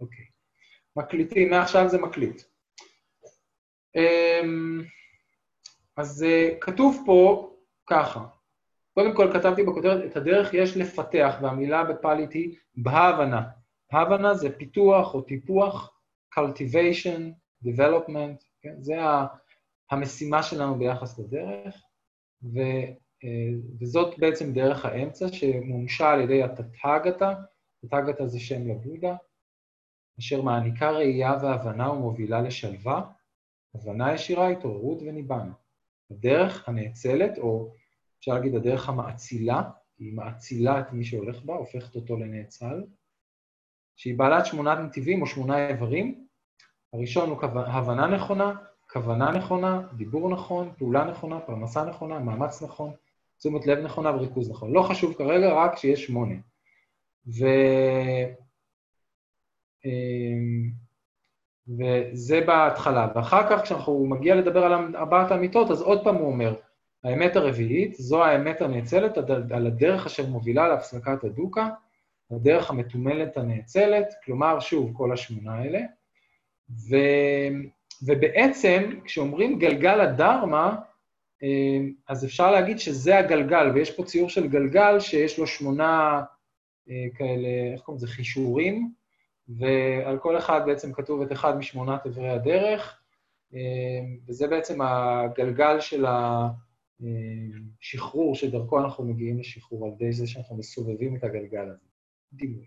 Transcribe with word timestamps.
אוקיי. 0.00 0.24
מקליטים, 0.96 1.50
מעכשיו 1.50 1.88
זה 1.88 1.98
מקליט. 1.98 2.42
אמ, 3.96 4.82
אז 5.96 6.22
אה, 6.22 6.48
כתוב 6.60 7.02
פה 7.06 7.50
ככה, 7.86 8.26
קודם 8.94 9.16
כל 9.16 9.30
כתבתי 9.32 9.62
בכותרת, 9.62 10.10
את 10.10 10.16
הדרך 10.16 10.54
יש 10.54 10.76
לפתח, 10.76 11.36
והמילה 11.42 11.84
בפאליט 11.84 12.32
היא 12.32 12.56
בהבנה. 12.74 13.42
בהבנה 13.92 14.34
זה 14.34 14.58
פיתוח 14.58 15.14
או 15.14 15.22
טיפוח, 15.22 15.98
cultivation, 16.38 17.20
development, 17.64 18.44
כן? 18.62 18.74
זה 18.80 18.94
המשימה 19.90 20.42
שלנו 20.42 20.78
ביחס 20.78 21.18
לדרך, 21.18 21.82
ו, 22.42 22.58
אה, 23.24 23.58
וזאת 23.80 24.18
בעצם 24.18 24.52
דרך 24.52 24.84
האמצע 24.84 25.28
שמומשה 25.28 26.10
על 26.10 26.20
ידי 26.20 26.42
התתגתה, 26.42 27.34
התתגתה 27.84 28.26
זה 28.26 28.40
שם 28.40 28.68
לבודה, 28.68 29.16
אשר 30.18 30.42
מעניקה 30.42 30.90
ראייה 30.90 31.36
והבנה 31.42 31.90
ומובילה 31.90 32.40
לשלווה, 32.40 33.02
הבנה 33.74 34.14
ישירה, 34.14 34.48
התעוררות 34.48 34.98
וניבנה. 35.02 35.52
הדרך 36.10 36.68
הנאצלת, 36.68 37.38
או 37.38 37.72
אפשר 38.18 38.34
להגיד 38.34 38.54
הדרך 38.54 38.88
המאצילה, 38.88 39.62
היא 39.98 40.14
מאצילה 40.14 40.80
את 40.80 40.92
מי 40.92 41.04
שהולך 41.04 41.44
בה, 41.44 41.54
הופכת 41.54 41.96
אותו 41.96 42.16
לנאצל, 42.16 42.84
שהיא 43.96 44.18
בעלת 44.18 44.46
שמונת 44.46 44.78
נתיבים 44.78 45.22
או 45.22 45.26
שמונה 45.26 45.68
איברים. 45.68 46.26
הראשון 46.92 47.30
הוא 47.30 47.42
הבנה 47.66 48.06
נכונה, 48.06 48.54
כוונה 48.90 49.30
נכונה, 49.30 49.82
דיבור 49.96 50.30
נכון, 50.30 50.72
פעולה 50.78 51.04
נכונה, 51.04 51.40
פרנסה 51.40 51.84
נכונה, 51.84 52.18
מאמץ 52.18 52.62
נכון, 52.62 52.92
תשומת 53.38 53.66
לב 53.66 53.78
נכונה 53.78 54.10
וריכוז 54.10 54.50
נכון. 54.50 54.72
לא 54.72 54.82
חשוב 54.82 55.14
כרגע, 55.14 55.52
רק 55.52 55.76
שיש 55.76 56.04
שמונה. 56.04 56.34
ו... 57.26 57.44
אמ, 59.84 60.70
וזה 61.68 62.40
בהתחלה. 62.40 63.08
ואחר 63.14 63.50
כך, 63.50 63.62
כשאנחנו 63.62 64.06
מגיע 64.06 64.34
לדבר 64.34 64.64
על 64.64 64.96
ארבעת 64.96 65.30
האמיתות, 65.30 65.70
אז 65.70 65.82
עוד 65.82 66.04
פעם 66.04 66.14
הוא 66.14 66.26
אומר, 66.26 66.54
האמת 67.04 67.36
הרביעית, 67.36 67.94
זו 67.94 68.24
האמת 68.24 68.60
הנאצלת 68.60 69.18
על 69.50 69.66
הדרך 69.66 70.06
אשר 70.06 70.26
מובילה 70.26 70.68
להפסקת 70.68 71.24
הדוקה, 71.24 71.68
הדרך 72.30 72.70
המתומלת 72.70 73.36
הנאצלת, 73.36 74.14
כלומר, 74.24 74.60
שוב, 74.60 74.92
כל 74.96 75.12
השמונה 75.12 75.54
האלה. 75.54 75.80
ו... 76.70 76.96
ובעצם, 78.02 79.00
כשאומרים 79.04 79.58
גלגל 79.58 80.00
הדרמה, 80.00 80.76
אה, 81.42 81.78
אז 82.08 82.24
אפשר 82.24 82.50
להגיד 82.50 82.78
שזה 82.78 83.18
הגלגל, 83.18 83.70
ויש 83.74 83.96
פה 83.96 84.04
ציור 84.04 84.28
של 84.28 84.48
גלגל 84.48 85.00
שיש 85.00 85.38
לו 85.38 85.46
שמונה 85.46 86.22
אה, 86.90 87.06
כאלה, 87.14 87.48
איך 87.72 87.80
קוראים 87.80 88.04
לזה? 88.04 88.06
חישורים, 88.06 88.92
ועל 89.48 90.18
כל 90.18 90.38
אחד 90.38 90.60
בעצם 90.66 90.92
כתוב 90.92 91.22
את 91.22 91.32
אחד 91.32 91.58
משמונת 91.58 92.06
אברי 92.06 92.28
הדרך, 92.28 93.00
אה, 93.54 94.00
וזה 94.28 94.48
בעצם 94.48 94.82
הגלגל 94.82 95.80
של 95.80 96.06
השחרור, 97.80 98.34
שדרכו 98.34 98.78
אנחנו 98.80 99.04
מגיעים 99.04 99.38
לשחרור, 99.38 99.86
על 99.86 99.92
ידי 99.92 100.12
זה 100.12 100.26
שאנחנו 100.26 100.56
מסובבים 100.56 101.16
את 101.16 101.24
הגלגל 101.24 101.68
הזה. 101.70 101.86
דימוי. 102.32 102.66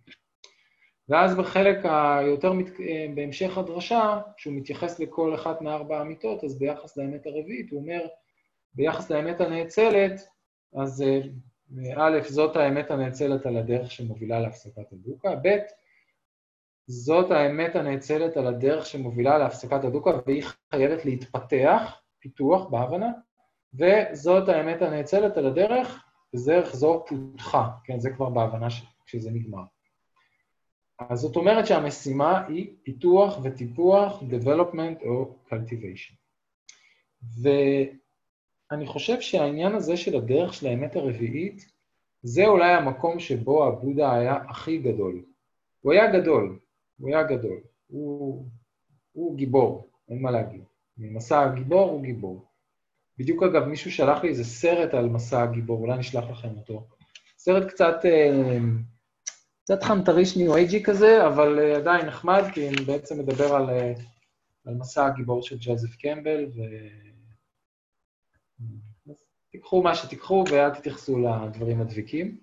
ואז 1.10 1.36
בחלק 1.36 1.78
היותר 1.84 2.54
מת... 2.54 2.70
בהמשך 3.16 3.58
הדרשה, 3.58 4.22
כשהוא 4.38 4.54
מתייחס 4.54 5.00
לכל 5.00 5.36
אחת 5.36 5.62
מארבע 5.62 6.00
האמיתות, 6.00 6.44
אז 6.44 6.60
ביחס 6.60 6.98
לאמת 6.98 7.26
הרביעית, 7.26 7.72
הוא 7.72 7.82
אומר, 7.82 8.08
ביחס 8.74 9.12
לאמת 9.12 9.42
הנאצלת, 9.42 10.28
אז 10.76 11.02
אה, 11.02 11.22
א', 11.96 12.20
זאת 12.28 12.56
האמת 12.56 12.92
הנאצלת 12.92 13.46
על 13.46 13.58
הדרך 13.58 13.92
שמובילה 13.92 14.40
להפסקת 14.40 14.92
הדוקה, 14.92 15.36
ב', 15.36 15.58
זאת 16.92 17.32
האמת 17.32 17.76
הנאצלת 17.76 18.38
על 18.38 18.48
הדרך 18.48 18.86
שמובילה 18.86 19.38
להפסקת 19.38 19.84
הדוקה, 19.84 20.12
והיא 20.26 20.44
חייבת 20.72 21.06
להתפתח, 21.06 22.02
פיתוח 22.20 22.68
בהבנה, 22.70 23.12
וזאת 23.74 24.50
האמת 24.50 24.82
הנאצלת 24.82 25.38
על 25.38 25.48
הדרך, 25.48 26.06
ודרך 26.34 26.76
זו 26.76 27.06
פותחה, 27.08 27.70
כן, 27.84 28.00
זה 28.00 28.10
כבר 28.10 28.30
בהבנה 28.30 28.68
שזה 29.06 29.32
נגמר. 29.32 29.64
אז 31.00 31.20
זאת 31.20 31.36
אומרת 31.36 31.68
שהמשימה 31.68 32.48
היא 32.48 32.76
פיתוח 32.84 33.40
וטיפוח, 33.44 34.22
development 34.22 35.06
או 35.06 35.36
cultivation. 35.50 36.16
ואני 37.42 38.86
חושב 38.86 39.22
שהעניין 39.22 39.76
הזה 39.76 39.98
של 39.98 40.18
הדרך 40.18 40.54
של 40.54 40.68
האמת 40.68 40.96
הרביעית, 40.96 41.72
זה 42.24 42.46
אולי 42.46 42.74
המקום 42.74 43.20
שבו 43.20 43.68
הבודה 43.68 44.14
היה 44.14 44.36
הכי 44.36 44.78
גדול. 44.78 45.24
הוא 45.82 45.94
היה 45.94 46.20
גדול, 46.20 46.60
הוא 47.02 47.10
היה 47.10 47.24
גדול. 47.24 47.60
הוא, 47.88 48.46
הוא 49.12 49.38
גיבור, 49.38 49.90
אין 50.10 50.22
מה 50.22 50.32
להגיד. 50.32 50.64
מסע 50.98 51.42
הגיבור 51.42 51.90
הוא 51.90 52.02
גיבור. 52.04 52.46
בדיוק 53.18 53.44
אגב, 53.44 53.64
מישהו 53.64 53.92
שלח 53.92 54.24
לי 54.24 54.30
איזה 54.30 54.44
סרט 54.44 54.94
על 54.94 55.10
מסע 55.10 55.44
הגיבור, 55.44 55.82
אולי 55.82 55.98
נשלח 55.98 56.30
לכם 56.30 56.58
אותו. 56.58 56.88
סרט 57.38 57.68
קצת... 57.68 57.96
אה, 58.06 58.58
קצת 59.64 59.84
חנטריש 59.84 60.38
ניו-אייג'י 60.38 60.84
כזה, 60.84 61.28
אבל 61.28 61.60
uh, 61.60 61.78
עדיין 61.78 62.06
נחמד, 62.06 62.44
כי 62.54 62.70
אני 62.70 62.86
בעצם 62.86 63.20
מדבר 63.20 63.56
על, 63.56 63.70
uh, 63.70 64.02
על 64.66 64.74
מסע 64.74 65.06
הגיבור 65.06 65.44
של 65.44 65.58
ג'וזף 65.60 65.96
קמבל, 65.96 66.46
ו... 66.56 66.62
תיקחו 69.52 69.84
מה 69.84 69.96
שתיקחו 69.96 70.44
ואל 70.52 70.70
תתייחסו 70.70 71.20
לדברים 71.20 71.82
הדביקים. 71.82 72.38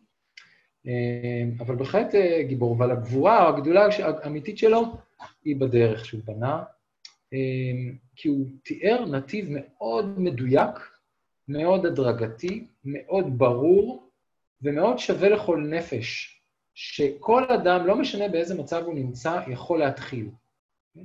Uh, 0.88 1.62
אבל 1.62 1.76
בהחלט 1.76 2.14
uh, 2.14 2.42
גיבור, 2.42 2.76
אבל 2.76 2.90
הגבורה 2.90 3.44
או 3.44 3.56
הגדולה 3.56 3.88
האמיתית 4.22 4.58
שלו 4.58 4.82
היא 5.44 5.56
בדרך 5.56 6.04
שהוא 6.04 6.20
בנה, 6.24 6.62
uh, 7.34 7.36
כי 8.16 8.28
הוא 8.28 8.46
תיאר 8.62 9.04
נתיב 9.06 9.48
מאוד 9.50 10.20
מדויק, 10.20 10.74
מאוד 11.48 11.86
הדרגתי, 11.86 12.66
מאוד 12.84 13.38
ברור 13.38 14.08
ומאוד 14.62 14.98
שווה 14.98 15.28
לכל 15.28 15.60
נפש. 15.60 16.34
שכל 16.74 17.44
אדם, 17.44 17.86
לא 17.86 17.96
משנה 17.96 18.28
באיזה 18.28 18.54
מצב 18.54 18.82
הוא 18.84 18.94
נמצא, 18.94 19.40
יכול 19.48 19.78
להתחיל. 19.78 20.28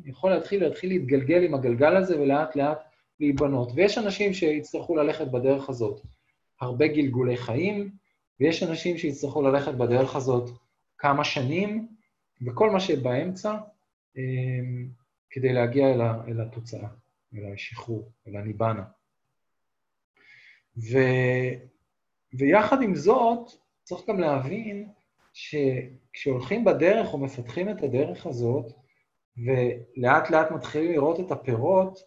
יכול 0.05 0.31
להתחיל, 0.31 0.63
להתחיל 0.63 0.89
להתגלגל 0.89 1.43
עם 1.43 1.53
הגלגל 1.53 1.95
הזה 1.95 2.21
ולאט 2.21 2.55
לאט 2.55 2.79
להיבנות. 3.19 3.71
ויש 3.75 3.97
אנשים 3.97 4.33
שיצטרכו 4.33 4.95
ללכת 4.95 5.27
בדרך 5.27 5.69
הזאת 5.69 6.01
הרבה 6.61 6.87
גלגולי 6.87 7.37
חיים, 7.37 7.89
ויש 8.39 8.63
אנשים 8.63 8.97
שיצטרכו 8.97 9.41
ללכת 9.41 9.73
בדרך 9.73 10.15
הזאת 10.15 10.49
כמה 10.97 11.23
שנים, 11.23 11.87
וכל 12.45 12.69
מה 12.69 12.79
שבאמצע, 12.79 13.57
אמ, 14.17 14.87
כדי 15.29 15.53
להגיע 15.53 15.93
אל, 15.93 16.01
ה, 16.01 16.15
אל 16.27 16.41
התוצאה, 16.41 16.87
אל 17.35 17.53
השחרור, 17.53 18.11
אל 18.27 18.35
הניבנה. 18.35 18.83
ו, 20.77 20.97
ויחד 22.33 22.81
עם 22.81 22.95
זאת, 22.95 23.51
צריך 23.83 24.09
גם 24.09 24.19
להבין 24.19 24.89
שכשהולכים 25.33 26.65
בדרך 26.65 27.13
או 27.13 27.17
מפתחים 27.17 27.69
את 27.69 27.83
הדרך 27.83 28.25
הזאת, 28.25 28.65
ולאט 29.37 30.29
לאט 30.29 30.51
מתחילים 30.51 30.91
לראות 30.91 31.19
את 31.19 31.31
הפירות, 31.31 31.99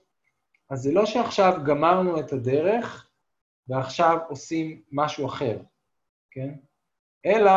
אז 0.70 0.80
זה 0.80 0.92
לא 0.92 1.06
שעכשיו 1.06 1.60
גמרנו 1.66 2.20
את 2.20 2.32
הדרך 2.32 3.10
ועכשיו 3.68 4.18
עושים 4.28 4.82
משהו 4.92 5.26
אחר, 5.26 5.58
כן? 6.36 6.54
אלא 7.26 7.52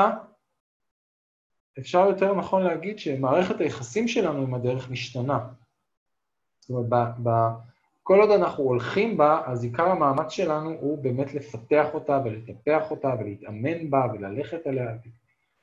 אפשר 1.79 2.05
יותר 2.07 2.33
נכון 2.33 2.63
להגיד 2.63 2.99
שמערכת 2.99 3.59
היחסים 3.59 4.07
שלנו 4.07 4.41
עם 4.43 4.53
הדרך 4.53 4.89
משתנה. 4.89 5.47
זאת 6.59 6.69
אומרת, 6.69 6.89
ב, 6.89 7.29
ב, 7.29 7.49
כל 8.03 8.19
עוד 8.21 8.31
אנחנו 8.31 8.63
הולכים 8.63 9.17
בה, 9.17 9.41
אז 9.45 9.63
עיקר 9.63 9.91
המאמץ 9.91 10.31
שלנו 10.31 10.69
הוא 10.69 11.03
באמת 11.03 11.33
לפתח 11.33 11.87
אותה 11.93 12.21
ולטפח 12.25 12.91
אותה 12.91 13.15
ולהתאמן 13.19 13.89
בה 13.89 14.07
וללכת 14.13 14.67
עליה, 14.67 14.91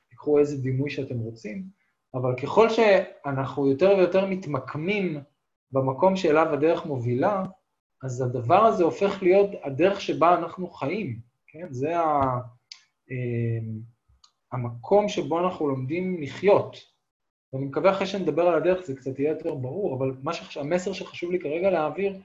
תיקחו 0.08 0.38
איזה 0.38 0.62
דימוי 0.62 0.90
שאתם 0.90 1.18
רוצים, 1.18 1.62
אבל 2.14 2.34
ככל 2.36 2.68
שאנחנו 2.68 3.70
יותר 3.70 3.94
ויותר 3.98 4.26
מתמקמים 4.26 5.20
במקום 5.72 6.16
שאליו 6.16 6.52
הדרך 6.52 6.86
מובילה, 6.86 7.44
אז 8.02 8.20
הדבר 8.20 8.64
הזה 8.64 8.84
הופך 8.84 9.22
להיות 9.22 9.50
הדרך 9.64 10.00
שבה 10.00 10.38
אנחנו 10.38 10.70
חיים, 10.70 11.18
כן? 11.46 11.66
זה 11.70 11.98
ה... 12.00 12.40
אמ, 13.10 13.80
המקום 14.52 15.08
שבו 15.08 15.40
אנחנו 15.40 15.68
לומדים 15.68 16.22
לחיות. 16.22 16.76
ואני 17.52 17.64
מקווה 17.64 17.90
אחרי 17.90 18.06
שנדבר 18.06 18.42
על 18.42 18.54
הדרך 18.54 18.86
זה 18.86 18.96
קצת 18.96 19.18
יהיה 19.18 19.30
יותר 19.30 19.54
ברור, 19.54 19.96
אבל 19.96 20.32
שחש... 20.32 20.56
המסר 20.56 20.92
שחשוב 20.92 21.30
לי 21.30 21.38
כרגע 21.40 21.70
להעביר 21.70 22.20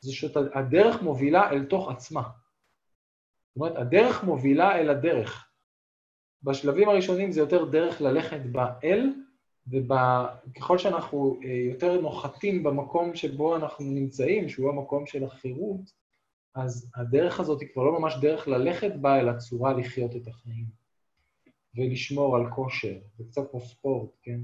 זה 0.00 0.12
שהדרך 0.12 1.02
מובילה 1.02 1.50
אל 1.50 1.64
תוך 1.64 1.90
עצמה. 1.90 2.22
זאת 2.22 3.56
אומרת, 3.56 3.76
הדרך 3.76 4.24
מובילה 4.24 4.78
אל 4.78 4.90
הדרך. 4.90 5.48
בשלבים 6.42 6.88
הראשונים 6.88 7.32
זה 7.32 7.40
יותר 7.40 7.64
דרך 7.64 8.00
ללכת 8.00 8.40
באל, 8.40 9.12
וככל 9.68 10.78
שאנחנו 10.78 11.40
אה, 11.44 11.50
יותר 11.50 12.00
נוחתים 12.00 12.62
במקום 12.62 13.14
שבו 13.14 13.56
אנחנו 13.56 13.84
נמצאים, 13.84 14.48
שהוא 14.48 14.70
המקום 14.70 15.06
של 15.06 15.24
החירות, 15.24 16.05
אז 16.56 16.90
הדרך 16.94 17.40
הזאת 17.40 17.60
היא 17.60 17.68
כבר 17.72 17.82
לא 17.82 18.00
ממש 18.00 18.14
דרך 18.20 18.48
ללכת 18.48 18.92
בה, 19.00 19.20
אלא 19.20 19.32
צורה 19.32 19.72
לחיות 19.72 20.16
את 20.16 20.28
החיים. 20.28 20.66
ולשמור 21.74 22.36
על 22.36 22.50
כושר, 22.50 22.98
זה 23.18 23.24
קצת 23.24 23.50
כמו 23.50 23.60
ספורט, 23.60 24.10
כן? 24.22 24.40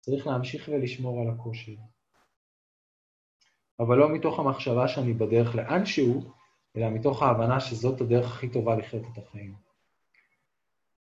צריך 0.00 0.26
להמשיך 0.26 0.68
ולשמור 0.72 1.20
על 1.20 1.28
הכושר. 1.28 1.72
אבל 3.80 3.96
לא 3.96 4.08
מתוך 4.08 4.38
המחשבה 4.38 4.88
שאני 4.88 5.12
בדרך 5.12 5.54
לאנשהו, 5.54 6.32
אלא 6.76 6.90
מתוך 6.90 7.22
ההבנה 7.22 7.60
שזאת 7.60 8.00
הדרך 8.00 8.26
הכי 8.26 8.48
טובה 8.48 8.76
לחיות 8.76 9.02
את 9.12 9.18
החיים. 9.18 9.54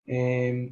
אמ, 0.09 0.69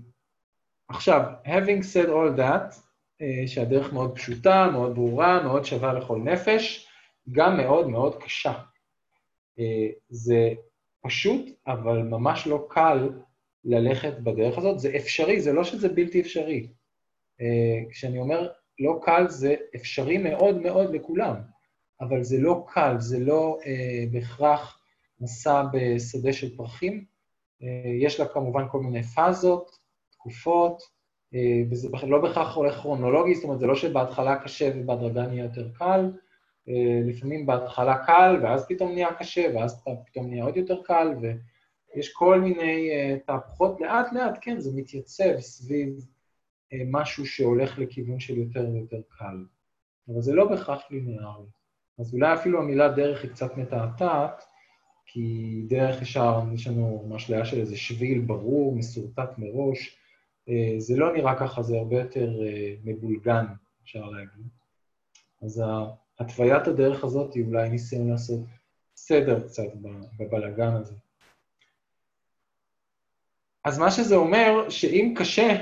עכשיו, 0.87 1.21
having 1.45 1.81
said 1.93 2.07
all 2.07 2.37
that, 2.37 2.75
אה, 3.21 3.47
שהדרך 3.47 3.93
מאוד 3.93 4.15
פשוטה, 4.15 4.69
מאוד 4.73 4.95
ברורה, 4.95 5.43
מאוד 5.43 5.65
שווה 5.65 5.93
לכל 5.93 6.17
נפש, 6.17 6.87
גם 7.31 7.57
מאוד 7.57 7.89
מאוד 7.89 8.23
קשה. 8.23 8.53
אה, 9.59 9.87
זה 10.09 10.53
פשוט, 11.01 11.49
אבל 11.67 12.01
ממש 12.01 12.47
לא 12.47 12.67
קל 12.69 13.09
ללכת 13.63 14.19
בדרך 14.19 14.57
הזאת. 14.57 14.79
זה 14.79 14.95
אפשרי, 14.95 15.41
זה 15.41 15.53
לא 15.53 15.63
שזה 15.63 15.89
בלתי 15.89 16.21
אפשרי. 16.21 16.67
אה, 17.41 17.89
כשאני 17.89 18.19
אומר 18.19 18.47
לא 18.79 18.99
קל, 19.03 19.27
זה 19.27 19.55
אפשרי 19.75 20.17
מאוד 20.17 20.61
מאוד 20.61 20.93
לכולם, 20.95 21.35
אבל 22.01 22.23
זה 22.23 22.37
לא 22.37 22.65
קל, 22.67 22.95
זה 22.99 23.19
לא 23.19 23.59
בהכרח 24.11 24.79
מסע 25.19 25.63
בשדה 25.73 26.33
של 26.33 26.57
פרחים. 26.57 27.05
יש 28.01 28.19
לה 28.19 28.27
כמובן 28.27 28.63
כל 28.71 28.79
מיני 28.79 29.03
פאזות, 29.03 29.79
תקופות, 30.11 30.83
אה, 31.35 31.61
וזה 31.69 31.89
לא 32.07 32.21
בהכרח 32.21 32.55
הולך 32.55 32.75
כרונולוגי, 32.75 33.35
זאת 33.35 33.43
אומרת, 33.43 33.59
זה 33.59 33.67
לא 33.67 33.75
שבהתחלה 33.75 34.35
קשה 34.43 34.71
ובהדרגה 34.75 35.27
נהיה 35.27 35.43
יותר 35.43 35.69
קל, 35.73 35.85
אה, 35.85 36.09
לפעמים 37.05 37.45
בהתחלה 37.45 38.05
קל, 38.05 38.39
ואז 38.43 38.67
פתאום 38.67 38.91
נהיה 38.91 39.13
קשה, 39.13 39.47
ואז 39.55 39.83
פתאום 40.05 40.29
נהיה 40.29 40.43
עוד 40.43 40.57
יותר 40.57 40.81
קל, 40.83 41.07
ויש 41.21 42.13
כל 42.13 42.41
מיני 42.41 42.89
אה, 42.91 43.17
תהפוכות. 43.25 43.81
לאט-לאט, 43.81 44.37
כן, 44.41 44.59
זה 44.59 44.71
מתייצב 44.75 45.39
סביב 45.39 46.05
משהו 46.85 47.25
שהולך 47.25 47.79
לכיוון 47.79 48.19
של 48.19 48.37
יותר 48.37 48.67
ויותר 48.73 49.01
קל. 49.09 49.45
אבל 50.09 50.21
זה 50.21 50.33
לא 50.33 50.49
בהכרח 50.49 50.81
ליניארי. 50.91 51.45
אז 51.99 52.13
אולי 52.13 52.33
אפילו 52.33 52.59
המילה 52.59 52.91
דרך 52.91 53.23
היא 53.23 53.31
קצת 53.31 53.57
מתעתעת, 53.57 54.43
כי 55.05 55.61
דרך 55.67 56.01
ישר, 56.01 56.41
יש 56.53 56.67
לנו 56.67 57.05
משליה 57.09 57.45
של 57.45 57.59
איזה 57.59 57.77
שביל 57.77 58.19
ברור, 58.19 58.75
מסורטט 58.75 59.37
מראש, 59.37 59.97
אה, 60.49 60.75
זה 60.77 60.97
לא 60.97 61.13
נראה 61.13 61.39
ככה, 61.39 61.61
זה 61.61 61.77
הרבה 61.77 61.99
יותר 61.99 62.29
אה, 62.45 62.75
מבולגן, 62.83 63.45
אפשר 63.83 64.09
להגיד. 64.09 64.47
אז 65.41 65.63
התוויית 66.19 66.67
הדרך 66.67 67.03
הזאת 67.03 67.33
היא 67.33 67.45
אולי 67.45 67.69
ניסיון 67.69 68.09
לעשות 68.09 68.39
סדר 68.95 69.47
קצת 69.47 69.63
בבלגן 70.19 70.73
הזה. 70.73 70.93
אז 73.63 73.79
מה 73.79 73.91
שזה 73.91 74.15
אומר, 74.15 74.69
שאם 74.69 75.13
קשה, 75.17 75.61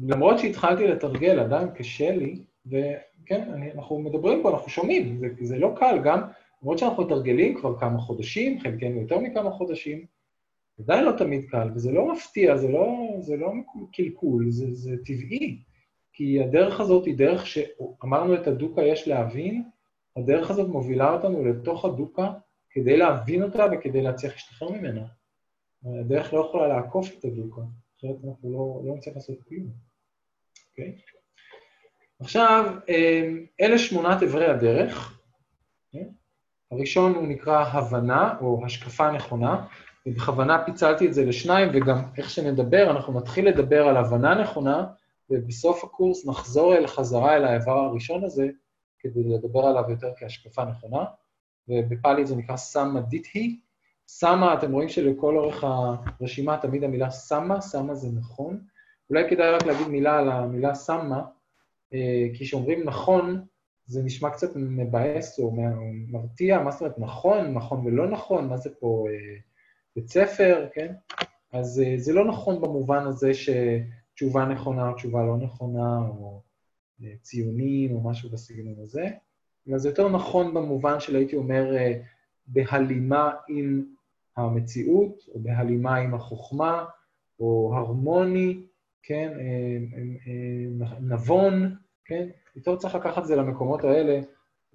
למרות 0.00 0.38
שהתחלתי 0.38 0.86
לתרגל, 0.86 1.38
עדיין 1.40 1.68
קשה 1.70 2.10
לי, 2.10 2.42
וכן, 2.66 3.50
אני, 3.52 3.72
אנחנו 3.72 3.98
מדברים 3.98 4.42
פה, 4.42 4.50
אנחנו 4.50 4.68
שומעים, 4.68 5.18
זה, 5.18 5.28
זה 5.40 5.58
לא 5.58 5.74
קל 5.76 5.98
גם, 6.04 6.20
למרות 6.62 6.78
שאנחנו 6.78 7.04
מתרגלים 7.04 7.54
כבר 7.54 7.78
כמה 7.80 7.98
חודשים, 7.98 8.60
חלקנו 8.60 9.00
יותר 9.00 9.18
מכמה 9.18 9.50
חודשים, 9.50 10.06
עדיין 10.80 11.04
לא 11.04 11.12
תמיד 11.12 11.44
קל, 11.50 11.68
וזה 11.74 11.92
לא 11.92 12.12
מפתיע, 12.12 12.56
זה 12.56 12.68
לא, 12.68 12.86
זה 13.18 13.36
לא 13.36 13.52
קלקול, 13.92 14.50
זה, 14.50 14.74
זה 14.74 14.96
טבעי. 15.04 15.58
כי 16.12 16.42
הדרך 16.42 16.80
הזאת 16.80 17.06
היא 17.06 17.18
דרך 17.18 17.46
שאמרנו 17.46 18.34
את 18.34 18.46
הדוקה 18.46 18.82
יש 18.82 19.08
להבין, 19.08 19.64
הדרך 20.16 20.50
הזאת 20.50 20.68
מובילה 20.68 21.12
אותנו 21.12 21.44
לתוך 21.44 21.84
הדוקה 21.84 22.32
כדי 22.70 22.96
להבין 22.96 23.42
אותה 23.42 23.64
וכדי 23.72 24.02
להצליח 24.02 24.32
להשתחרר 24.32 24.70
ממנה. 24.70 25.04
הדרך 25.84 26.32
לא 26.32 26.46
יכולה 26.48 26.68
לעקוף 26.68 27.08
את 27.18 27.24
הדוקה, 27.24 27.60
אחרת 27.98 28.16
אנחנו 28.28 28.52
לא, 28.52 28.88
לא 28.88 28.96
נצליח 28.96 29.14
לעשות 29.14 29.42
כלום. 29.48 29.66
אוקיי? 30.70 30.94
Okay? 30.96 31.20
עכשיו, 32.20 32.74
אמ, 32.88 33.46
אלה 33.60 33.78
שמונת 33.78 34.22
אברי 34.22 34.46
הדרך. 34.46 35.18
Okay? 35.18 35.96
אוקיי? 35.96 36.08
הראשון 36.72 37.14
הוא 37.14 37.26
נקרא 37.26 37.64
הבנה 37.64 38.34
או 38.40 38.62
השקפה 38.64 39.12
נכונה. 39.12 39.66
ובכוונה 40.06 40.64
פיצלתי 40.64 41.06
את 41.06 41.14
זה 41.14 41.24
לשניים, 41.24 41.68
וגם 41.74 42.02
איך 42.16 42.30
שנדבר, 42.30 42.90
אנחנו 42.90 43.12
נתחיל 43.12 43.48
לדבר 43.48 43.88
על 43.88 43.96
הבנה 43.96 44.34
נכונה, 44.34 44.86
ובסוף 45.30 45.84
הקורס 45.84 46.26
נחזור 46.26 46.74
אל 46.74 46.86
חזרה 46.86 47.36
אל 47.36 47.44
האיבר 47.44 47.78
הראשון 47.78 48.24
הזה, 48.24 48.48
כדי 48.98 49.24
לדבר 49.24 49.60
עליו 49.60 49.84
יותר 49.88 50.12
כהשקפה 50.16 50.64
נכונה, 50.64 51.04
ובפאלי 51.68 52.26
זה 52.26 52.36
נקרא 52.36 52.56
סאמה 52.56 53.00
דיטהי. 53.00 53.60
סאמה, 54.08 54.54
אתם 54.54 54.72
רואים 54.72 54.88
שלכל 54.88 55.36
אורך 55.36 55.64
הרשימה 55.64 56.58
תמיד 56.58 56.84
המילה 56.84 57.10
סאמה, 57.10 57.60
סאמה 57.60 57.94
זה 57.94 58.08
נכון. 58.18 58.60
אולי 59.10 59.30
כדאי 59.30 59.50
רק 59.50 59.66
להגיד 59.66 59.88
מילה 59.88 60.18
על 60.18 60.28
המילה 60.28 60.74
סאמה, 60.74 61.22
אה, 61.94 62.26
כי 62.34 62.44
כשאומרים 62.44 62.84
נכון, 62.84 63.44
זה 63.86 64.02
נשמע 64.02 64.30
קצת 64.30 64.56
מבאס 64.56 65.38
או 65.38 65.52
מרתיע, 66.08 66.58
מה 66.58 66.70
זאת 66.70 66.80
אומרת 66.80 66.98
נכון, 66.98 67.54
נכון 67.54 67.86
ולא 67.86 68.10
נכון, 68.10 68.48
מה 68.48 68.56
זה 68.56 68.70
פה... 68.80 69.06
אה, 69.08 69.36
בית 69.96 70.08
ספר, 70.08 70.68
כן? 70.74 70.92
אז 71.52 71.82
uh, 71.84 72.00
זה 72.00 72.12
לא 72.12 72.24
נכון 72.24 72.60
במובן 72.60 73.06
הזה 73.06 73.34
שתשובה 74.20 74.44
נכונה 74.44 74.88
או 74.88 74.94
תשובה 74.94 75.24
לא 75.24 75.36
נכונה, 75.36 75.98
או 76.08 76.42
uh, 77.00 77.04
ציונים 77.22 77.94
או 77.94 78.00
משהו 78.00 78.30
בסגנון 78.30 78.74
הזה, 78.82 79.06
אלא 79.68 79.78
זה 79.78 79.88
יותר 79.88 80.08
נכון 80.08 80.54
במובן 80.54 81.00
של, 81.00 81.16
הייתי 81.16 81.36
אומר, 81.36 81.72
uh, 81.72 81.98
בהלימה 82.46 83.30
עם 83.48 83.84
המציאות, 84.36 85.28
או 85.34 85.40
בהלימה 85.40 85.96
עם 85.96 86.14
החוכמה, 86.14 86.84
או 87.40 87.72
הרמוני, 87.76 88.62
כן? 89.02 89.32
נבון, 91.00 91.76
כן? 92.04 92.28
יותר 92.56 92.76
צריך 92.76 92.94
לקחת 92.94 93.22
את 93.22 93.26
זה 93.26 93.36
למקומות 93.36 93.84
האלה, 93.84 94.20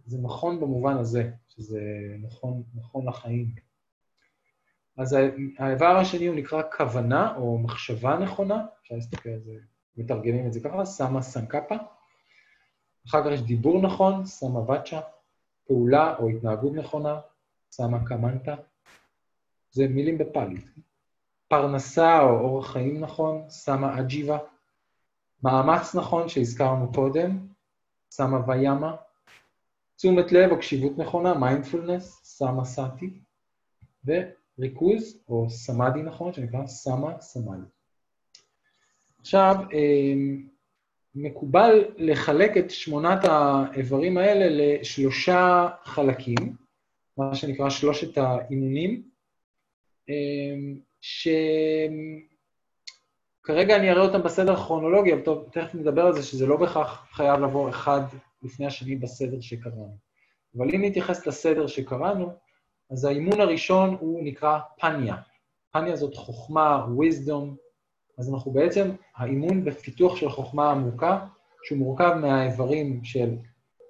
זה 0.06 0.18
נכון 0.22 0.60
במובן 0.60 0.98
הזה, 0.98 1.32
שזה 1.48 1.82
נכון, 2.22 2.64
נכון 2.76 3.08
לחיים. 3.08 3.65
אז 4.98 5.16
האיבר 5.58 5.98
השני 5.98 6.28
הוא 6.28 6.36
נקרא 6.36 6.62
כוונה 6.78 7.36
או 7.36 7.58
מחשבה 7.58 8.18
נכונה, 8.18 8.66
אפשר 8.82 8.96
להסתכל 8.96 9.30
על 9.30 9.40
זה, 9.40 9.54
מתרגמים 9.98 10.48
את 10.48 10.54
זה 10.54 10.60
ככה, 10.60 10.86
סמה 10.86 11.22
סנקפה. 11.22 11.76
אחר 13.08 13.24
כך 13.24 13.32
יש 13.32 13.42
דיבור 13.42 13.82
נכון, 13.82 14.26
סמה 14.26 14.70
ואצ'ה, 14.70 15.00
פעולה 15.68 16.16
או 16.18 16.30
התנהגות 16.30 16.74
נכונה, 16.74 17.20
סמה 17.72 18.06
קמנטה. 18.06 18.56
זה 19.72 19.88
מילים 19.88 20.18
בפאלית. 20.18 20.66
פרנסה 21.48 22.22
או 22.22 22.40
אורח 22.40 22.72
חיים 22.72 23.00
נכון, 23.00 23.50
סמה 23.50 24.00
אג'יבה. 24.00 24.38
מאמץ 25.44 25.96
נכון 25.96 26.30
שהזכרנו 26.30 26.94
קודם, 26.94 27.48
סמה 28.12 28.50
ויאמה. 28.50 28.96
תשומת 29.96 30.32
לב 30.32 30.52
או 30.52 30.58
קשיבות 30.58 30.98
נכונה, 30.98 31.34
מיינדפולנס, 31.34 32.22
סמה 32.24 32.66
סאטי. 32.66 33.20
ריכוז, 34.60 35.24
או 35.30 35.50
סמאדי 35.50 36.02
נכון, 36.02 36.34
שנקרא 36.34 36.68
סמה 36.68 37.22
סמאדי. 37.22 37.66
עכשיו, 39.20 39.56
אמ, 39.74 40.48
מקובל 41.16 41.84
לחלק 41.98 42.58
את 42.58 42.72
שמונת 42.72 43.20
האיברים 43.24 44.18
האלה 44.18 44.46
לשלושה 44.50 45.68
חלקים, 45.84 46.56
מה 47.18 47.36
שנקרא 47.36 47.70
שלושת 47.70 48.18
האימונים, 48.18 49.04
אמ, 50.10 50.80
שכרגע 51.02 52.16
אני 53.76 53.92
אראה 53.92 54.02
אותם 54.02 54.24
בסדר 54.24 54.56
כרונולוגי, 54.56 55.14
אבל 55.14 55.22
טוב, 55.22 55.50
תכף 55.52 55.76
נדבר 55.76 56.06
על 56.06 56.14
זה, 56.14 56.24
שזה 56.24 56.46
לא 56.46 56.58
בהכרח 56.58 57.08
חייב 57.12 57.40
לבוא 57.40 57.70
אחד 57.70 58.02
לפני 58.44 58.66
השני 58.66 58.96
בסדר 58.96 59.42
שקראנו. 59.42 59.98
אבל 60.58 60.76
אם 60.76 60.86
נתייחס 60.86 61.28
לסדר 61.28 61.68
שקראנו, 61.68 62.45
אז 62.92 63.06
האימון 63.06 63.42
הראשון 63.42 63.98
הוא 64.00 64.24
נקרא 64.24 64.60
פניה. 64.80 65.16
פניה 65.72 65.96
זאת 65.96 66.16
חוכמה, 66.16 66.86
wisdom, 66.86 67.46
אז 68.18 68.34
אנחנו 68.34 68.52
בעצם, 68.52 68.90
האימון 69.16 69.66
בפיתוח 69.66 70.16
של 70.16 70.30
חוכמה 70.30 70.72
עמוקה, 70.72 71.26
שהוא 71.64 71.78
מורכב 71.78 72.14
מהאיברים 72.22 73.04
של 73.04 73.38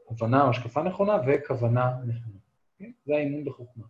הבנה 0.09 0.43
או 0.43 0.49
השקפה 0.49 0.83
נכונה 0.83 1.17
וכוונה 1.27 1.89
נכונה. 2.07 2.37
Okay? 2.81 2.85
זה 3.05 3.15
האימון 3.15 3.45
בחוכמה. 3.45 3.83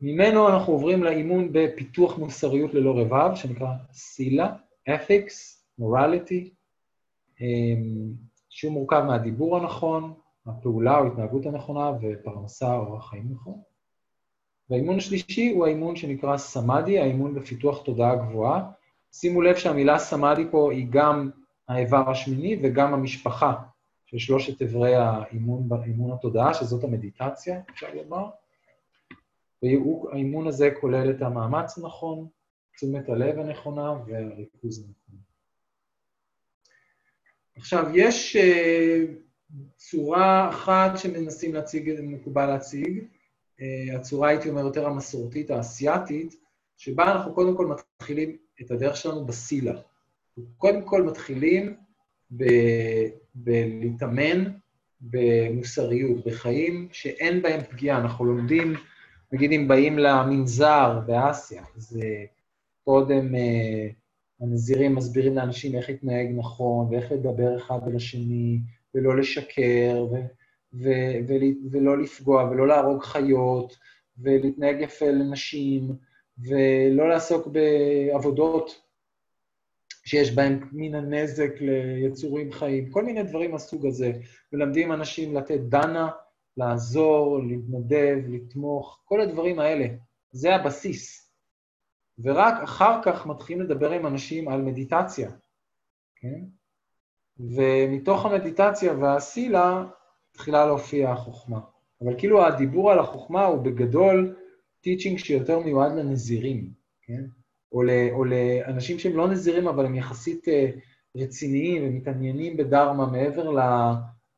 ממנו 0.00 0.48
אנחנו 0.48 0.72
עוברים 0.72 1.04
לאימון 1.04 1.48
בפיתוח 1.52 2.18
מוסריות 2.18 2.74
ללא 2.74 2.98
רבב, 2.98 3.34
שנקרא 3.34 3.68
סילה, 3.92 4.56
ethics, 4.90 5.62
morality, 5.80 6.48
אמ, 7.40 8.12
שהוא 8.48 8.72
מורכב 8.72 9.02
מהדיבור 9.06 9.56
הנכון, 9.56 10.14
הפעולה 10.46 10.98
או 10.98 11.06
התנהגות 11.06 11.46
הנכונה 11.46 11.90
ופרנסה 11.90 12.74
או 12.74 12.86
אורח 12.86 13.10
חיים 13.10 13.28
נכון. 13.30 13.60
והאימון 14.70 14.96
השלישי 14.96 15.50
הוא 15.50 15.66
האימון 15.66 15.96
שנקרא 15.96 16.36
סמאדי, 16.36 16.98
האימון 16.98 17.34
בפיתוח 17.34 17.82
תודעה 17.82 18.16
גבוהה. 18.16 18.70
שימו 19.12 19.42
לב 19.42 19.56
שהמילה 19.56 19.98
סמאדי 19.98 20.44
פה 20.50 20.72
היא 20.72 20.86
גם 20.90 21.30
האיבר 21.68 22.10
השמיני 22.10 22.60
וגם 22.62 22.94
המשפחה 22.94 23.54
של 24.06 24.18
שלושת 24.18 24.62
איברי 24.62 24.94
האימון, 24.94 25.68
באימון 25.68 26.12
התודעה, 26.12 26.54
שזאת 26.54 26.84
המדיטציה, 26.84 27.60
אפשר 27.70 27.86
לומר. 27.94 28.28
והאימון 29.62 30.46
הזה 30.46 30.70
כולל 30.80 31.10
את 31.10 31.22
המאמץ 31.22 31.78
הנכון, 31.78 32.26
תשומת 32.76 33.08
הלב 33.08 33.38
הנכונה 33.38 33.92
והריכוז 34.06 34.78
הנכון. 34.78 35.16
עכשיו, 37.56 37.86
יש 37.94 38.36
uh, 38.36 39.60
צורה 39.76 40.48
אחת 40.48 40.98
שמנסים 40.98 41.54
להציג, 41.54 41.94
מקובל 42.02 42.46
להציג, 42.46 43.04
הצורה, 43.94 44.28
הייתי 44.28 44.48
אומר, 44.48 44.60
יותר 44.60 44.86
המסורתית, 44.86 45.50
האסייתית, 45.50 46.34
שבה 46.76 47.12
אנחנו 47.12 47.34
קודם 47.34 47.56
כל 47.56 47.66
מתחילים 47.66 48.36
את 48.60 48.70
הדרך 48.70 48.96
שלנו 48.96 49.24
בסילה. 49.26 49.80
קודם 50.56 50.82
כל 50.82 51.02
מתחילים 51.02 51.76
ב- 52.36 53.08
בלהתאמן 53.34 54.44
במוסריות, 55.00 56.26
בחיים 56.26 56.88
שאין 56.92 57.42
בהם 57.42 57.60
פגיעה. 57.70 58.00
אנחנו 58.00 58.24
לומדים, 58.24 58.74
נגיד 59.32 59.52
אם 59.52 59.68
באים 59.68 59.98
למנזר 59.98 61.00
באסיה, 61.06 61.64
אז 61.76 61.98
קודם 62.84 63.34
אה, 63.34 63.88
הנזירים 64.40 64.94
מסבירים 64.94 65.34
לאנשים 65.34 65.74
איך 65.74 65.88
להתנהג 65.88 66.28
נכון, 66.36 66.88
ואיך 66.90 67.12
לדבר 67.12 67.56
אחד 67.56 67.78
על 67.86 67.96
השני, 67.96 68.58
ולא 68.94 69.16
לשקר, 69.16 70.06
ו- 70.12 70.35
ו- 70.82 71.18
ו- 71.28 71.70
ולא 71.70 71.98
לפגוע, 71.98 72.44
ולא 72.44 72.68
להרוג 72.68 73.02
חיות, 73.02 73.76
ולהתנהג 74.18 74.80
יפה 74.80 75.10
לנשים, 75.10 75.96
ולא 76.38 77.08
לעסוק 77.08 77.46
בעבודות 77.46 78.82
שיש 80.04 80.34
בהן 80.34 80.68
מן 80.72 80.94
הנזק 80.94 81.50
ליצורים 81.60 82.52
חיים, 82.52 82.90
כל 82.90 83.04
מיני 83.04 83.22
דברים 83.22 83.50
מהסוג 83.50 83.86
הזה. 83.86 84.12
מלמדים 84.52 84.92
אנשים 84.92 85.36
לתת 85.36 85.60
דנה, 85.60 86.08
לעזור, 86.56 87.38
להתנדב, 87.42 88.18
לתמוך, 88.28 89.00
כל 89.04 89.20
הדברים 89.20 89.58
האלה. 89.58 89.86
זה 90.30 90.54
הבסיס. 90.54 91.32
ורק 92.18 92.54
אחר 92.62 93.00
כך 93.02 93.26
מתחילים 93.26 93.62
לדבר 93.62 93.90
עם 93.90 94.06
אנשים 94.06 94.48
על 94.48 94.62
מדיטציה, 94.62 95.30
כן? 96.16 96.40
ומתוך 97.40 98.26
המדיטציה 98.26 98.92
והסילה 98.92 99.84
מתחילה 100.36 100.66
להופיע 100.66 101.10
החוכמה. 101.10 101.60
אבל 102.00 102.18
כאילו 102.18 102.46
הדיבור 102.46 102.92
על 102.92 102.98
החוכמה 102.98 103.44
הוא 103.44 103.62
בגדול 103.62 104.36
טיצ'ינג 104.80 105.18
שיותר 105.18 105.58
מיועד 105.58 105.92
לנזירים, 105.92 106.70
כן? 107.02 107.24
או, 107.72 107.82
ל, 107.82 107.90
או 108.12 108.24
לאנשים 108.24 108.98
שהם 108.98 109.16
לא 109.16 109.28
נזירים, 109.28 109.68
אבל 109.68 109.86
הם 109.86 109.94
יחסית 109.94 110.48
אה, 110.48 110.70
רציניים 111.16 111.82
ומתעניינים 111.84 112.56
בדרמה 112.56 113.06
מעבר 113.06 113.50
ל, 113.50 113.60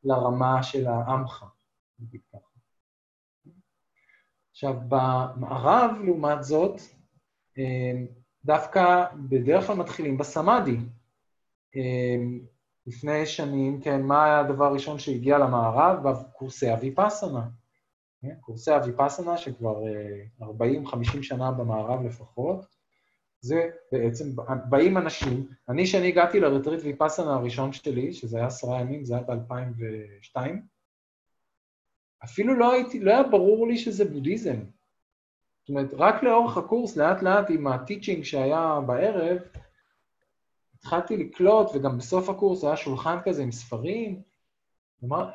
לרמה 0.05 0.63
של 0.63 0.87
העמך. 0.87 1.45
עכשיו, 4.51 4.75
במערב, 4.89 5.91
לעומת 6.05 6.43
זאת, 6.43 6.81
אה, 7.59 7.93
דווקא 8.45 9.05
בדרך 9.29 9.67
כלל 9.67 9.77
מתחילים 9.77 10.19
בסמאדי. 10.19 10.77
אה, 12.89 12.93
לפני 12.93 13.27
שנים, 13.27 13.81
כן, 13.81 14.03
מה 14.03 14.25
היה 14.25 14.41
הדבר 14.41 14.65
הראשון 14.65 14.99
שהגיע 14.99 15.39
למערב? 15.39 16.09
בקורסי 16.09 16.73
אביפסנה. 16.73 17.49
כן, 18.23 18.35
קורסי 18.41 18.77
אביפסנה, 18.77 19.37
שכבר 19.37 19.83
40-50 20.41 20.47
שנה 21.23 21.51
במערב 21.51 22.07
לפחות, 22.07 22.67
זה 23.41 23.71
בעצם, 23.93 24.25
באים 24.69 24.99
אנשים, 24.99 25.47
אני, 25.69 25.85
כשאני 25.85 26.09
הגעתי 26.09 26.41
לרטריט 26.41 26.81
ויפאסנה 26.85 27.35
הראשון 27.35 27.73
שלי, 27.73 28.13
שזה 28.13 28.37
היה 28.37 28.47
עשרה 28.47 28.81
ימים, 28.81 29.05
זה 29.05 29.15
היה 29.15 29.23
ב-2002, 29.23 30.37
אפילו 32.25 32.55
לא 32.55 32.73
הייתי, 32.73 33.01
לא 33.01 33.11
היה 33.11 33.23
ברור 33.23 33.69
לי 33.69 33.79
שזה 33.79 34.05
בודהיזם. 34.05 34.57
זאת 35.61 35.69
אומרת, 35.69 35.95
רק 35.95 36.23
לאורך 36.23 36.57
הקורס, 36.57 36.97
לאט 36.97 37.23
לאט 37.23 37.51
עם 37.51 37.67
הטיצ'ינג 37.67 38.25
שהיה 38.25 38.81
בערב, 38.87 39.39
התחלתי 40.89 41.17
לקלוט, 41.17 41.71
וגם 41.75 41.99
בסוף 41.99 42.29
הקורס 42.29 42.65
היה 42.65 42.77
שולחן 42.77 43.17
כזה 43.25 43.43
עם 43.43 43.53
ספרים, 43.53 44.23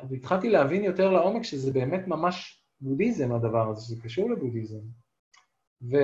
והתחלתי 0.08 0.50
להבין 0.50 0.84
יותר 0.84 1.10
לעומק 1.10 1.42
שזה 1.42 1.72
באמת 1.72 2.08
ממש 2.08 2.64
בודהיזם, 2.80 3.32
הדבר 3.32 3.70
הזה, 3.70 3.82
שזה 3.82 4.02
קשור 4.02 4.30
לבודהיזם. 4.30 4.80
ו... 5.90 5.96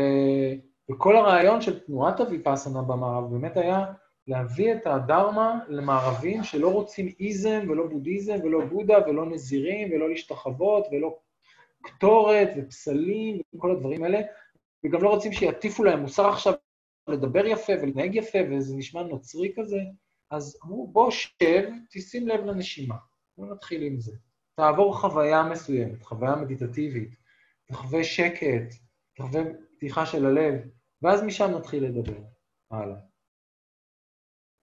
וכל 0.90 1.16
הרעיון 1.16 1.60
של 1.60 1.80
תנועת 1.80 2.20
הוויפאסנה 2.20 2.82
במערב 2.82 3.30
באמת 3.30 3.56
היה 3.56 3.92
להביא 4.28 4.72
את 4.72 4.86
הדרמה 4.86 5.60
למערבים 5.68 6.44
שלא 6.44 6.72
רוצים 6.72 7.12
איזם 7.20 7.60
ולא 7.68 7.86
בודהיזם 7.86 8.36
ולא 8.44 8.64
בודה 8.64 8.98
ולא 9.08 9.26
נזירים 9.26 9.92
ולא 9.92 10.08
להשתחוות 10.08 10.86
ולא 10.92 11.18
קטורת 11.82 12.48
ופסלים 12.56 13.40
וכל 13.54 13.70
הדברים 13.70 14.02
האלה, 14.02 14.20
וגם 14.84 15.02
לא 15.02 15.08
רוצים 15.08 15.32
שיטיפו 15.32 15.84
להם 15.84 16.00
מוסר 16.00 16.28
עכשיו 16.28 16.54
לדבר 17.10 17.46
יפה 17.46 17.72
ולהתנהג 17.82 18.14
יפה, 18.14 18.38
וזה 18.50 18.76
נשמע 18.76 19.02
נוצרי 19.02 19.52
כזה. 19.56 19.80
אז 20.30 20.58
אמרו, 20.64 20.88
בוא 20.88 21.10
שב, 21.10 21.68
תשים 21.90 22.28
לב 22.28 22.44
לנשימה. 22.44 22.96
בוא 23.38 23.46
נתחיל 23.46 23.82
עם 23.82 24.00
זה. 24.00 24.12
תעבור 24.56 24.98
חוויה 24.98 25.42
מסוימת, 25.42 26.02
חוויה 26.02 26.36
מדיטטיבית, 26.36 27.10
תחווה 27.66 28.04
שקט, 28.04 28.74
תחווה 29.16 29.42
פתיחה 29.76 30.06
של 30.06 30.26
הלב. 30.26 30.54
ואז 31.02 31.22
משם 31.22 31.50
נתחיל 31.50 31.84
לדבר 31.84 32.22
הלאה. 32.70 32.96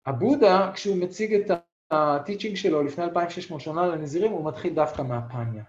הבודה, 0.06 0.70
כשהוא 0.75 0.97
מציג 0.97 1.35
את 1.35 1.50
הטיצ'ינג 1.90 2.56
שלו 2.56 2.82
לפני 2.82 3.04
2,600 3.04 3.61
שנה 3.61 3.87
לנזירים, 3.87 4.32
הוא 4.32 4.49
מתחיל 4.49 4.75
דווקא 4.75 5.02
מהפניה. 5.02 5.64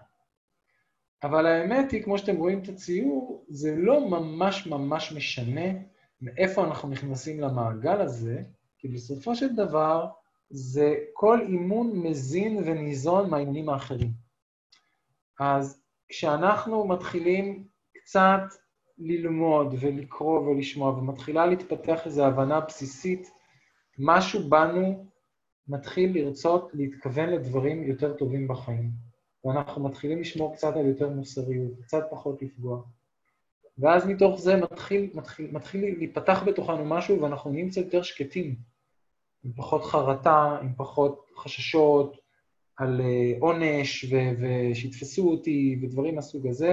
אבל 1.22 1.46
האמת 1.46 1.90
היא, 1.90 2.02
כמו 2.02 2.18
שאתם 2.18 2.36
רואים 2.36 2.62
את 2.62 2.68
הציור, 2.68 3.44
זה 3.48 3.74
לא 3.76 4.08
ממש 4.08 4.66
ממש 4.66 5.12
משנה 5.12 5.70
מאיפה 6.22 6.64
אנחנו 6.64 6.88
נכנסים 6.88 7.40
למעגל 7.40 8.00
הזה, 8.00 8.42
כי 8.78 8.88
בסופו 8.88 9.34
של 9.34 9.56
דבר 9.56 10.08
זה 10.50 10.94
כל 11.12 11.40
אימון 11.40 11.92
מזין 11.98 12.56
וניזון 12.56 13.30
מהאימונים 13.30 13.68
האחרים. 13.68 14.12
אז 15.40 15.82
כשאנחנו 16.08 16.86
מתחילים 16.88 17.66
קצת 17.94 18.42
ללמוד 18.98 19.74
ולקרוא 19.80 20.38
ולשמוע, 20.38 20.90
ומתחילה 20.90 21.46
להתפתח 21.46 22.06
איזו 22.06 22.26
הבנה 22.26 22.60
בסיסית, 22.60 23.30
משהו 23.98 24.48
בנו 24.48 25.06
מתחיל 25.68 26.14
לרצות 26.14 26.70
להתכוון 26.74 27.28
לדברים 27.28 27.82
יותר 27.82 28.12
טובים 28.12 28.48
בחיים. 28.48 28.90
ואנחנו 29.44 29.84
מתחילים 29.84 30.20
לשמור 30.20 30.54
קצת 30.54 30.76
על 30.76 30.86
יותר 30.86 31.08
מוסריות, 31.08 31.72
קצת 31.82 32.06
פחות 32.10 32.42
לפגוע. 32.42 32.82
ואז 33.82 34.06
מתוך 34.06 34.40
זה 34.40 34.56
מתחיל, 34.56 35.10
מתחיל, 35.14 35.50
מתחיל 35.52 35.96
להיפתח 35.98 36.42
בתוכנו 36.46 36.84
משהו, 36.84 37.20
ואנחנו 37.20 37.50
נהיים 37.50 37.70
קצת 37.70 37.80
יותר 37.80 38.02
שקטים, 38.02 38.56
עם 39.44 39.52
פחות 39.56 39.84
חרטה, 39.84 40.58
עם 40.62 40.72
פחות 40.76 41.30
חששות 41.36 42.16
על 42.76 43.00
uh, 43.00 43.40
עונש, 43.40 44.14
ושיתפסו 44.40 45.30
אותי, 45.30 45.78
ודברים 45.82 46.14
מהסוג 46.14 46.46
הזה, 46.46 46.72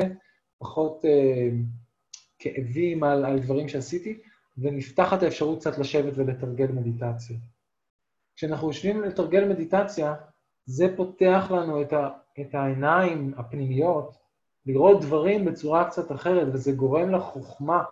פחות... 0.59 1.05
Uh, 1.05 1.89
כאבים 2.39 3.03
על, 3.03 3.25
על 3.25 3.39
דברים 3.39 3.67
שעשיתי, 3.67 4.21
ונפתחת 4.57 5.23
האפשרות 5.23 5.59
קצת 5.59 5.77
לשבת 5.77 6.13
ולתרגל 6.15 6.71
מדיטציה. 6.71 7.37
כשאנחנו 8.35 8.67
יושבים 8.67 9.01
לתרגל 9.01 9.45
מדיטציה, 9.45 10.15
זה 10.65 10.93
פותח 10.97 11.51
לנו 11.51 11.81
את, 11.81 11.93
ה, 11.93 12.09
את 12.41 12.55
העיניים 12.55 13.33
הפנימיות, 13.37 14.17
לראות 14.65 15.01
דברים 15.01 15.45
בצורה 15.45 15.89
קצת 15.89 16.11
אחרת, 16.11 16.47
וזה 16.53 16.71
גורם 16.71 17.11
לחוכמה 17.11 17.83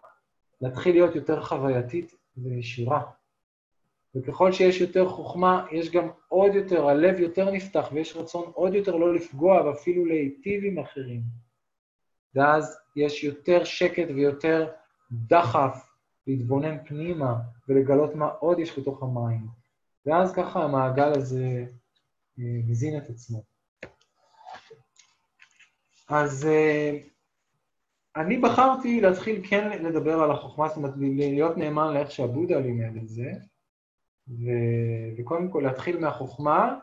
להתחיל 0.62 0.96
להיות 0.96 1.16
יותר 1.16 1.44
חווייתית 1.44 2.16
וישירה. 2.38 3.02
וככל 4.16 4.52
שיש 4.52 4.82
יותר 4.82 5.10
חוכמה, 5.10 5.66
יש 5.72 5.92
גם 5.92 6.10
עוד 6.28 6.56
יותר, 6.56 6.88
הלב 6.88 7.20
יותר 7.20 7.52
נפתח, 7.52 7.90
ויש 7.94 8.16
רצון 8.16 8.52
עוד 8.54 8.74
יותר 8.74 8.96
לא 8.96 9.16
לפגוע, 9.16 9.66
ואפילו 9.66 10.06
להיטיב 10.06 10.64
עם 10.64 10.80
אחרים. 10.80 11.22
ואז 12.36 12.80
יש 12.96 13.24
יותר 13.24 13.64
שקט 13.64 14.08
ויותר 14.16 14.68
דחף 15.12 15.90
להתבונן 16.28 16.78
פנימה 16.86 17.36
ולגלות 17.70 18.16
מה 18.16 18.28
עוד 18.28 18.60
יש 18.60 18.80
בתוך 18.80 19.04
המים. 19.04 19.48
ואז 20.06 20.34
ככה 20.34 20.64
המעגל 20.64 21.12
הזה 21.16 21.66
אה, 22.40 22.60
מזין 22.68 22.98
את 22.98 23.10
עצמו. 23.10 23.44
אז 26.08 26.46
אה, 26.46 26.98
אני 28.16 28.38
בחרתי 28.38 29.02
להתחיל 29.02 29.42
כן 29.50 29.84
לדבר 29.84 30.20
על 30.20 30.32
החוכמה, 30.32 30.68
זאת 30.68 30.78
אומרת, 30.78 30.94
להיות 30.98 31.58
נאמן 31.58 31.94
לאיך 31.94 32.12
שהבודה 32.12 32.60
לימד 32.60 32.96
את 32.96 33.08
זה, 33.08 33.32
ו... 34.30 34.50
וקודם 35.18 35.50
כל 35.52 35.64
להתחיל 35.66 36.00
מהחוכמה 36.00 36.80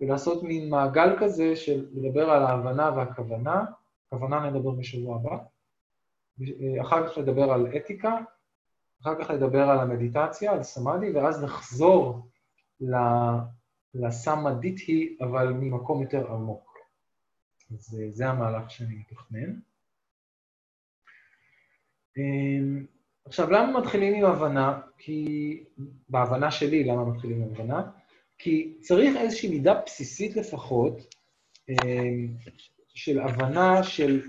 ולעשות 0.00 0.42
מין 0.42 0.70
מעגל 0.70 1.16
כזה 1.20 1.56
של 1.56 1.86
לדבר 1.92 2.30
על 2.30 2.42
ההבנה 2.42 2.90
והכוונה, 2.96 3.64
כוונה 4.08 4.50
נדבר 4.50 4.70
בשבוע 4.70 5.16
הבא. 5.16 5.36
אחר 6.80 7.08
כך 7.08 7.18
לדבר 7.18 7.52
על 7.52 7.76
אתיקה, 7.76 8.18
אחר 9.02 9.22
כך 9.22 9.30
לדבר 9.30 9.70
על 9.70 9.78
המדיטציה, 9.78 10.52
על 10.52 10.62
סמאדי, 10.62 11.12
ואז 11.12 11.44
נחזור 11.44 12.28
לסמאדיתי, 13.94 15.16
אבל 15.20 15.52
ממקום 15.52 16.02
יותר 16.02 16.32
עמוק. 16.32 16.65
אז 17.70 18.00
אה, 18.00 18.08
זה 18.10 18.28
המהלך 18.28 18.70
שאני 18.70 18.94
מתכנן. 18.94 19.60
אמ, 22.16 22.86
עכשיו, 23.24 23.50
למה 23.50 23.80
מתחילים 23.80 24.14
עם 24.14 24.30
הבנה? 24.30 24.80
כי... 24.98 25.64
בהבנה 26.08 26.50
שלי, 26.50 26.84
למה 26.84 27.04
מתחילים 27.04 27.42
עם 27.42 27.48
הבנה? 27.52 27.90
כי 28.38 28.76
צריך 28.80 29.16
איזושהי 29.16 29.48
מידה 29.48 29.82
בסיסית 29.86 30.36
לפחות 30.36 31.14
של 32.94 33.20
הבנה 33.20 33.82
של 33.82 34.22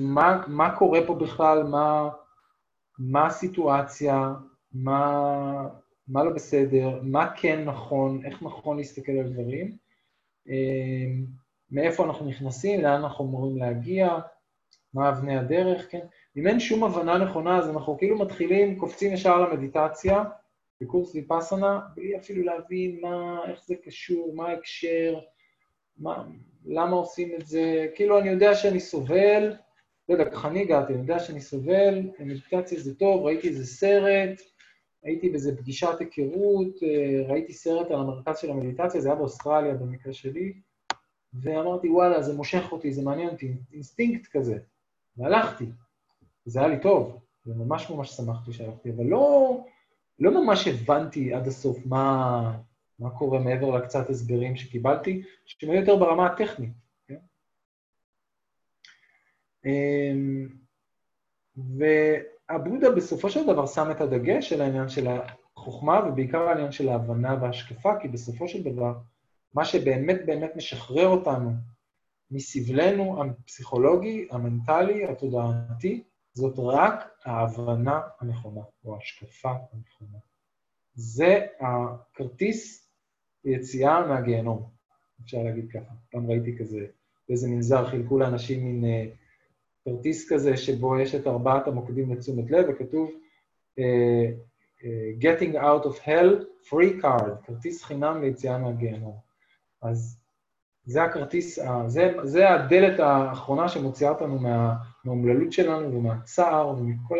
מה, 0.00 0.44
מה 0.46 0.76
קורה 0.76 1.00
פה 1.06 1.14
בכלל, 1.14 1.62
מה, 1.62 2.08
מה 2.98 3.26
הסיטואציה, 3.26 4.34
מה, 4.72 5.68
מה 6.08 6.24
לא 6.24 6.30
בסדר, 6.30 7.00
מה 7.02 7.34
כן 7.36 7.64
נכון, 7.64 8.24
איך 8.24 8.42
נכון 8.42 8.76
להסתכל 8.76 9.12
על 9.12 9.32
דברים, 9.32 9.76
מאיפה 11.70 12.04
אנחנו 12.04 12.26
נכנסים, 12.26 12.80
לאן 12.80 12.92
אנחנו 12.92 13.24
אמורים 13.24 13.56
להגיע, 13.56 14.18
מה 14.94 15.08
אבני 15.08 15.38
הדרך, 15.38 15.90
כן? 15.90 16.06
אם 16.36 16.46
אין 16.46 16.60
שום 16.60 16.84
הבנה 16.84 17.18
נכונה, 17.18 17.58
אז 17.58 17.70
אנחנו 17.70 17.98
כאילו 17.98 18.18
מתחילים, 18.18 18.78
קופצים 18.78 19.12
ישר 19.12 19.40
למדיטציה, 19.40 20.24
בקורס 20.80 21.14
ויפאסנה, 21.14 21.80
בלי 21.94 22.16
אפילו 22.16 22.44
להבין 22.44 22.98
מה, 23.00 23.40
איך 23.48 23.64
זה 23.66 23.74
קשור, 23.84 24.34
מה 24.34 24.48
ההקשר, 24.48 25.18
מה, 25.98 26.24
למה 26.66 26.96
עושים 26.96 27.34
את 27.40 27.46
זה. 27.46 27.86
כאילו, 27.94 28.18
אני 28.18 28.28
יודע 28.28 28.54
שאני 28.54 28.80
סובל, 28.80 29.54
לא 30.08 30.14
יודע, 30.14 30.30
ככה 30.30 30.48
אני 30.48 30.60
הגעתי, 30.60 30.92
אני 30.92 31.00
יודע 31.02 31.18
שאני 31.18 31.40
סובל, 31.40 32.10
מדיטציה 32.18 32.80
זה 32.80 32.94
טוב, 32.94 33.22
ראיתי 33.22 33.48
איזה 33.48 33.66
סרט, 33.66 34.40
הייתי 35.02 35.30
באיזה 35.30 35.56
פגישת 35.56 36.00
היכרות, 36.00 36.82
אה, 36.82 37.28
ראיתי 37.28 37.52
סרט 37.52 37.90
על 37.90 38.00
המרכז 38.00 38.38
של 38.38 38.50
המדיטציה, 38.50 39.00
זה 39.00 39.08
היה 39.08 39.16
באוסטרליה 39.16 39.74
במקרה 39.74 40.12
שלי, 40.12 40.52
ואמרתי, 41.40 41.88
וואלה, 41.88 42.22
זה 42.22 42.34
מושך 42.34 42.72
אותי, 42.72 42.92
זה 42.92 43.02
מעניין 43.02 43.28
אותי, 43.28 43.54
אינסטינקט 43.72 44.26
כזה. 44.26 44.58
והלכתי. 45.16 45.64
זה 46.44 46.58
היה 46.58 46.68
לי 46.68 46.80
טוב, 46.80 47.20
וממש 47.46 47.90
ממש 47.90 48.10
שמחתי 48.10 48.52
שהלכתי, 48.52 48.90
אבל 48.90 49.04
לא, 49.04 49.56
לא 50.18 50.44
ממש 50.44 50.68
הבנתי 50.68 51.34
עד 51.34 51.46
הסוף 51.46 51.86
מה, 51.86 52.58
מה 52.98 53.10
קורה 53.10 53.38
מעבר 53.38 53.70
לקצת 53.70 54.10
הסברים 54.10 54.56
שקיבלתי, 54.56 55.22
שהם 55.46 55.70
היו 55.70 55.80
יותר 55.80 55.96
ברמה 55.96 56.26
הטכנית. 56.26 56.72
כן? 57.08 57.16
אמ, 59.64 60.48
והבודה 61.56 62.90
בסופו 62.90 63.30
של 63.30 63.46
דבר 63.46 63.66
שם 63.66 63.90
את 63.90 64.00
הדגש 64.00 64.52
על 64.52 64.60
העניין 64.60 64.88
של 64.88 65.06
החוכמה, 65.56 66.00
ובעיקר 66.08 66.48
העניין 66.48 66.72
של 66.72 66.88
ההבנה 66.88 67.36
וההשקפה, 67.40 68.00
כי 68.00 68.08
בסופו 68.08 68.48
של 68.48 68.62
דבר, 68.62 68.94
מה 69.56 69.64
שבאמת 69.64 70.26
באמת 70.26 70.56
משחרר 70.56 71.08
אותנו 71.08 71.50
מסבלנו 72.30 73.22
הפסיכולוגי, 73.22 74.28
המנטלי, 74.30 75.04
התודעתי, 75.04 76.02
זאת 76.34 76.54
רק 76.58 77.10
ההבנה 77.24 78.00
הנכונה, 78.20 78.60
או 78.84 78.94
ההשקפה 78.94 79.50
הנכונה. 79.50 80.18
זה 80.94 81.46
הכרטיס 81.60 82.90
ליציאה 83.44 84.06
מהגיהנום, 84.06 84.70
אפשר 85.24 85.42
להגיד 85.42 85.70
ככה. 85.70 85.94
פעם 86.10 86.30
ראיתי 86.30 86.58
כזה, 86.58 86.86
באיזה 87.28 87.48
מנזר 87.48 87.86
חילקו 87.90 88.18
לאנשים 88.18 88.64
מין 88.64 88.84
uh, 88.84 89.14
כרטיס 89.84 90.32
כזה, 90.32 90.56
שבו 90.56 90.98
יש 90.98 91.14
את 91.14 91.26
ארבעת 91.26 91.68
המוקדים 91.68 92.12
לתשומת 92.12 92.50
לב, 92.50 92.66
וכתוב 92.68 93.10
uh, 93.10 93.82
uh, 94.80 95.24
Getting 95.24 95.56
out 95.56 95.84
of 95.86 95.98
hell, 95.98 96.44
free 96.70 97.02
card, 97.02 97.46
כרטיס 97.46 97.82
חינם 97.82 98.22
ליציאה 98.22 98.58
מהגיהנום. 98.58 99.25
אז 99.88 100.18
זה 100.84 101.02
הכרטיס, 101.02 101.58
זה, 101.86 102.14
זה 102.22 102.50
הדלת 102.50 103.00
האחרונה 103.00 103.68
שמוציאה 103.68 104.10
אותנו 104.10 104.38
מה, 104.38 104.76
מהאומללות 105.04 105.52
שלנו 105.52 105.94
ומהצער 105.94 106.68
ומכל 106.68 107.18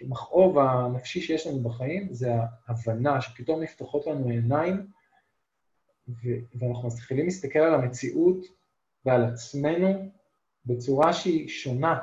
המכאוב 0.00 0.58
הנפשי 0.58 1.20
שיש 1.20 1.46
לנו 1.46 1.60
בחיים, 1.60 2.12
זה 2.12 2.32
ההבנה 2.66 3.20
שפתאום 3.20 3.62
נפתחות 3.62 4.06
לנו 4.06 4.28
עיניים 4.28 4.86
ואנחנו 6.54 6.88
מתחילים 6.88 7.24
להסתכל 7.24 7.58
על 7.58 7.74
המציאות 7.74 8.46
ועל 9.04 9.24
עצמנו 9.24 10.08
בצורה 10.66 11.12
שהיא 11.12 11.48
שונה 11.48 11.98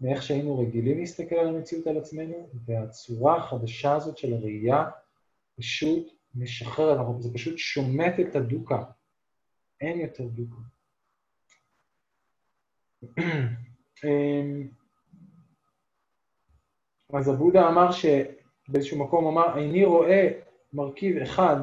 מאיך 0.00 0.22
שהיינו 0.22 0.58
רגילים 0.58 0.98
להסתכל 0.98 1.34
על 1.34 1.48
המציאות 1.48 1.86
על 1.86 1.98
עצמנו, 1.98 2.48
והצורה 2.64 3.36
החדשה 3.36 3.94
הזאת 3.94 4.18
של 4.18 4.32
הראייה 4.34 4.84
פשוט 5.56 6.15
משחררת, 6.36 7.22
זה 7.22 7.34
פשוט 7.34 7.58
שומט 7.58 8.14
את 8.20 8.36
הדוקה. 8.36 8.84
אין 9.80 10.00
יותר. 10.00 10.24
אמ, 14.04 14.68
אז 17.18 17.28
הבודה 17.28 17.68
אמר 17.68 17.88
שבאיזשהו 17.92 18.98
מקום 18.98 19.26
אמר, 19.26 19.58
איני 19.58 19.84
רואה 19.84 20.28
מרכיב 20.72 21.16
אחד 21.16 21.56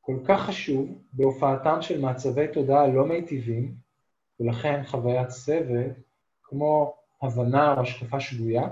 כל 0.00 0.16
כך 0.28 0.40
חשוב 0.40 1.02
בהופעתם 1.12 1.82
של 1.82 2.00
מעצבי 2.00 2.48
תודעה 2.52 2.86
לא 2.86 3.06
מיטיבים, 3.06 3.74
ולכן 4.40 4.82
חוויית 4.84 5.30
סבל, 5.30 5.90
כמו 6.42 6.96
הבנה 7.22 7.74
או 7.74 7.80
השקפה 7.80 8.20
שגויה, 8.20 8.68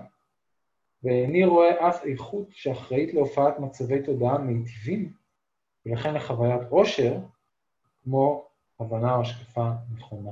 ואיני 1.04 1.44
רואה 1.44 1.88
אף 1.88 2.04
איכות 2.04 2.46
שאחראית 2.50 3.14
להופעת 3.14 3.58
מצבי 3.58 4.02
תודעה 4.02 4.38
מיטיבים, 4.38 5.12
ולכן 5.86 6.14
לחוויית 6.14 6.62
עושר, 6.70 7.14
כמו 8.04 8.44
הבנה 8.80 9.14
או 9.14 9.20
השקפה 9.20 9.70
נכונה. 9.96 10.30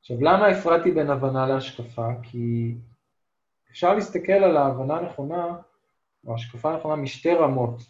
עכשיו, 0.00 0.16
למה 0.20 0.46
הפרעתי 0.46 0.90
בין 0.90 1.10
הבנה 1.10 1.46
להשקפה? 1.46 2.08
כי 2.22 2.74
אפשר 3.70 3.94
להסתכל 3.94 4.32
על 4.32 4.56
ההבנה 4.56 4.96
הנכונה, 4.96 5.56
או 6.26 6.34
השקפה 6.34 6.72
הנכונה, 6.72 6.96
משתי 6.96 7.34
רמות. 7.34 7.80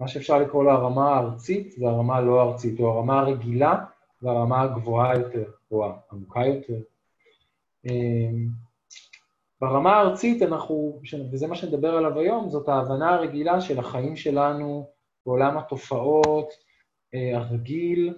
מה 0.00 0.08
שאפשר 0.08 0.38
לקרוא 0.38 0.64
לה 0.64 0.72
הרמה 0.72 1.14
הארצית 1.14 1.74
והרמה 1.80 2.16
הלא 2.16 2.42
ארצית, 2.42 2.80
או 2.80 2.88
הרמה 2.88 3.20
הרגילה 3.20 3.84
והרמה 4.22 4.62
הגבוהה 4.62 5.14
יותר, 5.18 5.44
או 5.70 5.84
העמוקה 5.84 6.46
יותר. 6.46 6.80
אמ, 7.84 8.48
ברמה 9.60 9.96
הארצית 9.96 10.42
אנחנו, 10.42 11.00
וזה 11.32 11.46
מה 11.46 11.54
שנדבר 11.54 11.96
עליו 11.96 12.18
היום, 12.18 12.50
זאת 12.50 12.68
ההבנה 12.68 13.14
הרגילה 13.14 13.60
של 13.60 13.78
החיים 13.78 14.16
שלנו 14.16 14.95
בעולם 15.26 15.58
התופעות, 15.58 16.48
אה, 17.14 17.36
הרגיל, 17.36 18.14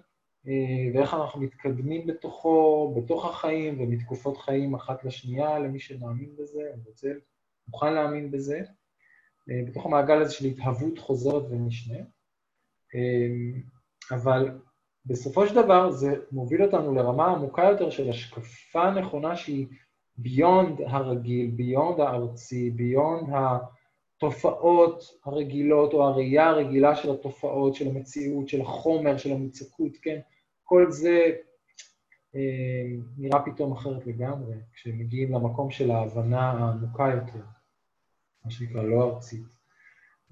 אה, 0.47 0.53
ואיך 0.95 1.15
אנחנו 1.15 1.41
מתקדמים 1.41 2.07
בתוכו, 2.07 2.95
בתוך 2.97 3.25
החיים 3.25 3.81
ומתקופות 3.81 4.37
חיים 4.37 4.75
אחת 4.75 5.05
לשנייה, 5.05 5.59
למי 5.59 5.81
שמאמין 5.81 6.37
בזה, 6.39 6.61
אני 6.75 6.83
רוצה, 6.87 7.13
מוכן 7.69 7.95
להאמין 7.95 8.31
בזה, 8.31 8.61
אה, 9.51 9.61
בתוך 9.67 9.87
המעגל 9.87 10.23
הזה 10.23 10.35
של 10.35 10.45
התהוות 10.45 10.99
חוזרת 10.99 11.43
ונשנה. 11.51 11.99
אבל 14.11 14.59
בסופו 15.07 15.47
של 15.47 15.55
דבר 15.55 15.91
זה 15.91 16.15
מוביל 16.33 16.63
אותנו 16.63 16.95
לרמה 16.95 17.27
עמוקה 17.27 17.63
יותר 17.63 17.91
של 17.91 18.09
השקפה 18.09 18.91
נכונה 18.91 19.37
שהיא 19.37 19.67
ביונד 20.17 20.81
הרגיל, 20.87 21.51
ביונד 21.51 22.01
הארצי, 22.01 22.71
ביונד 22.71 23.31
ה... 23.31 23.59
התופעות 24.19 25.19
הרגילות 25.25 25.93
או 25.93 26.05
הראייה 26.05 26.49
הרגילה 26.49 26.97
של 26.97 27.11
התופעות, 27.11 27.75
של 27.75 27.89
המציאות, 27.89 28.49
של 28.49 28.61
החומר, 28.61 29.17
של 29.17 29.33
המוצקות, 29.33 29.93
כן? 30.03 30.21
כל 30.65 30.91
זה 30.91 31.33
אה, 32.35 32.41
נראה 33.19 33.43
פתאום 33.43 33.73
אחרת 33.73 34.07
לגמרי, 34.07 34.55
כשמגיעים 34.73 35.33
למקום 35.33 35.71
של 35.71 35.91
ההבנה 35.91 36.51
העמוקה 36.51 37.11
יותר, 37.15 37.45
מה 38.45 38.51
שנקרא 38.51 38.83
לא 38.83 39.05
ארצית. 39.05 39.45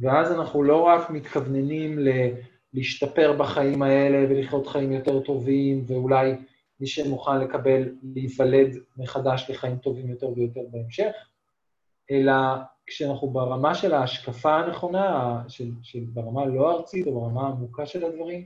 ואז 0.01 0.33
אנחנו 0.33 0.62
לא 0.62 0.83
רק 0.83 1.11
מתכווננים 1.11 1.99
ל- 1.99 2.31
להשתפר 2.72 3.37
בחיים 3.38 3.83
האלה 3.83 4.27
ולחיות 4.31 4.66
חיים 4.66 4.92
יותר 4.92 5.20
טובים, 5.20 5.85
ואולי 5.87 6.33
מי 6.81 6.87
שמוכן 6.87 7.40
לקבל, 7.40 7.94
להיוולד 8.03 8.77
מחדש 8.96 9.51
לחיים 9.51 9.77
טובים 9.77 10.11
יותר 10.11 10.29
ויותר 10.37 10.61
בהמשך, 10.70 11.12
אלא 12.11 12.33
כשאנחנו 12.87 13.31
ברמה 13.31 13.75
של 13.75 13.94
ההשקפה 13.94 14.57
הנכונה, 14.57 15.42
של, 15.49 15.70
של 15.83 16.05
ברמה 16.12 16.46
לא 16.46 16.72
ארצית 16.72 17.07
או 17.07 17.20
ברמה 17.20 17.46
העמוקה 17.46 17.87
של 17.87 18.05
הדברים, 18.05 18.44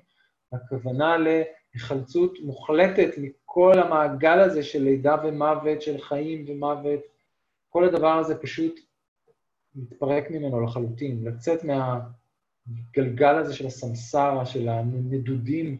הכוונה 0.52 1.16
להיחלצות 1.16 2.38
מוחלטת 2.42 3.10
מכל 3.18 3.78
המעגל 3.78 4.40
הזה 4.40 4.62
של 4.62 4.82
לידה 4.82 5.16
ומוות, 5.24 5.82
של 5.82 6.00
חיים 6.00 6.44
ומוות, 6.48 7.00
כל 7.68 7.84
הדבר 7.84 8.12
הזה 8.18 8.38
פשוט 8.38 8.80
מתפרק 9.74 10.30
ממנו 10.30 10.60
לחלוטין, 10.60 11.24
לצאת 11.24 11.60
מהגלגל 11.64 13.34
הזה 13.34 13.54
של 13.54 13.66
הסמסרה, 13.66 14.46
של 14.46 14.68
הנדודים 14.68 15.78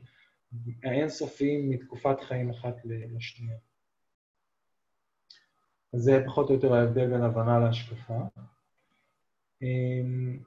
האינסופיים 0.84 1.70
מתקופת 1.70 2.20
חיים 2.20 2.50
אחת 2.50 2.76
לשנייה. 2.84 3.56
זה 5.92 6.22
פחות 6.26 6.48
או 6.48 6.55
יותר 6.55 6.74
ההבדל 6.74 7.11
בין 7.11 7.22
הבנה 7.22 7.59
להשקפה. 7.59 8.14
אמ, 9.62 10.38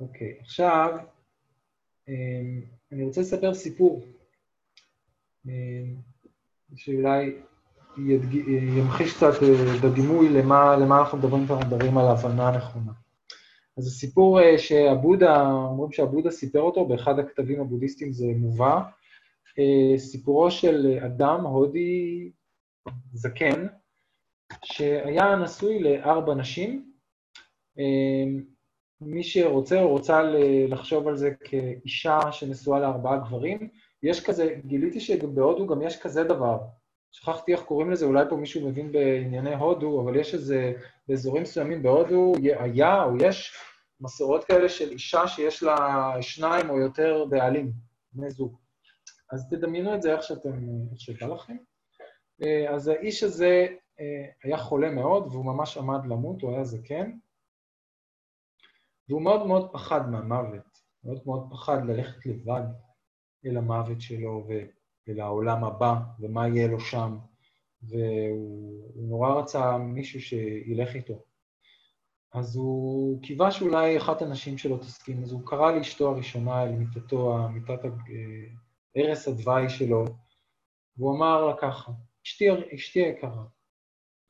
אוקיי, 0.00 0.36
עכשיו 0.40 0.98
אמ, 2.08 2.60
אני 2.92 3.04
רוצה 3.04 3.20
לספר 3.20 3.54
סיפור 3.54 4.04
אמ, 5.46 5.94
שאולי 6.76 7.34
ימחיש 8.76 9.16
קצת 9.16 9.32
בדימוי 9.82 10.28
למה, 10.28 10.76
למה 10.76 11.00
אנחנו 11.00 11.18
מדברים 11.18 11.46
כאן, 11.46 11.56
מדברים 11.56 11.98
על 11.98 12.06
ההבנה 12.06 12.48
הנכונה. 12.48 12.92
אז 13.76 13.86
הסיפור 13.86 14.56
שעבודה, 14.56 15.42
אומרים 15.50 15.92
שעבודה 15.92 16.30
סיפר 16.30 16.60
אותו, 16.60 16.86
באחד 16.86 17.18
הכתבים 17.18 17.60
הבודהיסטיים 17.60 18.12
זה 18.12 18.26
מובא, 18.36 18.82
סיפורו 19.96 20.50
של 20.50 20.98
אדם 21.06 21.46
הודי 21.46 22.30
זקן, 23.12 23.66
שהיה 24.64 25.36
נשוי 25.36 25.78
לארבע 25.78 26.34
נשים. 26.34 26.92
מי 29.00 29.22
שרוצה 29.22 29.82
או 29.82 29.88
רוצה 29.88 30.22
לחשוב 30.68 31.08
על 31.08 31.16
זה 31.16 31.30
כאישה 31.44 32.32
שנשואה 32.32 32.80
לארבעה 32.80 33.18
גברים, 33.18 33.68
יש 34.02 34.24
כזה, 34.24 34.54
גיליתי 34.66 35.00
שבהודו 35.00 35.66
גם 35.66 35.82
יש 35.82 36.00
כזה 36.00 36.24
דבר. 36.24 36.58
שכחתי 37.12 37.52
איך 37.52 37.62
קוראים 37.62 37.90
לזה, 37.90 38.06
אולי 38.06 38.24
פה 38.30 38.36
מישהו 38.36 38.68
מבין 38.68 38.92
בענייני 38.92 39.54
הודו, 39.54 40.00
אבל 40.00 40.16
יש 40.16 40.34
איזה, 40.34 40.72
באזורים 41.08 41.42
מסוימים 41.42 41.82
בהודו 41.82 42.32
היה 42.58 43.04
או 43.04 43.16
יש 43.20 43.56
מסורות 44.00 44.44
כאלה 44.44 44.68
של 44.68 44.90
אישה 44.90 45.28
שיש 45.28 45.62
לה 45.62 46.12
שניים 46.20 46.70
או 46.70 46.78
יותר 46.78 47.24
בעלים, 47.30 47.72
בני 48.12 48.30
זוג. 48.30 48.67
אז 49.32 49.48
תדמיינו 49.50 49.94
את 49.94 50.02
זה 50.02 50.12
איך 50.12 50.22
שאתם, 50.22 50.52
איך 50.90 51.00
שבא 51.00 51.26
לכם. 51.26 51.56
אז 52.70 52.88
האיש 52.88 53.22
הזה 53.22 53.66
היה 54.44 54.58
חולה 54.58 54.90
מאוד, 54.90 55.26
והוא 55.26 55.44
ממש 55.44 55.76
עמד 55.78 56.06
למות, 56.06 56.42
הוא 56.42 56.52
היה 56.52 56.64
זקן, 56.64 57.12
והוא 59.08 59.22
מאוד 59.22 59.46
מאוד 59.46 59.72
פחד 59.72 60.10
מהמוות, 60.10 60.78
מאוד 61.04 61.22
מאוד 61.26 61.48
פחד 61.50 61.86
ללכת 61.86 62.26
לבד 62.26 62.62
אל 63.46 63.56
המוות 63.56 64.00
שלו 64.00 64.46
ואל 64.48 65.20
העולם 65.20 65.64
הבא, 65.64 65.94
ומה 66.20 66.48
יהיה 66.48 66.68
לו 66.68 66.80
שם, 66.80 67.18
והוא 67.82 69.08
נורא 69.08 69.34
רצה 69.34 69.78
מישהו 69.78 70.20
שילך 70.20 70.94
איתו. 70.94 71.22
אז 72.34 72.56
הוא 72.56 73.22
קיווה 73.22 73.50
שאולי 73.50 73.98
אחת 73.98 74.22
הנשים 74.22 74.58
שלו 74.58 74.78
תסכים, 74.78 75.22
אז 75.22 75.32
הוא 75.32 75.46
קרא 75.46 75.72
לאשתו 75.72 76.10
הראשונה 76.10 76.62
אל 76.62 76.72
מיטתו, 76.72 77.48
מיטת 77.48 77.84
ערש 78.98 79.28
הדווי 79.28 79.68
שלו, 79.68 80.04
והוא 80.96 81.16
אמר 81.16 81.46
לה 81.46 81.56
ככה, 81.60 81.92
אשתי, 82.26 82.44
אשתי 82.74 83.00
היקרה, 83.00 83.44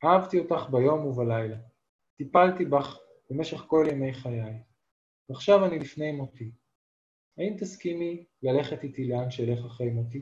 אהבתי 0.03 0.39
אותך 0.39 0.69
ביום 0.71 1.05
ובלילה, 1.05 1.57
טיפלתי 2.17 2.65
בך 2.65 2.97
במשך 3.29 3.57
כל 3.57 3.85
ימי 3.91 4.13
חיי, 4.13 4.63
ועכשיו 5.29 5.65
אני 5.65 5.79
לפני 5.79 6.11
מותי. 6.11 6.51
האם 7.37 7.55
תסכימי 7.59 8.25
ללכת 8.43 8.83
איתי 8.83 9.07
לאן 9.07 9.31
שאלך 9.31 9.65
אחרי 9.65 9.89
מותי? 9.89 10.21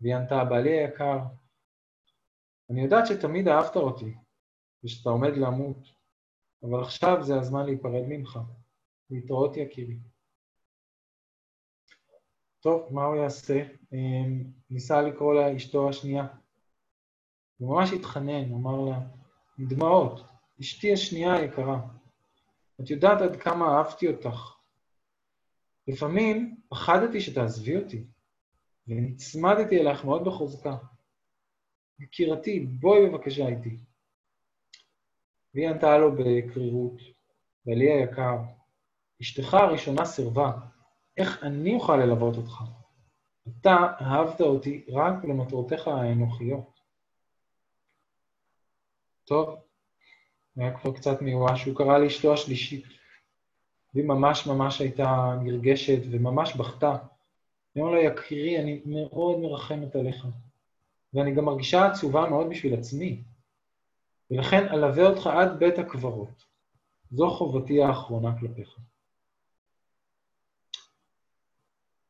והיא 0.00 0.14
ענתה, 0.14 0.44
בעלי 0.44 0.78
היקר, 0.78 1.18
אני 2.70 2.82
יודעת 2.82 3.06
שתמיד 3.06 3.48
אהבת 3.48 3.76
אותי, 3.76 4.14
ושאתה 4.84 5.10
עומד 5.10 5.36
למות, 5.36 5.78
אבל 6.62 6.82
עכשיו 6.82 7.22
זה 7.22 7.34
הזמן 7.34 7.66
להיפרד 7.66 8.02
ממך. 8.08 8.38
להתראות 9.10 9.56
יקירי. 9.56 9.96
טוב, 12.60 12.88
מה 12.90 13.04
הוא 13.04 13.16
יעשה? 13.16 13.62
ניסה 14.70 15.02
לקרוא 15.02 15.34
לה 15.34 15.56
אשתו 15.56 15.88
השנייה. 15.88 16.26
הוא 17.58 17.76
ממש 17.76 17.92
התחנן, 17.92 18.52
אמר 18.52 18.80
לה, 18.90 19.00
עם 19.58 19.66
דמעות, 19.68 20.20
אשתי 20.60 20.92
השנייה 20.92 21.34
היקרה, 21.34 21.80
את 22.80 22.90
יודעת 22.90 23.20
עד 23.20 23.36
כמה 23.36 23.76
אהבתי 23.76 24.08
אותך. 24.08 24.54
לפעמים 25.88 26.60
פחדתי 26.68 27.20
שתעזבי 27.20 27.76
אותי, 27.76 28.04
ונצמדתי 28.88 29.80
אלייך 29.80 30.04
מאוד 30.04 30.24
בחוזקה. 30.24 30.76
יקירתי, 32.00 32.60
בואי 32.60 33.06
בבקשה 33.06 33.48
איתי. 33.48 33.76
והיא 35.54 35.68
ענתה 35.68 35.98
לו 35.98 36.12
בקרירות, 36.12 37.00
בעלי 37.66 37.90
היקר, 37.92 38.36
אשתך 39.22 39.54
הראשונה 39.54 40.04
סירבה, 40.04 40.52
איך 41.18 41.42
אני 41.42 41.74
אוכל 41.74 41.96
ללוות 41.96 42.36
אותך? 42.36 42.62
אתה 43.60 43.76
אהבת 44.00 44.40
אותי 44.40 44.84
רק 44.88 45.24
למטרותיך 45.24 45.88
האנוכיות. 45.88 46.80
טוב, 49.24 49.56
היה 50.56 50.78
כבר 50.78 50.92
קצת 50.92 51.22
מיואש, 51.22 51.64
הוא 51.64 51.76
קרא 51.76 51.98
לאשתו 51.98 52.32
השלישית, 52.32 52.84
והיא 53.94 54.06
ממש 54.06 54.46
ממש 54.46 54.80
הייתה 54.80 55.34
נרגשת 55.42 56.02
וממש 56.10 56.56
בכתה. 56.56 56.96
היא 57.74 57.82
אמרה 57.82 57.94
לו, 57.94 58.00
יקירי, 58.00 58.58
אני 58.58 58.82
מאוד 58.86 59.38
מרחמת 59.38 59.96
עליך, 59.96 60.26
ואני 61.14 61.34
גם 61.34 61.44
מרגישה 61.44 61.86
עצובה 61.86 62.28
מאוד 62.30 62.50
בשביל 62.50 62.74
עצמי, 62.74 63.22
ולכן 64.30 64.68
אלווה 64.68 65.06
אותך 65.06 65.26
עד 65.26 65.58
בית 65.58 65.78
הקברות. 65.78 66.44
זו 67.10 67.30
חובתי 67.30 67.82
האחרונה 67.82 68.38
כלפיך. 68.40 68.78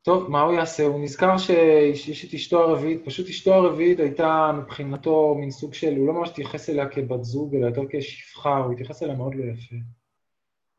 טוב, 0.03 0.31
מה 0.31 0.41
הוא 0.41 0.55
יעשה? 0.55 0.83
הוא 0.83 1.01
נזכר 1.01 1.39
שיש 1.39 2.25
את 2.25 2.35
אשתו 2.35 2.61
הרביעית, 2.63 3.05
פשוט 3.05 3.29
אשתו 3.29 3.55
הרביעית 3.55 4.01
הייתה 4.01 4.53
מבחינתו 4.59 5.35
מין 5.35 5.51
סוג 5.51 5.75
של, 5.75 5.97
הוא 5.97 6.07
לא 6.07 6.13
ממש 6.13 6.29
התייחס 6.29 6.71
אליה 6.71 6.89
כבת 6.89 7.25
זוג, 7.25 7.55
אלא 7.55 7.67
יותר 7.67 7.83
כשפחה, 7.91 8.57
הוא 8.57 8.73
התייחס 8.73 9.03
אליה 9.03 9.15
מאוד 9.15 9.35
לא 9.35 9.45
יפה. 9.45 9.77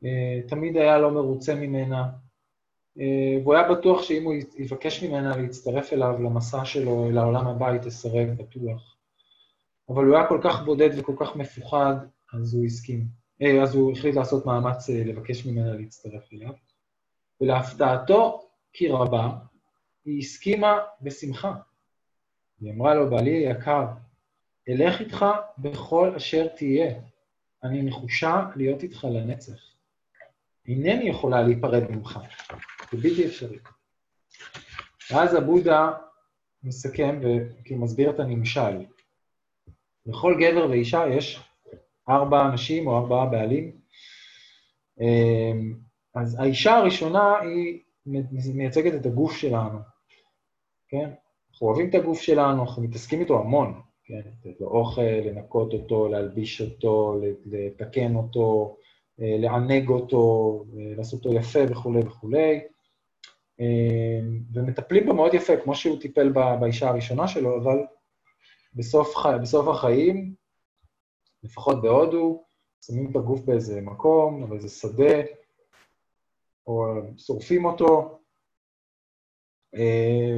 אה, 0.05 0.47
תמיד 0.47 0.77
היה 0.77 0.97
לא 0.97 1.12
מרוצה 1.12 1.55
ממנה, 1.55 2.10
אה, 2.99 3.38
והוא 3.43 3.53
היה 3.53 3.71
בטוח 3.71 4.03
שאם 4.03 4.23
הוא 4.23 4.34
יבקש 4.58 5.03
ממנה 5.03 5.38
להצטרף 5.38 5.93
אליו 5.93 6.21
למסע 6.23 6.65
שלו, 6.65 7.10
אל 7.10 7.17
העולם 7.17 7.47
הבא, 7.47 7.67
היא 7.67 7.82
תסרב 7.82 8.27
בטוח. 8.38 8.95
אבל 9.89 10.05
הוא 10.05 10.15
היה 10.15 10.27
כל 10.27 10.39
כך 10.43 10.63
בודד 10.65 10.89
וכל 10.97 11.15
כך 11.17 11.36
מפוחד, 11.36 11.95
אז 12.34 12.53
הוא 12.53 12.65
הסכים. 12.65 13.05
אה, 13.41 13.63
אז 13.63 13.75
הוא 13.75 13.91
החליט 13.91 14.15
לעשות 14.15 14.45
מאמץ 14.45 14.89
לבקש 14.89 15.45
ממנה 15.45 15.73
להצטרף 15.73 16.34
אליו. 16.34 16.53
ולהפתעתו, 17.41 18.48
כי 18.79 18.87
רבה, 18.87 19.29
היא 20.05 20.19
הסכימה 20.19 20.77
בשמחה. 21.01 21.53
היא 22.61 22.73
אמרה 22.73 22.95
לו, 22.95 23.09
בעלי 23.09 23.47
היקר, 23.47 23.85
אלך 24.69 24.99
איתך 24.99 25.25
בכל 25.57 26.13
אשר 26.17 26.47
תהיה. 26.47 26.99
אני 27.63 27.81
נחושה 27.81 28.45
להיות 28.55 28.83
איתך 28.83 29.03
לנצח. 29.03 29.59
אינני 30.67 31.09
יכולה 31.09 31.41
להיפרד 31.41 31.91
ממך. 31.91 32.19
זה 32.91 32.97
בלתי 32.97 33.25
אפשרי. 33.25 33.57
ואז 35.11 35.35
הבודה 35.35 35.91
מסכם 36.63 37.19
וכאילו 37.21 37.81
מסביר 37.81 38.09
את 38.09 38.19
הנמשל. 38.19 38.85
לכל 40.05 40.35
גבר 40.39 40.69
ואישה 40.69 41.03
יש 41.07 41.39
ארבע 42.09 42.51
נשים 42.53 42.87
או 42.87 42.97
ארבעה 42.97 43.25
בעלים. 43.25 43.71
אמ, 44.99 45.73
אז 46.15 46.39
האישה 46.39 46.75
הראשונה 46.75 47.39
היא 47.39 47.79
מייצגת 48.53 49.01
את 49.01 49.05
הגוף 49.05 49.31
שלנו, 49.31 49.79
כן? 50.87 51.09
אנחנו 51.51 51.67
אוהבים 51.67 51.89
את 51.89 51.95
הגוף 51.95 52.21
שלנו, 52.21 52.61
אנחנו 52.61 52.83
מתעסקים 52.83 53.19
איתו 53.19 53.39
המון, 53.39 53.81
כן? 54.03 54.21
לתת 54.45 54.61
לו 54.61 54.67
אוכל, 54.67 55.01
לנקות 55.01 55.73
אותו, 55.73 56.07
להלביש 56.07 56.61
אותו, 56.61 57.21
לתקן 57.45 58.15
אותו, 58.15 58.77
אה, 59.21 59.35
לענג 59.39 59.89
אותו, 59.89 60.65
אה, 60.77 60.95
לעשות 60.97 61.25
אותו 61.25 61.37
יפה 61.37 61.59
וכולי 61.69 61.99
וכולי. 61.99 62.59
אה, 63.59 64.19
ומטפלים 64.53 65.05
בו 65.05 65.13
מאוד 65.13 65.33
יפה, 65.33 65.57
כמו 65.57 65.75
שהוא 65.75 66.01
טיפל 66.01 66.29
באישה 66.59 66.89
הראשונה 66.89 67.27
שלו, 67.27 67.57
אבל 67.57 67.79
בסוף, 68.73 69.13
בסוף 69.41 69.67
החיים, 69.67 70.33
לפחות 71.43 71.81
בהודו, 71.81 72.43
שמים 72.85 73.11
את 73.11 73.15
הגוף 73.15 73.41
באיזה 73.41 73.81
מקום, 73.81 74.49
באיזה 74.49 74.69
שדה, 74.69 75.21
או 76.69 77.01
שורפים 77.17 77.65
אותו, 77.65 78.19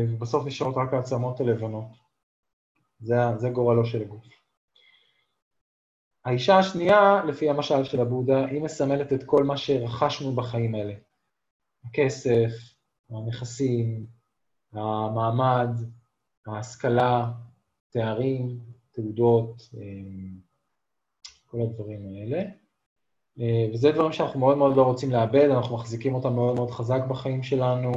ובסוף 0.09 0.45
נשארות 0.45 0.75
רק 0.77 0.93
העצמות 0.93 1.39
הלבנות. 1.39 1.87
זה, 2.99 3.15
זה 3.37 3.49
גורלו 3.49 3.85
של 3.85 4.01
הגוף. 4.01 4.25
האישה 6.25 6.57
השנייה, 6.59 7.23
לפי 7.27 7.49
המשל 7.49 7.83
של 7.83 8.01
הבודה, 8.01 8.45
היא 8.45 8.61
מסמלת 8.61 9.13
את 9.13 9.23
כל 9.25 9.43
מה 9.43 9.57
שרכשנו 9.57 10.35
בחיים 10.35 10.75
האלה. 10.75 10.93
הכסף, 11.85 12.51
הנכסים, 13.09 14.05
המעמד, 14.73 15.69
ההשכלה, 16.47 17.31
תארים, 17.89 18.59
תעודות, 18.91 19.61
כל 21.45 21.57
הדברים 21.61 22.01
האלה. 22.05 22.60
וזה 23.37 23.91
דברים 23.91 24.11
שאנחנו 24.11 24.39
מאוד 24.39 24.57
מאוד 24.57 24.77
לא 24.77 24.83
רוצים 24.83 25.11
לאבד, 25.11 25.49
אנחנו 25.49 25.75
מחזיקים 25.75 26.15
אותם 26.15 26.33
מאוד 26.33 26.55
מאוד 26.55 26.71
חזק 26.71 27.01
בחיים 27.09 27.43
שלנו, 27.43 27.91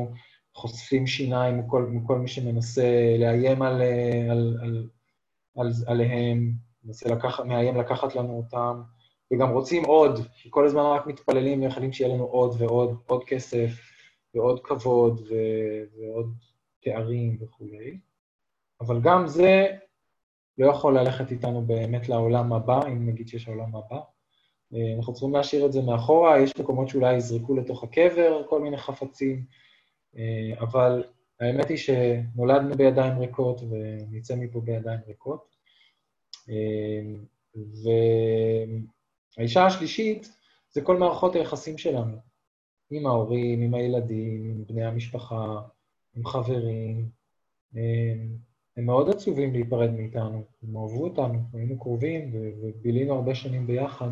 חושפים 0.54 1.06
שיניים 1.06 1.58
מכל, 1.58 1.86
מכל 1.90 2.18
מי 2.18 2.28
שמנסה 2.28 3.16
לאיים 3.18 3.62
על, 3.62 3.82
על, 4.30 4.58
על, 4.62 4.88
על, 5.56 5.70
עליהם, 5.86 6.52
מנסה 6.84 7.08
לקחת, 7.08 7.44
מאיים 7.44 7.76
לקחת 7.76 8.14
לנו 8.14 8.36
אותם, 8.36 8.82
וגם 9.32 9.50
רוצים 9.50 9.84
עוד, 9.84 10.20
כי 10.42 10.48
כל 10.52 10.66
הזמן 10.66 10.82
רק 10.82 11.06
מתפללים 11.06 11.62
ויכולים 11.62 11.92
שיהיה 11.92 12.14
לנו 12.14 12.24
עוד 12.24 12.54
ועוד, 12.58 12.96
עוד 13.06 13.24
כסף, 13.24 13.70
ועוד 14.34 14.60
כבוד, 14.64 15.20
ו, 15.20 15.34
ועוד 15.98 16.34
תארים 16.84 17.38
וכולי. 17.40 17.98
אבל 18.80 19.00
גם 19.00 19.26
זה 19.26 19.66
לא 20.58 20.70
יכול 20.70 20.98
ללכת 20.98 21.30
איתנו 21.30 21.62
באמת 21.62 22.08
לעולם 22.08 22.52
הבא, 22.52 22.86
אם 22.86 23.08
נגיד 23.08 23.28
שיש 23.28 23.48
עולם 23.48 23.76
הבא. 23.76 24.13
אה, 24.74 24.94
אנחנו 24.96 25.12
צריכים 25.12 25.32
להשאיר 25.32 25.66
את 25.66 25.72
זה 25.72 25.82
מאחורה, 25.82 26.40
יש 26.40 26.52
מקומות 26.58 26.88
שאולי 26.88 27.16
יזרקו 27.16 27.56
לתוך 27.56 27.84
הקבר 27.84 28.42
כל 28.48 28.60
מיני 28.60 28.76
חפצים, 28.76 29.44
אה, 30.16 30.52
אבל 30.60 31.04
האמת 31.40 31.68
היא 31.68 31.76
שנולדנו 31.76 32.76
בידיים 32.76 33.18
ריקות 33.18 33.60
ונצא 33.70 34.36
מפה 34.36 34.60
בידיים 34.60 35.00
ריקות. 35.06 35.56
אה, 36.50 37.02
והאישה 39.36 39.66
השלישית 39.66 40.28
זה 40.70 40.80
כל 40.80 40.96
מערכות 40.96 41.34
היחסים 41.34 41.78
שלנו, 41.78 42.16
עם 42.90 43.06
ההורים, 43.06 43.62
עם 43.62 43.74
הילדים, 43.74 44.44
עם 44.44 44.64
בני 44.64 44.84
המשפחה, 44.84 45.60
עם 46.16 46.26
חברים. 46.26 47.08
הם 48.76 48.86
מאוד 48.86 49.10
עצובים 49.10 49.52
להיפרד 49.52 49.90
מאיתנו, 49.90 50.44
הם 50.62 50.76
אהבו 50.76 51.04
אותנו, 51.04 51.38
היינו 51.52 51.78
קרובים 51.78 52.30
ובילינו 52.34 53.14
הרבה 53.14 53.34
שנים 53.34 53.66
ביחד. 53.66 54.08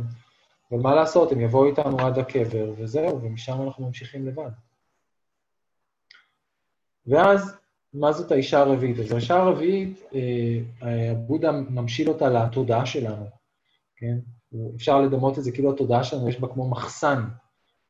אבל 0.73 0.81
מה 0.81 0.95
לעשות, 0.95 1.33
הם 1.33 1.41
יבואו 1.41 1.67
איתנו 1.67 1.99
עד 1.99 2.19
הקבר, 2.19 2.73
וזהו, 2.77 3.23
ומשם 3.23 3.63
אנחנו 3.63 3.87
ממשיכים 3.87 4.27
לבד. 4.27 4.51
ואז, 7.07 7.57
מה 7.95 8.13
זאת 8.13 8.33
האישה 8.33 8.59
הרביעית? 8.59 8.99
אז 8.99 9.13
האישה 9.13 9.37
הרביעית, 9.37 10.03
אה, 10.83 11.15
בודה 11.27 11.53
ממשיל 11.53 12.09
אותה 12.09 12.29
לתודעה 12.29 12.87
שלנו, 12.87 13.27
כן? 13.97 14.19
אפשר 14.77 15.01
לדמות 15.01 15.39
את 15.39 15.45
זה 15.45 15.53
כאילו 15.53 15.73
התודעה 15.73 16.05
שלנו, 16.05 16.29
יש 16.29 16.41
בה 16.41 16.49
כמו 16.49 16.71
מחסן, 16.71 17.25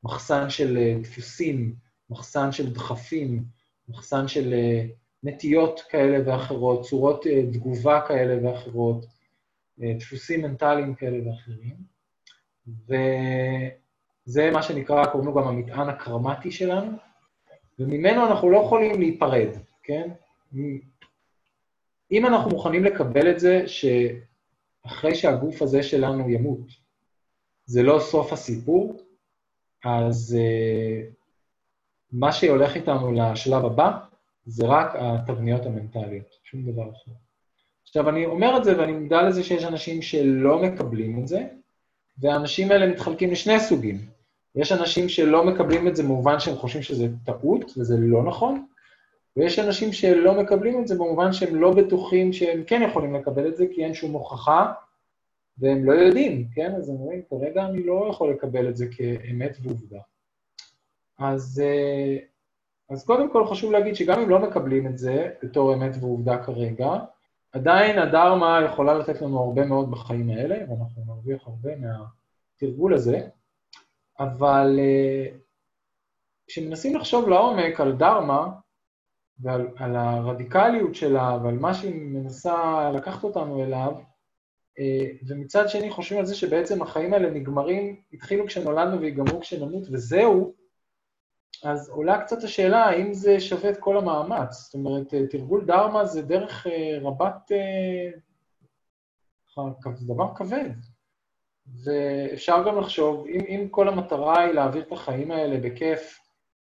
מחסן 0.05 0.51
של 0.51 0.77
אה, 0.77 0.97
דפוסים, 1.03 1.75
מחסן 2.11 2.53
של 2.53 2.73
דחפים, 2.73 3.45
מחסן 3.89 4.29
של 4.29 4.53
אה, 4.53 4.87
נטיות 5.23 5.81
כאלה 5.89 6.19
ואחרות, 6.27 6.85
צורות 6.85 7.27
תגובה 7.53 8.01
כאלה 8.09 8.49
ואחרות, 8.49 9.07
דפוסים 9.79 10.43
מנטליים 10.43 10.95
כאלה 10.95 11.29
ואחרים. 11.29 11.92
וזה 12.67 14.51
מה 14.53 14.63
שנקרא, 14.63 15.07
קוראים 15.07 15.29
לו 15.29 15.35
גם 15.35 15.49
המטען 15.49 15.89
הקרמטי 15.89 16.51
שלנו, 16.51 16.93
וממנו 17.79 18.27
אנחנו 18.27 18.51
לא 18.51 18.59
יכולים 18.59 19.01
להיפרד, 19.01 19.49
כן? 19.83 20.11
אם 22.13 22.27
אנחנו 22.27 22.51
מוכנים 22.51 22.85
לקבל 22.85 23.31
את 23.31 23.41
זה 23.41 23.65
שאחרי 23.67 25.15
שהגוף 25.15 25.63
הזה 25.63 25.83
שלנו 25.83 26.31
ימות, 26.31 26.67
זה 27.65 27.83
לא 27.83 27.99
סוף 28.01 28.33
הסיפור, 28.33 28.97
אז 29.85 30.39
uh, 30.39 31.15
מה 32.13 32.33
שהולך 32.33 32.77
איתנו 32.77 33.13
לשלב 33.13 33.65
הבא 33.65 33.99
זה 34.47 34.67
רק 34.67 34.93
התבניות 34.95 35.67
המנטליות, 35.67 36.27
שום 36.45 36.73
דבר 36.73 36.83
אחר. 36.83 37.13
עכשיו, 37.83 38.09
אני 38.09 38.27
אומר 38.27 38.57
את 38.57 38.65
זה 38.65 38.79
ואני 38.81 38.93
מודע 38.93 39.23
לזה 39.23 39.45
שיש 39.45 39.65
אנשים 39.65 40.03
שלא 40.03 40.63
מקבלים 40.63 41.21
את 41.21 41.29
זה, 41.29 41.47
והאנשים 42.19 42.71
האלה 42.71 42.87
מתחלקים 42.87 43.31
לשני 43.31 43.61
סוגים. 43.61 43.99
יש 44.55 44.73
אנשים 44.73 45.09
שלא 45.09 45.45
מקבלים 45.45 45.89
את 45.89 45.97
זה 45.97 46.03
במובן 46.03 46.41
שהם 46.41 46.57
חושבים 46.57 46.83
שזה 46.83 47.09
טעות, 47.25 47.73
וזה 47.77 47.97
לא 47.99 48.23
נכון, 48.23 48.67
ויש 49.37 49.59
אנשים 49.59 49.93
שלא 49.93 50.35
מקבלים 50.35 50.83
את 50.83 50.89
זה 50.89 50.95
במובן 50.95 51.33
שהם 51.33 51.55
לא 51.55 51.75
בטוחים 51.75 52.33
שהם 52.33 52.65
כן 52.67 52.83
יכולים 52.83 53.15
לקבל 53.15 53.49
את 53.49 53.57
זה, 53.57 53.67
כי 53.75 53.85
אין 53.85 53.95
שום 53.95 54.13
הוכחה, 54.13 54.73
והם 55.59 55.85
לא 55.85 55.93
יודעים, 55.93 56.49
כן? 56.55 56.75
אז 56.75 56.89
הם 56.89 56.95
אומרים, 56.95 57.23
כרגע 57.31 57.65
אני 57.65 57.83
לא 57.83 58.09
יכול 58.11 58.31
לקבל 58.31 58.69
את 58.69 58.77
זה 58.77 58.87
כאמת 58.97 59.57
ועובדה. 59.63 59.99
אז, 61.19 61.63
אה, 61.65 62.17
אז 62.91 63.05
קודם 63.05 63.33
כל 63.33 63.47
חשוב 63.47 63.73
להגיד 63.73 63.97
שגם 63.97 64.21
אם 64.21 64.31
לא 64.31 64.39
מקבלים 64.39 64.87
את 64.87 64.99
זה 64.99 65.31
בתור 65.43 65.75
אמת 65.75 65.97
ועובדה 66.01 66.45
כרגע, 66.45 66.99
עדיין 67.53 67.99
הדרמה 67.99 68.61
יכולה 68.67 68.95
לתת 68.95 69.23
לנו 69.23 69.41
הרבה 69.41 69.65
מאוד 69.65 69.91
בחיים 69.91 70.31
האלה, 70.31 70.57
ואנחנו 70.69 71.03
נרוויח 71.07 71.47
הרבה 71.47 71.71
מהתרגול 71.77 72.95
הזה, 72.95 73.29
אבל 74.19 74.79
אה, 74.79 75.27
כשמנסים 76.47 76.97
לחשוב 76.97 77.29
לעומק 77.29 77.81
על 77.81 77.93
דרמה 77.93 78.49
ועל 79.39 79.69
על 79.77 79.97
הרדיקליות 79.97 80.95
שלה 80.95 81.39
ועל 81.43 81.55
מה 81.55 81.75
שהיא 81.75 81.95
מנסה 81.95 82.91
לקחת 82.95 83.25
אותנו 83.25 83.63
אליו, 83.65 83.93
אה, 84.79 85.07
ומצד 85.29 85.69
שני 85.69 85.91
חושבים 85.91 86.21
על 86.21 86.27
זה 86.27 86.35
שבעצם 86.35 86.83
החיים 86.83 87.15
האלה 87.15 87.31
נגמרים, 87.31 87.97
התחילו 88.13 88.47
כשנולדנו 88.47 89.01
ויגמרו 89.01 89.41
כשנמות, 89.41 89.83
וזהו, 89.93 90.55
אז 91.65 91.89
עולה 91.89 92.25
קצת 92.25 92.45
השאלה 92.45 92.85
האם 92.85 93.13
זה 93.13 93.41
שווה 93.41 93.71
את 93.71 93.77
כל 93.81 93.97
המאמץ. 93.99 94.63
זאת 94.65 94.75
אומרת, 94.75 95.15
אה, 95.15 95.27
תרגול 95.27 95.65
דרמה 95.65 96.05
זה 96.05 96.23
דרך 96.23 96.67
אה, 96.67 96.99
רבת... 97.03 97.53
אה, 97.53 98.19
זה 99.95 100.07
דבר 100.07 100.35
כבד. 100.35 100.71
ואפשר 101.85 102.63
גם 102.67 102.79
לחשוב, 102.79 103.27
אם, 103.27 103.41
אם 103.49 103.69
כל 103.71 103.89
המטרה 103.89 104.41
היא 104.41 104.53
להעביר 104.53 104.83
את 104.83 104.93
החיים 104.93 105.31
האלה 105.31 105.61
בכיף, 105.61 106.21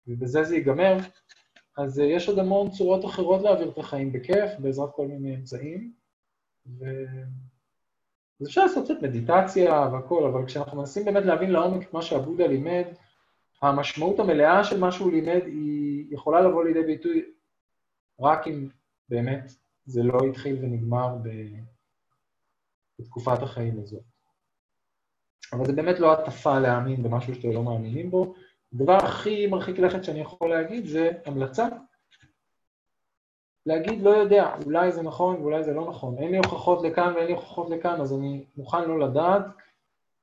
ובזה 0.08 0.44
זה 0.44 0.56
ייגמר, 0.56 0.98
אז 1.78 2.00
יש 2.00 2.30
עוד 2.30 2.40
המון 2.40 2.70
צורות 2.70 3.06
אחרות 3.06 3.42
להעביר 3.42 3.70
את 3.70 3.78
החיים 3.78 4.12
בכיף, 4.12 4.52
בעזרת 4.60 4.90
כל 4.96 5.08
מיני 5.08 5.36
אמצעים. 5.36 5.94
ו... 6.80 6.86
אז 8.42 8.48
אפשר 8.48 8.64
לעשות 8.64 8.86
קצת 8.86 9.02
מדיטציה 9.02 9.90
והכול, 9.94 10.24
אבל 10.24 10.46
כשאנחנו 10.46 10.78
מנסים 10.78 11.06
באמת 11.06 11.26
להבין 11.26 11.52
לעומק 11.52 11.88
את 11.88 11.94
מה 11.94 12.02
שעבודה 12.02 12.48
לימד, 12.48 12.86
המשמעות 13.62 14.20
המלאה 14.20 14.64
של 14.64 14.80
מה 14.80 14.92
שהוא 14.92 15.12
לימד 15.12 15.42
היא 15.46 16.06
יכולה 16.14 16.42
לבוא 16.42 16.64
לידי 16.64 16.84
ביטוי 16.84 17.26
רק 18.20 18.48
אם 18.48 18.68
באמת 19.10 19.52
זה 19.86 20.04
לא 20.04 20.20
התחיל 20.30 20.58
ונגמר 20.62 21.16
בתקופת 23.00 23.42
החיים 23.42 23.80
הזאת. 23.84 24.04
אבל 25.54 25.66
זה 25.66 25.74
באמת 25.74 26.00
לא 26.00 26.14
הטפה 26.14 26.60
להאמין 26.60 27.04
במשהו 27.04 27.36
שאתם 27.36 27.52
לא 27.52 27.64
מאמינים 27.64 28.12
בו. 28.12 28.34
הדבר 28.74 28.96
הכי 28.96 29.48
מרחיק 29.48 29.80
לכת 29.80 30.04
שאני 30.04 30.20
יכול 30.20 30.50
להגיד 30.50 30.86
זה 30.86 31.12
המלצה. 31.26 31.68
להגיד 33.66 34.02
לא 34.02 34.10
יודע, 34.10 34.56
אולי 34.66 34.92
זה 34.92 35.02
נכון 35.02 35.36
ואולי 35.36 35.64
זה 35.64 35.74
לא 35.74 35.90
נכון. 35.90 36.18
אין 36.18 36.32
לי 36.32 36.38
הוכחות 36.38 36.84
לכאן 36.84 37.14
ואין 37.16 37.28
לי 37.28 37.34
הוכחות 37.34 37.70
לכאן, 37.70 38.02
אז 38.02 38.14
אני 38.14 38.46
מוכן 38.58 38.90
לא 38.90 39.00
לדעת, 39.00 39.46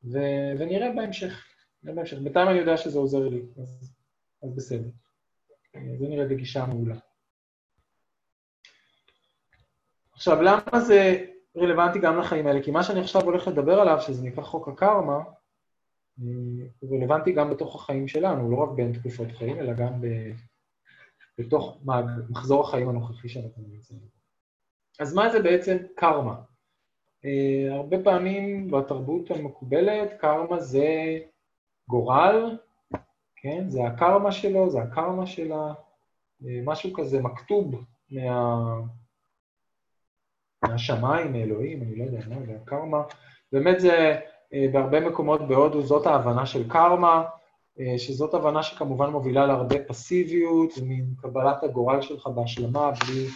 ו... 0.05 0.19
ונראה 0.59 0.93
בהמשך. 0.97 1.48
בהמשך. 1.95 2.19
בינתיים 2.19 2.49
אני 2.49 2.59
יודע 2.59 2.77
שזה 2.77 2.99
עוזר 2.99 3.29
לי, 3.29 3.43
אז, 3.63 3.95
אז 4.43 4.57
בסדר. 4.57 4.89
זה 5.99 6.09
נראה 6.09 6.25
לי 6.25 6.37
גישה 6.37 6.67
מעולה. 6.67 6.97
עכשיו, 10.13 10.43
למה 10.43 10.81
זה 10.81 11.27
רלוונטי 11.57 11.99
גם 11.99 12.19
לחיים 12.19 12.47
האלה? 12.47 12.63
כי 12.63 12.71
מה 12.71 12.83
שאני 12.83 13.01
עכשיו 13.01 13.23
הולך 13.23 13.49
לדבר 13.49 13.81
עליו, 13.81 14.01
שזה 14.01 14.23
נקרא 14.23 14.43
חוק 14.43 14.69
הקרמה, 14.69 15.19
הוא 16.79 16.97
רלוונטי 16.97 17.33
גם 17.33 17.51
בתוך 17.51 17.75
החיים 17.75 18.09
שלנו, 18.09 18.51
לא 18.51 18.57
רק 18.57 18.69
בין 18.77 18.93
תקופות 18.93 19.29
חיים, 19.33 19.59
אלא 19.59 19.73
גם. 19.73 20.01
בתוך 21.39 21.79
מחזור 22.31 22.65
החיים 22.65 22.89
הנוכחי 22.89 23.29
שאנחנו 23.29 23.63
נמצאים. 23.69 24.01
אז 25.01 25.15
מה 25.15 25.31
זה 25.31 25.43
בעצם 25.43 25.77
קרמה? 25.97 26.35
Uh, 27.23 27.73
הרבה 27.73 27.97
פעמים 28.05 28.71
בתרבות 28.71 29.31
המקובלת, 29.31 30.21
קרמה 30.21 30.61
זה 30.61 31.19
גורל, 31.89 32.57
כן? 33.37 33.69
זה 33.69 33.87
הקרמה 33.87 34.33
שלו, 34.33 34.71
זה 34.71 34.83
הקרמה 34.83 35.27
שלה, 35.27 35.73
אה, 36.47 36.61
משהו 36.65 36.93
כזה 36.93 37.23
מכתוב 37.23 37.85
מה... 38.11 38.81
מהשמיים, 40.65 41.33
מאלוהים, 41.33 41.83
אני 41.83 41.97
לא 41.97 42.05
יודע 42.05 42.19
מה, 42.29 42.47
זה 42.47 42.59
הקרמה. 42.63 43.03
באמת 43.53 43.81
זה, 43.81 44.21
אה, 44.55 44.67
בהרבה 44.73 45.01
מקומות 45.01 45.49
בהודו 45.49 45.83
זאת 45.83 46.07
ההבנה 46.07 46.47
של 46.47 46.69
קרמה, 46.69 47.25
אה, 47.81 47.99
שזאת 47.99 48.35
הבנה 48.35 48.63
שכמובן 48.63 49.11
מובילה 49.11 49.47
להרבה 49.47 49.85
פסיביות, 49.89 50.71
ומין 50.79 51.15
קבלת 51.23 51.63
הגורל 51.63 52.03
שלך 52.03 52.27
בהשלמה, 52.27 52.91
בלי 52.91 53.27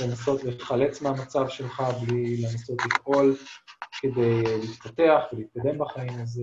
לנסות 0.00 0.44
לחלץ 0.44 1.02
מהמצב 1.02 1.48
שלך, 1.48 1.82
בלי 2.00 2.42
לנסות 2.42 2.78
לפעול 2.86 3.36
כדי 4.00 4.42
להתפתח 4.60 5.20
ולהתקדם 5.32 5.78
בחיים, 5.78 6.20
אז 6.22 6.42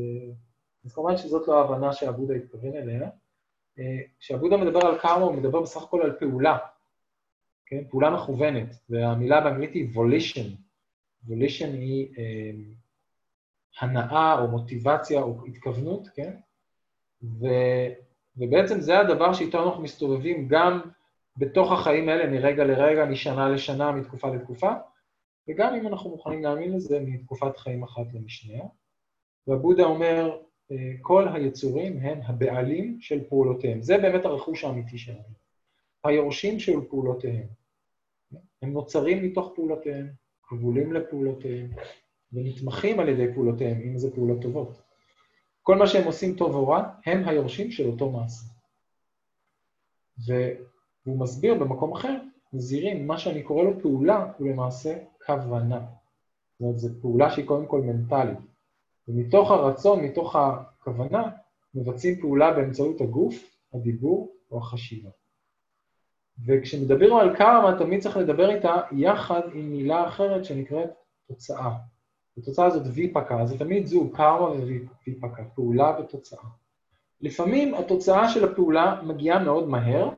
אז 0.87 0.93
כמובן 0.93 1.17
שזאת 1.17 1.47
לא 1.47 1.57
ההבנה 1.57 1.93
שעבודה 1.93 2.33
התכוון 2.33 2.75
אליה. 2.75 3.09
אה, 3.79 3.99
כשעבודה 4.19 4.57
מדבר 4.57 4.85
על 4.85 4.97
קרמה, 4.97 5.25
הוא 5.25 5.35
מדבר 5.35 5.61
בסך 5.61 5.83
הכל 5.83 6.01
על 6.01 6.15
פעולה, 6.19 6.57
כן? 7.65 7.83
פעולה 7.89 8.09
מכוונת, 8.09 8.75
והמילה 8.89 9.41
באנגלית 9.41 9.73
היא 9.73 9.89
volition. 9.95 10.47
volition 11.27 11.67
היא 11.67 12.07
אה, 12.17 12.51
הנאה 13.79 14.39
או 14.39 14.47
מוטיבציה 14.47 15.21
או 15.21 15.45
התכוונות, 15.47 16.07
כן? 16.07 16.35
ו, 17.23 17.47
ובעצם 18.37 18.79
זה 18.79 18.99
הדבר 18.99 19.33
שאיתו 19.33 19.63
אנחנו 19.63 19.83
מסתובבים 19.83 20.47
גם 20.47 20.81
בתוך 21.37 21.71
החיים 21.71 22.09
האלה, 22.09 22.31
מרגע 22.31 22.65
לרגע, 22.65 23.05
משנה 23.05 23.49
לשנה, 23.49 23.91
מתקופה 23.91 24.35
לתקופה, 24.35 24.71
וגם 25.49 25.75
אם 25.75 25.87
אנחנו 25.87 26.09
מוכנים 26.09 26.43
להאמין 26.43 26.73
לזה, 26.73 26.99
מתקופת 26.99 27.57
חיים 27.57 27.83
אחת 27.83 28.13
למשניה. 28.13 28.65
והבודה 29.47 29.83
אומר, 29.83 30.37
כל 31.01 31.27
היצורים 31.33 31.99
הם 32.01 32.19
הבעלים 32.23 32.97
של 33.01 33.23
פעולותיהם. 33.29 33.81
זה 33.81 33.97
באמת 33.97 34.25
הרכוש 34.25 34.63
האמיתי 34.63 34.97
שלהם. 34.97 35.31
היורשים 36.03 36.59
של 36.59 36.85
פעולותיהם. 36.89 37.45
הם 38.61 38.73
נוצרים 38.73 39.23
מתוך 39.23 39.51
פעולותיהם, 39.55 40.07
כבולים 40.43 40.93
לפעולותיהם 40.93 41.69
ונתמכים 42.33 42.99
על 42.99 43.09
ידי 43.09 43.33
פעולותיהם, 43.33 43.81
אם 43.81 43.97
זה 43.97 44.15
פעולות 44.15 44.41
טובות. 44.41 44.81
כל 45.63 45.75
מה 45.75 45.87
שהם 45.87 46.05
עושים 46.05 46.35
טוב 46.35 46.55
או 46.55 46.67
רע, 46.67 46.89
הם 47.05 47.27
היורשים 47.27 47.71
של 47.71 47.87
אותו 47.87 48.11
מעשה. 48.11 48.45
והוא 50.27 51.19
מסביר 51.19 51.53
במקום 51.53 51.93
אחר, 51.93 52.17
מזהירים, 52.53 53.07
מה 53.07 53.17
שאני 53.17 53.43
קורא 53.43 53.63
לו 53.63 53.79
פעולה 53.81 54.31
הוא 54.37 54.47
למעשה 54.47 54.97
כוונה. 55.25 55.79
זאת 55.79 56.61
אומרת, 56.61 56.79
זו 56.79 56.89
פעולה 57.01 57.31
שהיא 57.31 57.45
קודם 57.45 57.65
כל 57.65 57.81
מנטלית. 57.81 58.37
ומתוך 59.07 59.51
הרצון, 59.51 60.03
מתוך 60.03 60.35
הכוונה, 60.35 61.29
מבצעים 61.75 62.21
פעולה 62.21 62.53
באמצעות 62.53 63.01
הגוף, 63.01 63.35
הדיבור 63.73 64.31
או 64.51 64.57
החשיבה. 64.57 65.09
וכשמדברים 66.45 67.15
על 67.15 67.35
קרמה, 67.35 67.75
תמיד 67.79 68.01
צריך 68.01 68.17
לדבר 68.17 68.55
איתה 68.55 68.75
יחד 68.91 69.41
עם 69.53 69.71
מילה 69.71 70.07
אחרת 70.07 70.45
שנקראת 70.45 70.89
תוצאה. 71.27 71.71
התוצאה 72.37 72.65
הזאת 72.65 72.83
ויפקה, 72.93 73.45
זה 73.45 73.59
תמיד 73.59 73.85
זוג, 73.85 74.15
קרמה 74.15 74.49
וויפקה, 75.05 75.43
פעולה 75.55 75.99
ותוצאה. 75.99 76.43
לפעמים 77.21 77.73
התוצאה 77.75 78.29
של 78.29 78.51
הפעולה 78.51 79.01
מגיעה 79.03 79.43
מאוד 79.43 79.67
מהר, 79.69 80.09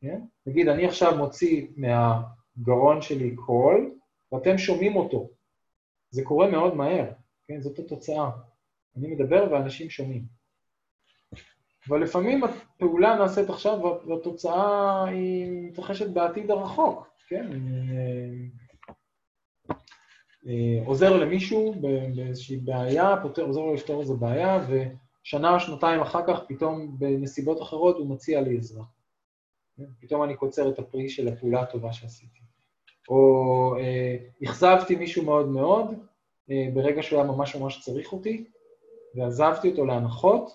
כן? 0.00 0.20
נגיד, 0.46 0.68
אני 0.68 0.86
עכשיו 0.86 1.16
מוציא 1.16 1.66
מהגרון 1.76 3.02
שלי 3.02 3.36
קול, 3.36 3.94
ואתם 4.32 4.58
שומעים 4.58 4.96
אותו. 4.96 5.28
זה 6.10 6.24
קורה 6.24 6.50
מאוד 6.50 6.74
מהר, 6.74 7.10
כן? 7.46 7.60
זאת 7.60 7.78
התוצאה. 7.78 8.30
אני 8.96 9.08
מדבר 9.08 9.48
ואנשים 9.50 9.90
שומעים. 9.90 10.24
אבל 11.88 12.02
לפעמים 12.02 12.44
הפעולה 12.44 13.16
נעשית 13.16 13.50
עכשיו 13.50 13.78
והתוצאה 14.06 15.04
היא 15.04 15.68
מתרחשת 15.68 16.10
בעתיד 16.10 16.50
הרחוק, 16.50 17.08
כן? 17.28 17.50
אה, 20.46 20.86
עוזר 20.86 21.16
למישהו 21.16 21.74
באיזושהי 22.14 22.56
בעיה, 22.56 23.16
פותר, 23.22 23.42
עוזר 23.42 23.60
לו 23.60 23.74
לפתור 23.74 24.00
איזו 24.00 24.16
בעיה, 24.16 24.66
ושנה 24.68 25.54
או 25.54 25.60
שנתיים 25.60 26.00
אחר 26.00 26.26
כך, 26.26 26.40
פתאום 26.48 26.98
בנסיבות 26.98 27.62
אחרות 27.62 27.96
הוא 27.96 28.10
מציע 28.10 28.40
לי 28.40 28.58
עזרה. 28.58 28.84
כן? 29.76 29.84
פתאום 30.00 30.22
אני 30.22 30.36
קוצר 30.36 30.68
את 30.68 30.78
הפרי 30.78 31.08
של 31.08 31.28
הפעולה 31.28 31.60
הטובה 31.60 31.92
שעשיתי. 31.92 32.38
או 33.08 33.76
אה, 33.78 34.16
אכזבתי 34.44 34.96
מישהו 34.96 35.24
מאוד 35.24 35.48
מאוד, 35.48 35.86
אה, 35.90 35.96
ברגע 36.48 37.02
שהוא 37.02 37.20
היה 37.20 37.28
ממש 37.28 37.56
ממש 37.56 37.80
צריך 37.84 38.12
אותי, 38.12 38.44
ועזבתי 39.14 39.70
אותו 39.70 39.86
להנחות, 39.86 40.50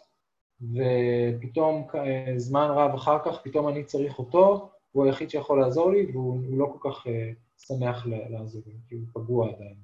ופתאום 0.62 1.88
אה, 1.96 2.34
זמן 2.38 2.68
רב 2.70 2.94
אחר 2.94 3.18
כך, 3.26 3.42
פתאום 3.44 3.68
אני 3.68 3.84
צריך 3.84 4.20
אותו, 4.20 4.70
הוא 4.92 5.06
היחיד 5.06 5.30
שיכול 5.30 5.62
לעזור 5.62 5.92
לי, 5.92 6.12
והוא 6.12 6.58
לא 6.58 6.74
כל 6.74 6.90
כך 6.90 7.08
אה, 7.08 7.32
שמח 7.58 8.06
לעזור 8.30 8.62
לי, 8.66 8.74
כי 8.88 8.96
הוא 8.96 9.04
פגוע 9.14 9.50
עדיין 9.50 9.76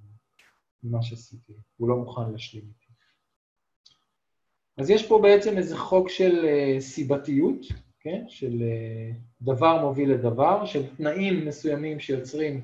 ממה 0.84 1.02
שעשיתי, 1.02 1.54
הוא 1.78 1.89
לא 1.89 1.96
מוכן 1.96 2.32
להשלים 2.32 2.63
איתי. 2.63 2.91
אז 4.78 4.89
יש 4.89 5.08
פה 5.08 5.20
בעצם 5.22 5.58
איזה 5.58 5.78
חוק 5.78 6.10
של 6.10 6.46
אה, 6.46 6.82
סיבתיות, 6.82 7.60
כן? 8.00 8.24
של 8.28 8.63
דבר 9.41 9.82
מוביל 9.82 10.12
לדבר, 10.12 10.65
של 10.65 10.96
תנאים 10.96 11.46
מסוימים 11.46 12.00
שיוצרים 12.00 12.62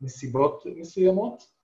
נסיבות 0.00 0.66
מסוימות, 0.76 1.55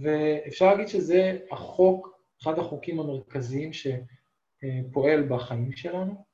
ואפשר 0.00 0.70
להגיד 0.70 0.88
שזה 0.88 1.38
החוק 1.50 2.18
אחד 2.42 2.58
החוקים 2.58 3.00
המרכזיים 3.00 3.70
שפועל 3.72 5.28
בחיים 5.28 5.72
שלנו. 5.72 6.24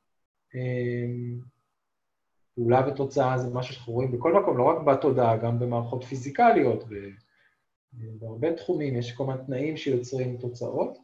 פעולה 2.54 2.88
ותוצאה 2.88 3.38
זה 3.38 3.54
משהו 3.54 3.74
שאנחנו 3.74 3.92
רואים 3.92 4.12
בכל 4.12 4.42
מקום, 4.42 4.58
לא 4.58 4.64
רק 4.64 4.82
בתודעה, 4.86 5.36
גם 5.36 5.58
במערכות 5.58 6.04
פיזיקליות, 6.04 6.84
בהרבה 7.92 8.52
תחומים 8.56 8.96
יש 8.96 9.12
כל 9.12 9.26
מיני 9.26 9.38
תנאים 9.46 9.76
שיוצרים 9.76 10.36
תוצאות. 10.36 10.98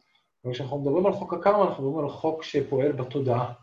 אבל 0.45 0.53
כשאנחנו 0.53 0.81
מדברים 0.81 1.05
על 1.05 1.13
חוק 1.13 1.33
הקרמה, 1.33 1.67
אנחנו 1.67 1.83
מדברים 1.83 2.05
על 2.05 2.11
חוק 2.11 2.43
שפועל 2.43 2.91
בתודעה, 2.91 3.53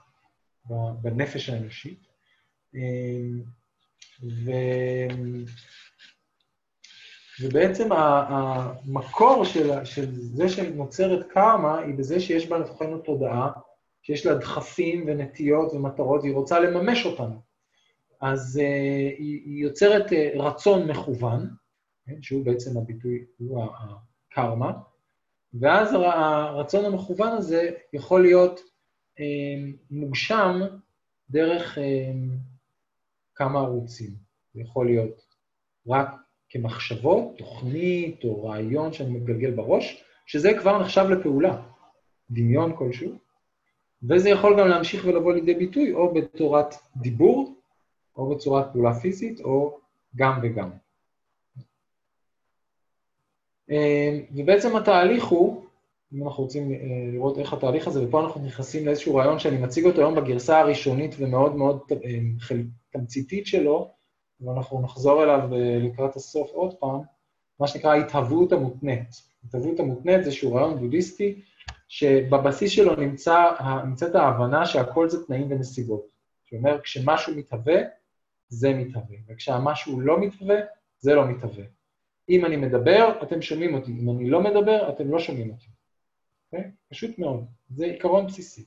בנפש 1.02 1.48
האנושית. 1.48 2.06
ו... 4.22 4.50
ובעצם 7.40 7.88
המקור 7.92 9.44
של, 9.44 9.84
של 9.84 10.10
זה 10.12 10.48
שנוצרת 10.48 11.26
קרמה 11.28 11.78
היא 11.78 11.94
בזה 11.94 12.20
שיש 12.20 12.48
בה 12.48 12.58
לתוכנו 12.58 12.98
תודעה, 12.98 13.50
שיש 14.02 14.26
לה 14.26 14.34
דחפים 14.34 15.04
ונטיות 15.06 15.72
ומטרות, 15.72 16.20
והיא 16.22 16.34
רוצה 16.34 16.60
לממש 16.60 17.06
אותן. 17.06 17.30
אז 18.20 18.60
uh, 18.62 19.18
היא, 19.18 19.42
היא 19.44 19.62
יוצרת 19.62 20.06
uh, 20.10 20.14
רצון 20.42 20.90
מכוון, 20.90 21.50
כן, 22.06 22.22
שהוא 22.22 22.44
בעצם 22.44 22.78
הביטוי, 22.78 23.24
הוא 23.38 23.64
הקרמה, 24.30 24.72
ואז 25.60 25.92
הרצון 25.92 26.84
המכוון 26.84 27.32
הזה 27.32 27.70
יכול 27.92 28.22
להיות 28.22 28.60
uh, 28.60 29.22
מוגשם 29.90 30.60
דרך 31.30 31.78
uh, 31.78 31.80
כמה 33.34 33.58
ערוצים. 33.58 34.10
זה 34.54 34.60
יכול 34.60 34.86
להיות 34.86 35.20
רק 35.88 36.23
כמחשבות, 36.54 37.38
תוכנית 37.38 38.24
או 38.24 38.44
רעיון 38.44 38.92
שאני 38.92 39.10
מגלגל 39.10 39.50
בראש, 39.50 40.04
שזה 40.26 40.54
כבר 40.60 40.78
נחשב 40.78 41.04
לפעולה, 41.10 41.62
דמיון 42.30 42.76
כלשהו, 42.76 43.12
וזה 44.08 44.30
יכול 44.30 44.60
גם 44.60 44.68
להמשיך 44.68 45.04
ולבוא 45.04 45.32
לידי 45.32 45.54
ביטוי 45.54 45.92
או 45.92 46.14
בתורת 46.14 46.74
דיבור, 46.96 47.54
או 48.16 48.34
בצורת 48.34 48.72
פעולה 48.72 48.94
פיזית, 48.94 49.40
או 49.40 49.78
גם 50.16 50.40
וגם. 50.42 50.70
אה, 53.70 54.20
ובעצם 54.36 54.76
התהליך 54.76 55.24
הוא, 55.24 55.64
אם 56.12 56.22
אנחנו 56.22 56.42
רוצים 56.42 56.72
אה, 56.72 56.76
לראות 57.12 57.38
איך 57.38 57.52
התהליך 57.52 57.86
הזה, 57.86 58.08
ופה 58.08 58.20
אנחנו 58.20 58.46
נכנסים 58.46 58.86
לאיזשהו 58.86 59.14
רעיון 59.14 59.38
שאני 59.38 59.56
מציג 59.56 59.84
אותו 59.84 60.00
היום 60.00 60.14
בגרסה 60.14 60.60
הראשונית 60.60 61.14
ומאוד 61.18 61.56
מאוד 61.56 61.80
אה, 61.92 62.20
תמציתית 62.90 63.46
שלו, 63.46 63.90
ואנחנו 64.44 64.82
נחזור 64.82 65.22
אליו 65.22 65.54
אה, 65.54 65.78
לקראת 65.78 66.16
הסוף 66.16 66.50
עוד 66.50 66.74
פעם, 66.74 67.00
מה 67.60 67.66
שנקרא 67.66 67.90
ההתהוות 67.90 68.52
המותנית. 68.52 69.22
ההתהוות 69.44 69.80
המותנית 69.80 70.20
זה 70.20 70.26
איזשהו 70.26 70.54
רעיון 70.54 70.78
בודהיסטי, 70.78 71.40
שבבסיס 71.88 72.70
שלו 72.70 72.96
נמצא, 72.96 73.50
נמצאת 73.84 74.14
ההבנה 74.14 74.66
שהכל 74.66 75.08
זה 75.08 75.26
תנאים 75.26 75.52
ונסיבות. 75.52 76.06
שאומר, 76.44 76.80
כשמשהו 76.80 77.36
מתהווה, 77.36 77.76
זה 78.48 78.74
מתהווה, 78.74 79.16
וכשהמשהו 79.28 80.00
לא 80.00 80.20
מתהווה, 80.20 80.56
זה 80.98 81.14
לא 81.14 81.26
מתהווה. 81.26 81.64
אם 82.28 82.44
אני 82.44 82.56
מדבר, 82.56 83.22
אתם 83.22 83.42
שומעים 83.42 83.74
אותי, 83.74 83.92
אם 84.00 84.10
אני 84.10 84.30
לא 84.30 84.40
מדבר, 84.40 84.88
אתם 84.88 85.10
לא 85.10 85.18
שומעים 85.18 85.50
אותי. 85.50 85.66
Okay? 85.66 86.56
אוקיי? 86.56 86.70
פשוט 86.88 87.18
מאוד, 87.18 87.46
זה 87.70 87.84
עיקרון 87.84 88.26
בסיסי. 88.26 88.64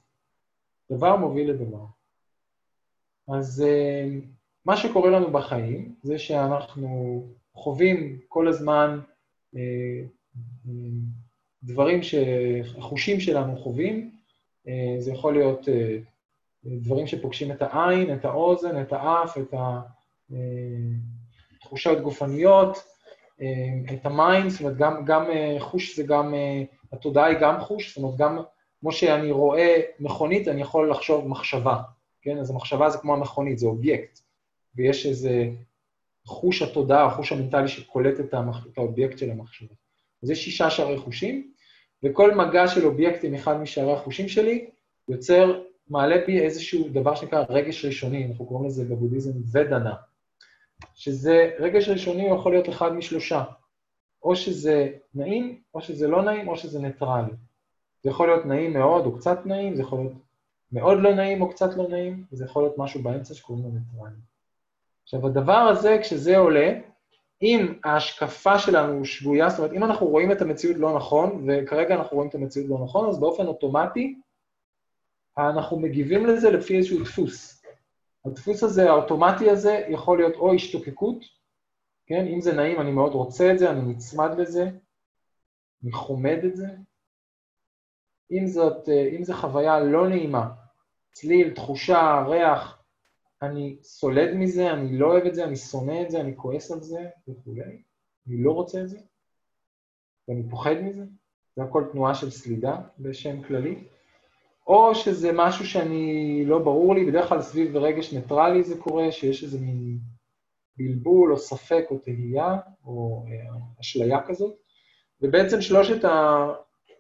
דבר 0.92 1.16
מוביל 1.16 1.52
לדבר. 1.52 1.86
אז 3.28 3.64
אה, 3.68 4.08
מה 4.68 4.78
שקורה 4.78 5.10
לנו 5.10 5.32
בחיים 5.32 5.96
זה 6.04 6.20
שאנחנו 6.20 7.24
חווים 7.54 8.20
כל 8.28 8.48
הזמן 8.48 9.00
אה, 9.56 9.62
אה, 10.68 10.74
דברים 11.64 12.04
שהחושים 12.04 13.20
שלנו 13.20 13.58
חווים, 13.58 14.12
אה, 14.68 14.96
זה 15.00 15.12
יכול 15.12 15.34
להיות 15.34 15.68
דברים 16.66 17.08
שפוגשים 17.08 17.52
את 17.52 17.62
העין, 17.62 18.14
את 18.14 18.26
האוזן, 18.26 18.82
את 18.82 18.94
האף, 18.94 19.38
את 19.38 19.54
התחושות 21.58 22.02
גופניות, 22.02 22.84
את 23.94 24.06
המים, 24.06 24.50
זאת 24.50 24.62
אומרת, 24.62 24.78
גם, 24.78 25.06
גם 25.06 25.26
חוש 25.60 25.96
זה 25.96 26.04
גם, 26.04 26.34
התודעה 26.94 27.26
היא 27.26 27.38
גם 27.42 27.60
חוש, 27.62 27.88
זאת 27.90 28.04
אומרת, 28.04 28.18
גם 28.18 28.38
כמו 28.80 28.92
שאני 28.92 29.32
רואה 29.32 29.82
מכונית, 30.00 30.48
אני 30.48 30.62
יכול 30.62 30.92
לחשוב 30.92 31.28
מחשבה, 31.28 31.78
כן? 32.22 32.38
אז 32.38 32.50
המחשבה 32.50 32.90
זה 32.90 32.98
כמו 32.98 33.14
המכונית, 33.14 33.60
זה 33.60 33.68
אובייקט. 33.68 34.27
ויש 34.78 35.06
איזה 35.06 35.50
חוש 36.26 36.62
התודעה, 36.62 37.06
החוש 37.06 37.32
המנטלי 37.32 37.68
שקולט 37.68 38.20
את, 38.20 38.34
המח... 38.34 38.68
את 38.68 38.78
האובייקט 38.78 39.18
של 39.18 39.32
המחשבה. 39.32 39.76
אז 40.24 40.30
יש 40.30 40.46
שישה 40.46 40.70
שערי 40.70 40.98
חושים, 40.98 41.52
וכל 42.04 42.36
מגע 42.36 42.68
של 42.68 42.86
אובייקט 42.86 43.24
עם 43.24 43.34
אחד 43.34 43.62
משערי 43.62 43.94
החושים 43.94 44.30
שלי 44.30 44.70
יוצר, 45.10 45.62
מעלה 45.90 46.16
בי 46.26 46.40
איזשהו 46.40 46.90
דבר 46.90 47.16
שנקרא 47.16 47.44
רגש 47.50 47.86
ראשוני, 47.86 48.26
אנחנו 48.26 48.46
קוראים 48.46 48.68
לזה 48.68 48.86
בבודהיזם 48.86 49.32
ודנה, 49.52 49.94
שזה, 50.96 51.52
רגש 51.60 51.90
ראשוני 51.90 52.30
יכול 52.30 52.52
להיות 52.52 52.70
אחד 52.70 52.94
משלושה, 52.94 53.44
או 54.24 54.36
שזה 54.36 54.90
נעים, 55.16 55.62
או 55.74 55.82
שזה 55.82 56.08
לא 56.08 56.22
נעים, 56.22 56.48
או 56.48 56.58
שזה 56.58 56.80
ניטרלי. 56.80 57.34
זה 58.04 58.10
יכול 58.10 58.28
להיות 58.28 58.46
נעים 58.46 58.74
מאוד 58.74 59.06
או 59.06 59.18
קצת 59.18 59.46
נעים, 59.46 59.76
זה 59.76 59.82
יכול 59.82 60.00
להיות 60.00 60.14
מאוד 60.72 60.98
לא 61.02 61.16
נעים 61.16 61.42
או 61.42 61.50
קצת 61.50 61.78
לא 61.78 61.88
נעים, 61.90 62.26
וזה 62.32 62.46
יכול 62.46 62.64
להיות 62.64 62.78
משהו 62.78 63.04
באמצע 63.04 63.34
שקוראים 63.34 63.66
לו 63.66 63.72
ניטרלי. 63.72 64.16
עכשיו, 65.08 65.28
הדבר 65.28 65.54
הזה, 65.54 65.98
כשזה 66.02 66.38
עולה, 66.38 66.74
אם 67.42 67.74
ההשקפה 67.84 68.60
שלנו 68.60 69.06
שגויה, 69.06 69.50
זאת 69.50 69.60
אומרת, 69.60 69.74
אם 69.74 69.84
אנחנו 69.84 70.08
רואים 70.08 70.32
את 70.32 70.42
המציאות 70.42 70.78
לא 70.78 70.96
נכון, 70.96 71.48
וכרגע 71.48 71.96
אנחנו 71.96 72.18
רואים 72.18 72.30
את 72.30 72.36
המציאות 72.36 72.70
לא 72.70 72.80
נכון, 72.84 73.10
אז 73.10 73.20
באופן 73.20 73.48
אוטומטי 73.48 74.20
אנחנו 75.38 75.80
מגיבים 75.80 76.26
לזה 76.26 76.52
לפי 76.52 76.78
איזשהו 76.78 77.04
דפוס. 77.04 77.64
הדפוס 78.26 78.64
הזה, 78.64 78.90
האוטומטי 78.90 79.50
הזה, 79.50 79.86
יכול 79.90 80.18
להיות 80.18 80.36
או 80.36 80.54
השתוקקות, 80.54 81.18
כן? 82.08 82.28
אם 82.28 82.42
זה 82.42 82.54
נעים, 82.54 82.82
אני 82.82 82.92
מאוד 82.92 83.12
רוצה 83.12 83.52
את 83.52 83.60
זה, 83.60 83.72
אני 83.72 83.82
נצמד 83.82 84.40
לזה, 84.40 84.70
אני 85.84 85.92
חומד 85.92 86.40
את 86.46 86.56
זה. 86.56 86.68
אם 88.32 88.48
זאת, 88.48 88.90
אה, 88.90 89.10
אם 89.18 89.24
זו 89.24 89.34
חוויה 89.34 89.80
לא 89.80 90.08
נעימה, 90.08 90.50
צליל, 91.12 91.54
תחושה, 91.54 92.24
ריח, 92.28 92.77
אני 93.42 93.78
סולד 93.82 94.34
מזה, 94.34 94.74
אני 94.74 94.98
לא 94.98 95.12
אוהב 95.12 95.26
את 95.26 95.36
זה, 95.36 95.44
אני 95.44 95.56
שונא 95.56 96.02
את 96.02 96.12
זה, 96.12 96.22
אני 96.22 96.36
כועס 96.36 96.72
על 96.72 96.82
זה 96.82 97.10
וכולי, 97.28 97.82
אני 98.28 98.44
לא 98.44 98.52
רוצה 98.52 98.82
את 98.82 98.90
זה, 98.90 98.98
ואני 100.28 100.50
פוחד 100.50 100.76
מזה. 100.82 101.04
זה 101.56 101.64
הכל 101.64 101.84
תנועה 101.92 102.16
של 102.16 102.30
סלידה 102.30 102.78
בשם 103.00 103.44
כללי. 103.44 103.84
או 104.68 104.96
שזה 104.96 105.32
משהו 105.34 105.66
שאני 105.66 106.44
לא 106.46 106.60
ברור 106.60 106.96
לי, 106.96 107.06
בדרך 107.06 107.30
כלל 107.30 107.42
סביב 107.42 107.78
רגש 107.78 108.14
ניטרלי 108.14 108.64
זה 108.64 108.78
קורה, 108.78 109.12
שיש 109.12 109.44
איזה 109.44 109.60
מין 109.60 109.98
בלבול 110.78 111.32
או 111.32 111.38
ספק 111.38 111.86
או 111.92 111.98
תהייה 111.98 112.58
או 112.86 113.26
אה, 113.28 113.60
אשליה 113.82 114.20
כזאת. 114.28 114.56
ובעצם 115.22 115.62
שלושת 115.62 116.06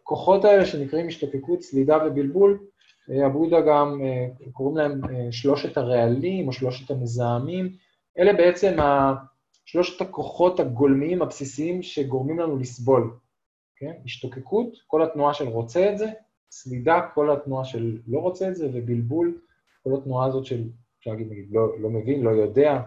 הכוחות 0.03 0.45
האלה 0.45 0.65
שנקראים 0.65 1.07
השתתקות, 1.07 1.61
סלידה 1.61 1.97
ובלבול, 2.05 2.67
הבודה 3.10 3.62
גם, 3.62 4.01
אה, 4.01 4.28
קוראים 4.51 4.78
להם 4.78 5.01
אה, 5.05 5.32
שלושת 5.32 5.78
הרעלים 5.78 6.47
או 6.47 6.53
שלושת 6.53 6.91
המזהמים. 6.91 7.76
אלה 8.20 8.34
בעצם 8.34 8.78
שלושת 9.66 10.01
הכוחות 10.01 10.60
הגולמיים 10.60 11.22
הבסיסיים 11.22 11.84
שגורמים 11.84 12.39
לנו 12.39 12.58
לסבול. 12.58 13.18
כן? 13.76 13.91
השתוקקות, 14.05 14.78
כל 14.88 15.03
התנועה 15.03 15.34
של 15.34 15.47
רוצה 15.47 15.91
את 15.91 15.97
זה, 15.97 16.08
סלידה, 16.51 17.01
כל 17.14 17.32
התנועה 17.32 17.66
של 17.66 17.97
לא 18.08 18.20
רוצה 18.20 18.49
את 18.49 18.55
זה, 18.55 18.70
ובלבול, 18.74 19.38
כל 19.84 19.89
התנועה 19.97 20.28
הזאת 20.28 20.45
של, 20.45 20.64
אפשר 20.99 21.12
להגיד, 21.12 21.32
נגיד, 21.32 21.47
לא, 21.51 21.80
לא 21.80 21.89
מבין, 21.89 22.22
לא 22.22 22.30
יודע. 22.30 22.82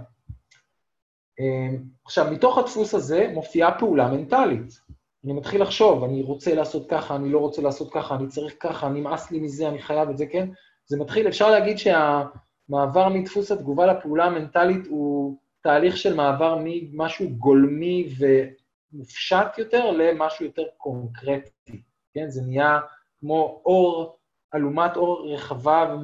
אה, 1.41 1.77
עכשיו, 2.05 2.33
מתוך 2.33 2.59
הדפוס 2.59 2.95
הזה 2.95 3.31
מופיעה 3.35 3.79
פעולה 3.79 4.11
מנטלית. 4.11 4.81
אני 5.25 5.33
מתחיל 5.33 5.63
לחשוב, 5.63 6.05
אני 6.05 6.23
רוצה 6.23 6.55
לעשות 6.55 6.91
ככה, 6.91 7.17
אני 7.17 7.29
לא 7.29 7.39
רוצה 7.39 7.63
לעשות 7.63 7.93
ככה, 7.93 8.15
אני 8.15 8.29
צריך 8.29 8.55
ככה, 8.61 8.89
נמאס 8.89 9.31
לי 9.31 9.41
מזה, 9.41 9.69
אני 9.69 9.83
חייב 9.83 10.09
את 10.09 10.19
זה, 10.19 10.27
כן? 10.27 10.49
זה 10.87 10.99
מתחיל, 10.99 11.29
אפשר 11.29 11.51
להגיד 11.51 11.77
שהמעבר 11.79 13.09
מדפוס 13.09 13.53
התגובה 13.53 13.87
לפעולה 13.87 14.25
המנטלית 14.25 14.87
הוא 14.87 15.37
תהליך 15.63 15.97
של 15.97 16.15
מעבר 16.15 16.59
ממשהו 16.65 17.29
גולמי 17.31 18.09
ומופשט 18.19 19.59
יותר 19.59 19.91
למשהו 19.91 20.45
יותר 20.45 20.65
קונקרטי, 20.77 21.83
כן? 22.15 22.31
זה 22.31 22.43
נהיה 22.43 22.81
כמו 23.21 23.63
אור, 23.65 24.17
אלומת 24.55 24.97
אור 24.97 25.33
רחבה 25.33 25.97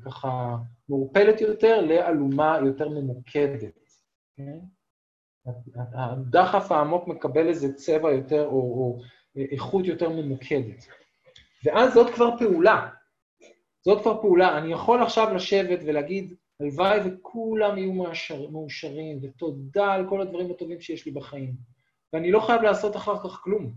וככה 0.00 0.56
מעורפלת 0.88 1.40
יותר 1.40 1.80
לאלומה 1.80 2.58
יותר 2.64 2.88
ממוקדת, 2.88 3.78
כן? 4.36 4.58
הדחף 5.94 6.72
העמוק 6.72 7.08
מקבל 7.08 7.48
איזה 7.48 7.74
צבע 7.74 8.12
יותר, 8.12 8.46
או, 8.46 8.52
או 8.52 8.98
איכות 9.52 9.84
יותר 9.86 10.08
ממוקדת. 10.08 10.86
ואז 11.64 11.94
זאת 11.94 12.14
כבר 12.14 12.38
פעולה. 12.38 12.88
זאת 13.84 14.02
כבר 14.02 14.20
פעולה. 14.20 14.58
אני 14.58 14.72
יכול 14.72 15.02
עכשיו 15.02 15.34
לשבת 15.34 15.78
ולהגיד, 15.86 16.34
הלוואי 16.60 16.98
וכולם 17.04 17.78
יהיו 17.78 17.92
מאושר, 17.92 18.50
מאושרים, 18.50 19.18
ותודה 19.22 19.92
על 19.92 20.08
כל 20.08 20.20
הדברים 20.20 20.50
הטובים 20.50 20.80
שיש 20.80 21.06
לי 21.06 21.12
בחיים. 21.12 21.54
ואני 22.12 22.30
לא 22.30 22.40
חייב 22.40 22.62
לעשות 22.62 22.96
אחר 22.96 23.18
כך 23.18 23.40
כלום. 23.44 23.72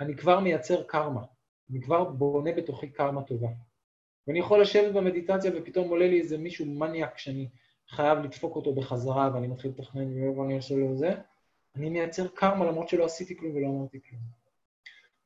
אני 0.00 0.16
כבר 0.16 0.40
מייצר 0.40 0.82
קרמה. 0.82 1.22
אני 1.70 1.80
כבר 1.82 2.04
בונה 2.04 2.52
בתוכי 2.52 2.90
קרמה 2.90 3.22
טובה. 3.22 3.48
ואני 4.26 4.38
יכול 4.38 4.60
לשבת 4.60 4.94
במדיטציה 4.94 5.50
ופתאום 5.54 5.88
עולה 5.88 6.06
לי 6.06 6.20
איזה 6.20 6.38
מישהו 6.38 6.66
מניאק 6.66 7.18
שאני 7.18 7.48
חייב 7.90 8.18
לדפוק 8.18 8.56
אותו 8.56 8.74
בחזרה, 8.74 9.30
ואני 9.34 9.46
מתחיל 9.46 9.70
לתכנן 9.70 10.22
ואני 10.38 10.56
אעשה 10.56 10.74
לו 10.74 10.96
זה, 10.96 11.14
אני 11.76 11.90
מייצר 11.90 12.28
קרמה 12.28 12.66
למרות 12.66 12.88
שלא 12.88 13.04
עשיתי 13.04 13.36
כלום 13.36 13.56
ולא 13.56 13.66
אמרתי 13.66 14.00
כלום. 14.08 14.20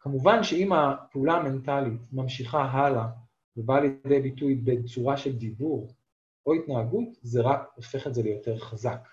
כמובן 0.00 0.42
שאם 0.42 0.72
הפעולה 0.72 1.34
המנטלית 1.34 2.00
ממשיכה 2.12 2.62
הלאה 2.62 3.06
ובאה 3.56 3.80
לידי 3.80 4.20
ביטוי 4.20 4.54
בצורה 4.54 5.16
של 5.16 5.36
דיבור 5.36 5.88
או 6.46 6.54
התנהגות, 6.54 7.08
זה 7.22 7.42
רק 7.42 7.72
הופך 7.74 8.06
את 8.06 8.14
זה 8.14 8.22
ליותר 8.22 8.58
חזק. 8.58 9.08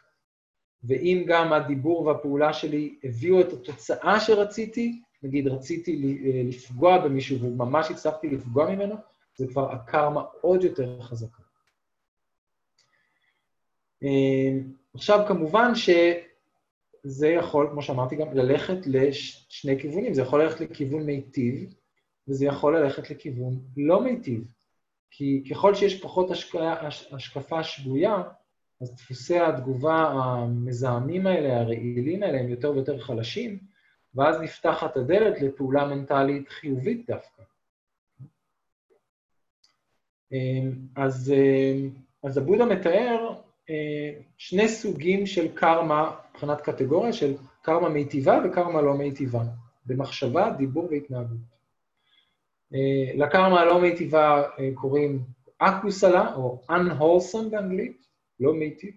ואם 0.84 1.24
גם 1.28 1.54
הדיבור 1.54 2.06
והפעולה 2.06 2.54
שלי 2.54 3.00
הביאו 3.04 3.42
את 3.42 3.54
התוצאה 3.54 4.20
שרציתי, 4.20 5.02
נגיד 5.24 5.48
רציתי 5.48 6.18
לפגוע 6.50 6.98
במישהו 6.98 7.42
וממש 7.42 7.92
הצלחתי 7.92 8.30
לפגוע 8.30 8.76
ממנו, 8.76 8.96
זה 9.36 9.48
כבר 9.48 9.72
הקרמה 9.72 10.24
עוד 10.42 10.64
יותר 10.64 11.02
חזקה. 11.02 11.41
אמ, 14.04 14.72
עכשיו, 14.94 15.26
כמובן 15.28 15.72
שזה 15.76 17.28
יכול, 17.28 17.68
כמו 17.72 17.82
שאמרתי 17.82 18.16
גם, 18.16 18.34
ללכת 18.34 18.88
לשני 18.88 19.80
כיוונים. 19.80 20.14
זה 20.14 20.22
יכול 20.22 20.44
ללכת 20.44 20.62
לכיוון 20.62 21.04
מיטיב, 21.04 21.74
וזה 22.28 22.46
יכול 22.46 22.78
ללכת 22.78 23.10
לכיוון 23.10 23.60
לא 23.78 24.04
מיטיב. 24.04 24.54
כי 25.12 25.44
ככל 25.52 25.76
שיש 25.76 26.02
פחות 26.02 26.32
השקעה, 26.32 26.88
השקפה 27.12 27.64
שגויה, 27.64 28.24
אז 28.82 28.96
דפוסי 28.96 29.40
התגובה 29.40 29.96
המזהמים 29.96 31.28
האלה, 31.28 31.60
הרעילים 31.60 32.24
האלה, 32.24 32.40
הם 32.40 32.50
יותר 32.50 32.72
ויותר 32.72 33.00
חלשים, 33.00 33.60
ואז 34.16 34.42
נפתחת 34.42 34.98
הדלת 34.98 35.42
לפעולה 35.42 35.86
מנטלית 35.86 36.50
חיובית 36.50 37.08
דווקא. 37.08 37.44
אמ, 40.32 40.72
אז, 40.96 41.34
אמ, 41.36 41.90
אז 42.24 42.38
הבודה 42.38 42.66
מתאר 42.66 43.42
שני 44.38 44.68
סוגים 44.68 45.26
של 45.26 45.56
קרמה 45.56 46.16
מבחינת 46.32 46.62
קטגוריה 46.62 47.14
של 47.14 47.34
קרמה 47.62 47.90
מיטיבה 47.90 48.40
וקרמה 48.46 48.82
לא 48.82 48.94
מיטיבה, 48.94 49.44
במחשבה, 49.86 50.52
דיבור 50.58 50.88
והתנהגות. 50.92 51.52
אה, 52.74 53.14
לקרמה 53.16 53.62
הלא 53.62 53.82
מיטיבה 53.82 54.44
אה, 54.60 54.70
קוראים 54.76 55.20
אקוסלה, 55.58 56.36
או 56.36 56.62
unwholesome 56.70 57.50
באנגלית, 57.52 58.08
לא 58.40 58.54
מיטיב, 58.54 58.94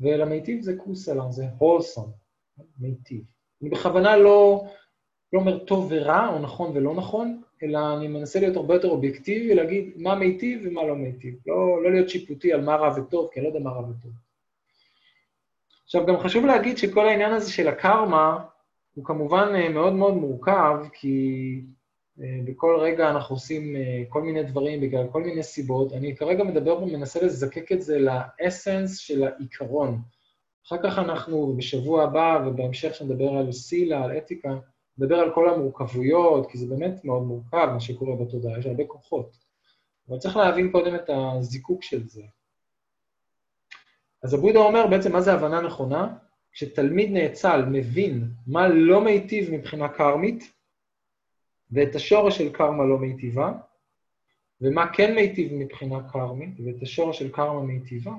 ולמיטיב 0.00 0.62
זה 0.62 0.76
קוסלה, 0.76 1.30
זה 1.30 1.44
wholesome, 1.58 2.10
מיטיב. 2.78 3.24
אני 3.62 3.70
בכוונה 3.70 4.16
לא, 4.16 4.64
לא 5.32 5.40
אומר 5.40 5.64
טוב 5.64 5.86
ורע, 5.90 6.28
או 6.28 6.38
נכון 6.38 6.76
ולא 6.76 6.94
נכון, 6.94 7.42
אלא 7.62 7.96
אני 7.96 8.08
מנסה 8.08 8.40
להיות 8.40 8.56
הרבה 8.56 8.74
יותר 8.74 8.88
אובייקטיבי, 8.88 9.54
להגיד 9.54 9.92
מה 9.96 10.14
מיטיב 10.14 10.60
ומה 10.64 10.84
לא 10.84 10.96
מיטיב. 10.96 11.34
לא, 11.46 11.82
לא 11.82 11.92
להיות 11.92 12.08
שיפוטי 12.08 12.52
על 12.52 12.60
מה 12.60 12.76
רע 12.76 12.94
וטוב, 12.96 13.28
כי 13.32 13.40
אני 13.40 13.44
לא 13.44 13.50
יודע 13.50 13.60
מה 13.60 13.70
רע 13.70 13.80
וטוב. 13.80 14.12
עכשיו, 15.84 16.06
גם 16.06 16.18
חשוב 16.18 16.46
להגיד 16.46 16.78
שכל 16.78 17.08
העניין 17.08 17.32
הזה 17.32 17.52
של 17.52 17.68
הקרמה 17.68 18.44
הוא 18.94 19.04
כמובן 19.04 19.52
אה, 19.54 19.68
מאוד 19.68 19.92
מאוד 19.92 20.14
מורכב, 20.14 20.76
כי 20.92 21.60
אה, 22.20 22.38
בכל 22.44 22.76
רגע 22.80 23.10
אנחנו 23.10 23.36
עושים 23.36 23.76
אה, 23.76 24.02
כל 24.08 24.22
מיני 24.22 24.42
דברים 24.42 24.80
בגלל 24.80 25.06
כל 25.12 25.22
מיני 25.22 25.42
סיבות. 25.42 25.92
אני 25.92 26.16
כרגע 26.16 26.44
מדבר 26.44 26.82
ומנסה 26.82 27.24
לזקק 27.24 27.72
את 27.72 27.82
זה 27.82 27.98
לאסנס 27.98 28.98
של 28.98 29.24
העיקרון. 29.24 30.00
אחר 30.66 30.76
כך 30.82 30.98
אנחנו, 30.98 31.54
בשבוע 31.56 32.04
הבא 32.04 32.44
ובהמשך 32.46 32.94
שנדבר 32.94 33.28
על 33.28 33.52
סילה, 33.52 34.04
על 34.04 34.18
אתיקה, 34.18 34.54
נדבר 34.98 35.16
על 35.16 35.34
כל 35.34 35.48
המורכבויות, 35.48 36.50
כי 36.50 36.58
זה 36.58 36.66
באמת 36.66 37.04
מאוד 37.04 37.22
מורכב, 37.22 37.68
מה 37.72 37.80
שקורה 37.80 38.16
בתודעה, 38.24 38.58
יש 38.58 38.66
הרבה 38.66 38.84
כוחות. 38.86 39.36
אבל 40.08 40.18
צריך 40.18 40.36
להבין 40.36 40.72
קודם 40.72 40.94
את 40.94 41.10
הזיקוק 41.10 41.82
של 41.82 42.08
זה. 42.08 42.22
אז 44.22 44.34
הבודה 44.34 44.58
אומר 44.58 44.86
בעצם 44.86 45.12
מה 45.12 45.20
זה 45.20 45.32
הבנה 45.32 45.60
נכונה, 45.60 46.14
כשתלמיד 46.52 47.10
נאצל 47.12 47.64
מבין 47.64 48.28
מה 48.46 48.68
לא 48.68 49.04
מיטיב 49.04 49.50
מבחינה 49.50 49.88
קרמית, 49.88 50.52
ואת 51.70 51.94
השורש 51.94 52.38
של 52.38 52.52
קרמה 52.52 52.84
לא 52.84 52.98
מיטיבה, 52.98 53.52
ומה 54.60 54.92
כן 54.92 55.14
מיטיב 55.14 55.54
מבחינה 55.54 56.08
קרמית, 56.12 56.60
ואת 56.64 56.82
השורש 56.82 57.18
של 57.18 57.32
קרמה 57.32 57.62
מיטיבה, 57.62 58.12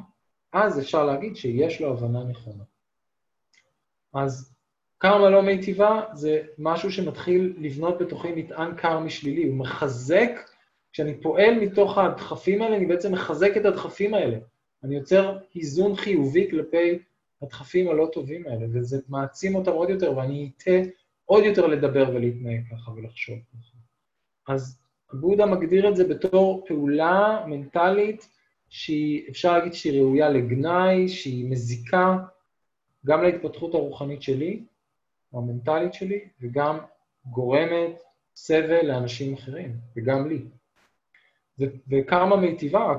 אז 0.54 0.80
אפשר 0.80 1.06
להגיד 1.06 1.36
שיש 1.36 1.82
לו 1.82 1.92
הבנה 1.92 2.24
נכונה. 2.24 2.64
אז 4.14 4.53
קרמה 5.06 5.30
לא 5.30 5.42
מיטיבה 5.42 6.02
זה 6.14 6.42
משהו 6.58 6.92
שמתחיל 6.92 7.54
לבנות 7.58 7.98
בתוכי 7.98 8.32
מטען 8.36 8.76
קרמי 8.76 9.10
שלילי, 9.10 9.44
הוא 9.44 9.56
מחזק, 9.56 10.32
כשאני 10.94 11.22
פועל 11.22 11.60
מתוך 11.60 11.98
הדחפים 11.98 12.62
האלה, 12.62 12.78
אני 12.78 12.86
בעצם 12.86 13.12
מחזק 13.12 13.58
את 13.58 13.66
הדחפים 13.66 14.14
האלה. 14.14 14.38
אני 14.84 14.96
יוצר 14.96 15.38
איזון 15.56 15.96
חיובי 15.96 16.52
כלפי 16.52 17.00
הדחפים 17.42 17.90
הלא 17.90 18.10
טובים 18.14 18.48
האלה, 18.48 18.66
וזה 18.74 19.00
מעצים 19.10 19.56
אותם 19.56 19.72
עוד 19.72 19.90
יותר, 19.90 20.18
ואני 20.18 20.52
אטה 20.58 20.90
עוד 21.26 21.44
יותר 21.44 21.68
לדבר 21.68 22.10
ולהתנהג 22.14 22.62
ככה 22.72 22.92
ולחשוב 22.92 23.38
ככה. 23.54 23.78
אז 24.54 24.80
בודה 25.14 25.46
מגדיר 25.46 25.90
את 25.90 25.96
זה 25.96 26.08
בתור 26.08 26.66
פעולה 26.68 27.44
מנטלית 27.48 28.30
שהיא, 28.70 29.30
אפשר 29.30 29.58
להגיד 29.58 29.74
שהיא 29.74 30.02
ראויה 30.02 30.30
לגנאי, 30.30 31.08
שהיא 31.08 31.50
מזיקה 31.50 32.18
גם 33.06 33.24
להתפתחות 33.24 33.74
הרוחנית 33.74 34.22
שלי, 34.22 34.64
או 35.34 35.40
המנטלית 35.40 35.94
שלי, 35.94 36.20
וגם 36.42 36.78
גורמת 37.26 38.04
סבל 38.36 38.86
לאנשים 38.86 39.34
אחרים, 39.34 39.78
וגם 39.98 40.28
לי. 40.28 40.46
וקרמה 41.88 42.36
מיטיבה, 42.36 42.94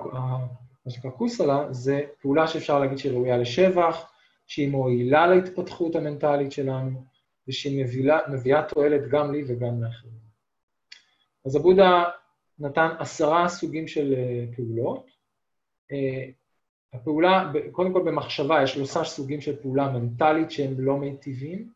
מה 0.87 0.91
שנקרא 0.91 1.11
קוסלה, 1.11 1.73
זה 1.73 2.01
פעולה 2.21 2.47
שאפשר 2.47 2.79
להגיד 2.79 2.99
שהיא 2.99 3.13
ראויה 3.13 3.37
לשבח, 3.37 4.13
שהיא 4.47 4.71
מועילה 4.71 5.27
להתפתחות 5.27 5.97
המנטלית 5.97 6.53
שלנו, 6.53 7.05
ושהיא 7.49 7.85
מביאה, 7.85 8.19
מביאה 8.33 8.63
תועלת 8.63 9.09
גם 9.09 9.33
לי 9.33 9.45
וגם 9.47 9.83
לאחרים. 9.83 10.25
אז 11.47 11.57
הבודה 11.57 12.05
נתן 12.59 12.89
עשרה 12.99 13.49
סוגים 13.49 13.89
של 13.89 14.15
אה, 14.17 14.45
פעולות. 14.57 15.11
אה, 15.93 16.31
הפעולה, 16.93 17.53
קודם 17.73 17.93
כל 17.93 18.03
במחשבה, 18.03 18.63
יש 18.63 18.75
שלושה 18.75 19.05
סוגים 19.05 19.41
של 19.41 19.63
פעולה 19.63 19.89
מנטלית 19.89 20.51
שהם 20.51 20.75
לא 20.79 20.97
מיטיבים, 20.97 21.71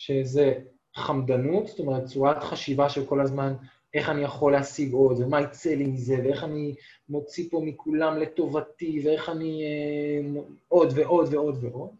שזה 0.00 0.54
חמדנות, 0.96 1.66
זאת 1.66 1.78
אומרת, 1.78 2.04
צורת 2.04 2.42
חשיבה 2.42 2.88
של 2.88 3.06
כל 3.06 3.20
הזמן 3.20 3.54
איך 3.94 4.08
אני 4.08 4.22
יכול 4.22 4.52
להשיג 4.52 4.92
עוד, 4.92 5.20
ומה 5.20 5.40
יצא 5.40 5.74
לי 5.74 5.84
מזה, 5.84 6.16
ואיך 6.24 6.44
אני 6.44 6.74
מוציא 7.08 7.48
פה 7.50 7.60
מכולם 7.64 8.18
לטובתי, 8.18 9.02
ואיך 9.04 9.28
אני 9.28 9.62
אה, 9.64 10.40
עוד 10.68 10.92
ועוד 10.96 11.34
ועוד 11.34 11.64
ועוד. 11.64 11.90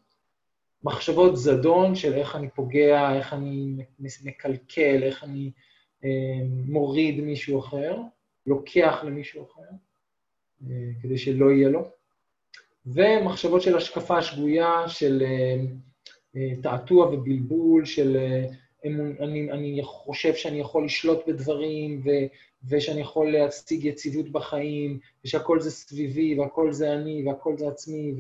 מחשבות 0.85 1.37
זדון 1.37 1.95
של 1.95 2.15
איך 2.15 2.37
אני 2.37 2.49
פוגע, 2.49 3.17
איך 3.17 3.33
אני 3.33 3.77
מקלקל, 4.25 5.03
איך 5.03 5.25
אני 5.25 5.51
אה, 6.05 6.11
מוריד 6.67 7.21
מישהו 7.21 7.61
אחר, 7.61 7.97
לוקח 8.47 9.01
למישהו 9.05 9.47
אחר, 9.53 9.71
אה, 10.71 10.91
כדי 11.03 11.19
שלא 11.19 11.51
יהיה 11.51 11.69
לו. 11.69 11.89
ומחשבות 12.87 13.63
של 13.63 13.77
השקפה 13.77 14.23
שגויה, 14.23 14.89
של 14.89 15.23
אה, 15.23 15.57
תעתוע 16.63 17.07
ובלבול, 17.07 17.85
של 17.85 18.17
אה, 18.17 18.47
אני, 19.21 19.53
אני 19.53 19.81
חושב 19.83 20.35
שאני 20.35 20.61
יכול 20.61 20.85
לשלוט 20.85 21.29
בדברים, 21.29 22.03
ו, 22.05 22.11
ושאני 22.69 23.01
יכול 23.01 23.33
להציג 23.33 23.85
יציבות 23.85 24.29
בחיים, 24.29 24.99
ושהכול 25.25 25.61
זה 25.61 25.71
סביבי, 25.71 26.39
והכול 26.39 26.73
זה 26.73 26.93
אני, 26.95 27.23
והכול 27.27 27.59
זה 27.59 27.69
עצמי, 27.69 28.15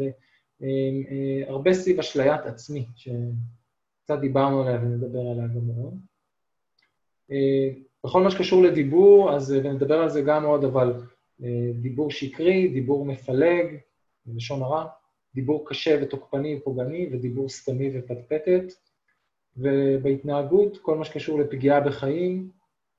והרבה 0.60 1.74
סביב 1.74 1.98
אשליית 1.98 2.40
עצמי, 2.40 2.86
שקצת 2.96 4.18
דיברנו 4.20 4.62
עליה 4.62 4.78
ונדבר 4.82 5.20
עליה 5.20 5.46
גם 5.46 5.66
מאוד. 5.66 5.94
בכל 8.04 8.22
מה 8.22 8.30
שקשור 8.30 8.62
לדיבור, 8.62 9.32
אז 9.32 9.52
נדבר 9.52 9.98
על 9.98 10.08
זה 10.08 10.20
גם 10.20 10.44
עוד, 10.44 10.64
אבל 10.64 10.92
דיבור 11.74 12.10
שקרי, 12.10 12.68
דיבור 12.68 13.04
מפלג, 13.04 13.76
בלשון 14.26 14.62
הרע, 14.62 14.86
דיבור 15.34 15.68
קשה 15.68 15.98
ותוקפני 16.02 16.56
ופוגעני, 16.56 17.08
ודיבור 17.12 17.48
סתמי 17.48 17.90
ופטפטת. 17.94 18.64
ובהתנהגות, 19.56 20.78
כל 20.78 20.98
מה 20.98 21.04
שקשור 21.04 21.40
לפגיעה 21.40 21.80
בחיים, 21.80 22.50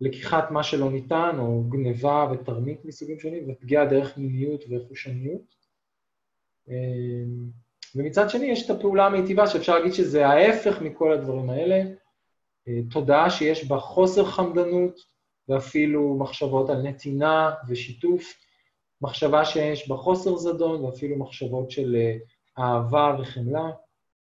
לקיחת 0.02 0.52
מה 0.52 0.64
שלא 0.64 0.92
ניתן, 0.92 1.36
או 1.40 1.64
גניבה 1.70 2.32
ותרמית 2.32 2.86
מסוגים 2.86 3.20
שונים, 3.20 3.44
ופגיעה 3.50 3.86
דרך 3.86 4.18
מיניות 4.18 4.64
וחושניות. 4.70 5.56
ומצד 7.96 8.30
שני, 8.30 8.46
יש 8.46 8.66
את 8.66 8.70
הפעולה 8.70 9.06
המיטיבה, 9.06 9.48
שאפשר 9.48 9.78
להגיד 9.78 9.94
שזה 9.94 10.28
ההפך 10.28 10.82
מכל 10.82 11.14
הדברים 11.14 11.50
האלה, 11.50 11.84
תודעה 12.92 13.30
שיש 13.30 13.68
בה 13.68 13.78
חוסר 13.78 14.26
חמדנות, 14.26 15.00
ואפילו 15.50 16.18
מחשבות 16.20 16.70
על 16.70 16.82
נתינה 16.82 17.52
ושיתוף, 17.68 18.34
מחשבה 19.02 19.46
שיש 19.46 19.90
בה 19.90 19.96
חוסר 19.96 20.38
זדון, 20.38 20.86
ואפילו 20.86 21.18
מחשבות 21.18 21.72
של 21.72 21.96
אהבה 22.60 23.16
וחמלה, 23.20 23.72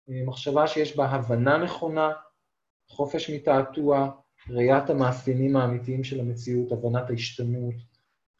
מחשבה 0.08 0.66
שיש 0.66 0.96
בה 0.96 1.04
הבנה 1.04 1.58
נכונה, 1.58 2.12
חופש 2.88 3.30
מתעתוע, 3.30 4.10
ראיית 4.50 4.90
המאפיינים 4.90 5.56
האמיתיים 5.56 6.04
של 6.04 6.20
המציאות, 6.20 6.72
הבנת 6.72 7.10
ההשתנות, 7.10 7.74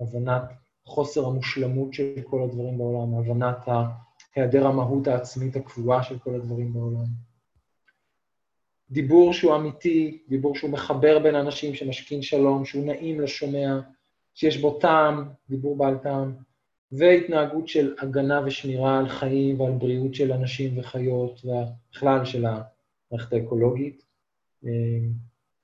הבנת 0.00 0.42
חוסר 0.84 1.26
המושלמות 1.26 1.94
של 1.94 2.14
כל 2.24 2.42
הדברים 2.42 2.78
בעולם, 2.78 3.14
הבנת 3.14 3.68
היעדר 4.36 4.66
המהות 4.66 5.06
העצמית 5.06 5.56
הקבועה 5.56 6.02
של 6.02 6.18
כל 6.18 6.34
הדברים 6.34 6.72
בעולם. 6.72 7.04
דיבור 8.90 9.32
שהוא 9.32 9.56
אמיתי, 9.56 10.22
דיבור 10.28 10.54
שהוא 10.56 10.70
מחבר 10.70 11.18
בין 11.18 11.34
אנשים, 11.34 11.74
שמשכין 11.74 12.22
שלום, 12.22 12.64
שהוא 12.64 12.86
נעים 12.86 13.20
לשומע, 13.20 13.80
שיש 14.34 14.56
בו 14.56 14.78
טעם, 14.80 15.28
דיבור 15.48 15.76
בעל 15.76 15.98
טעם, 15.98 16.32
והתנהגות 16.92 17.68
של 17.68 17.94
הגנה 17.98 18.40
ושמירה 18.44 18.98
על 18.98 19.08
חיים 19.08 19.60
ועל 19.60 19.72
בריאות 19.72 20.14
של 20.14 20.32
אנשים 20.32 20.78
וחיות, 20.78 21.40
ובכלל 21.44 22.24
של 22.24 22.46
המערכת 22.46 23.32
האקולוגית. 23.32 24.02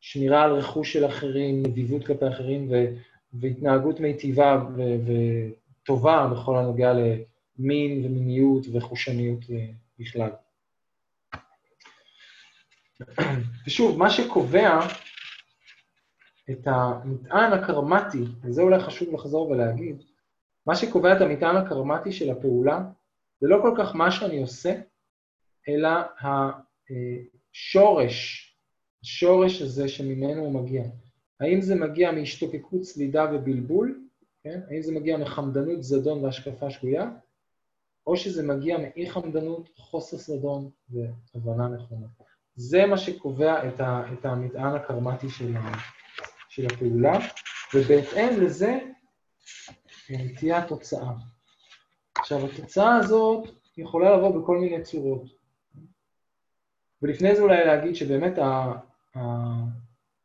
שמירה 0.01 0.45
על 0.45 0.53
רכוש 0.53 0.93
של 0.93 1.07
אחרים, 1.07 1.63
נדיבות 1.63 2.07
כלפי 2.07 2.29
אחרים, 2.29 2.69
ו- 2.71 2.87
והתנהגות 3.33 4.01
מיטיבה 4.01 4.65
ו- 4.77 4.97
וטובה 5.07 6.29
בכל 6.33 6.57
הנוגע 6.57 6.93
למין 6.93 8.05
ומיניות 8.05 8.67
וחושניות 8.73 9.41
בכלל. 9.99 10.31
ושוב, 13.67 13.99
מה 13.99 14.11
שקובע 14.11 14.81
את 16.51 16.67
המטען 16.67 17.53
הקרמטי, 17.53 18.25
וזה 18.43 18.63
אולי 18.63 18.81
חשוב 18.81 19.15
לחזור 19.15 19.51
ולהגיד, 19.51 20.03
מה 20.67 20.77
שקובע 20.77 21.17
את 21.17 21.21
המטען 21.21 21.57
הקרמטי 21.57 22.13
של 22.13 22.31
הפעולה, 22.31 22.81
זה 23.41 23.49
לא 23.49 23.59
כל 23.63 23.75
כך 23.79 23.95
מה 23.95 24.11
שאני 24.11 24.41
עושה, 24.41 24.75
אלא 25.69 25.91
השורש, 27.55 28.49
השורש 29.03 29.63
הזה 29.63 29.89
שממנו 29.89 30.41
הוא 30.41 30.53
מגיע. 30.53 30.83
האם 31.41 31.61
זה 31.61 31.75
מגיע 31.75 32.13
מהשתוקקות, 32.13 32.85
סלידה 32.85 33.27
ובלבול, 33.33 34.01
כן? 34.43 34.61
האם 34.71 34.83
זה 34.83 34.93
מגיע 34.93 35.17
מחמדנות, 35.17 35.83
זדון 35.83 36.25
והשקפה 36.25 36.71
שגויה, 36.71 37.11
או 38.07 38.17
שזה 38.17 38.47
מגיע 38.47 38.79
מאי-חמדנות, 38.79 39.69
חוסר 39.77 40.17
זדון 40.17 40.71
והבנה 40.91 41.69
נכונה. 41.69 42.07
זה 42.55 42.87
מה 42.87 42.99
שקובע 42.99 43.69
את, 43.69 43.81
ה, 43.81 44.03
את 44.13 44.25
המטען 44.25 44.75
הקרמטי 44.75 45.29
של, 45.29 45.57
ה, 45.57 45.73
של 46.49 46.67
הפעולה, 46.67 47.19
ובהתאם 47.75 48.41
לזה 48.41 48.79
תהיה 50.37 50.59
התוצאה. 50.59 51.13
עכשיו, 52.19 52.47
התוצאה 52.47 52.97
הזאת 52.97 53.49
יכולה 53.77 54.17
לבוא 54.17 54.43
בכל 54.43 54.59
מיני 54.59 54.83
צורות. 54.83 55.23
ולפני 57.03 57.37
זה 57.37 57.43
אולי 57.43 57.65
להגיד 57.65 57.97
שבאמת 57.97 58.39
ה, 58.39 58.73
ה, 59.17 59.21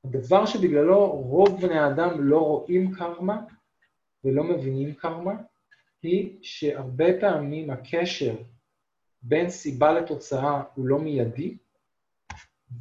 הדבר 0.03 0.45
שבגללו 0.45 1.11
רוב 1.11 1.61
בני 1.61 1.79
האדם 1.79 2.29
לא 2.29 2.39
רואים 2.39 2.95
קרמה 2.95 3.41
ולא 4.23 4.43
מבינים 4.43 4.93
קרמה, 4.93 5.33
היא 6.03 6.37
שהרבה 6.41 7.05
פעמים 7.19 7.69
הקשר 7.69 8.35
בין 9.21 9.49
סיבה 9.49 9.93
לתוצאה 9.93 10.63
הוא 10.75 10.87
לא 10.87 10.99
מיידי, 10.99 11.57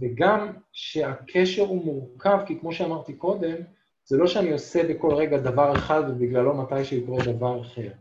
וגם 0.00 0.52
שהקשר 0.72 1.62
הוא 1.62 1.84
מורכב, 1.84 2.38
כי 2.46 2.58
כמו 2.60 2.72
שאמרתי 2.72 3.14
קודם, 3.14 3.56
זה 4.04 4.16
לא 4.16 4.26
שאני 4.26 4.52
עושה 4.52 4.88
בכל 4.88 5.14
רגע 5.14 5.38
דבר 5.38 5.72
אחד 5.76 6.02
ובגללו 6.08 6.54
מתי 6.54 6.84
שיקרה 6.84 7.24
דבר 7.24 7.60
אחר, 7.60 7.92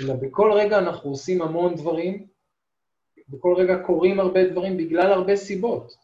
אלא 0.00 0.14
בכל 0.14 0.52
רגע 0.52 0.78
אנחנו 0.78 1.10
עושים 1.10 1.42
המון 1.42 1.74
דברים, 1.74 2.26
בכל 3.28 3.54
רגע 3.56 3.78
קורים 3.78 4.20
הרבה 4.20 4.48
דברים 4.48 4.76
בגלל 4.76 5.12
הרבה 5.12 5.36
סיבות, 5.36 5.96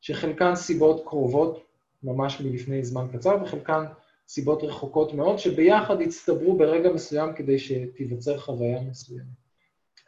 שחלקן 0.00 0.54
סיבות 0.54 1.04
קרובות 1.04 1.64
ממש 2.02 2.40
מלפני 2.40 2.84
זמן 2.84 3.06
קצר, 3.12 3.36
וחלקן 3.42 3.84
סיבות 4.28 4.62
רחוקות 4.62 5.14
מאוד, 5.14 5.38
שביחד 5.38 6.00
הצטברו 6.00 6.56
ברגע 6.56 6.92
מסוים 6.92 7.34
כדי 7.34 7.58
שתיווצר 7.58 8.38
חוויה 8.38 8.80
מסוימת. 8.80 9.22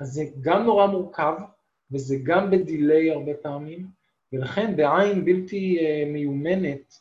אז 0.00 0.08
זה 0.12 0.24
גם 0.40 0.64
נורא 0.64 0.86
מורכב, 0.86 1.34
וזה 1.92 2.16
גם 2.22 2.50
בדיליי 2.50 3.10
הרבה 3.10 3.34
פעמים, 3.34 3.99
ולכן 4.32 4.76
בעין 4.76 5.24
בלתי 5.24 5.78
uh, 5.78 6.08
מיומנת 6.12 6.94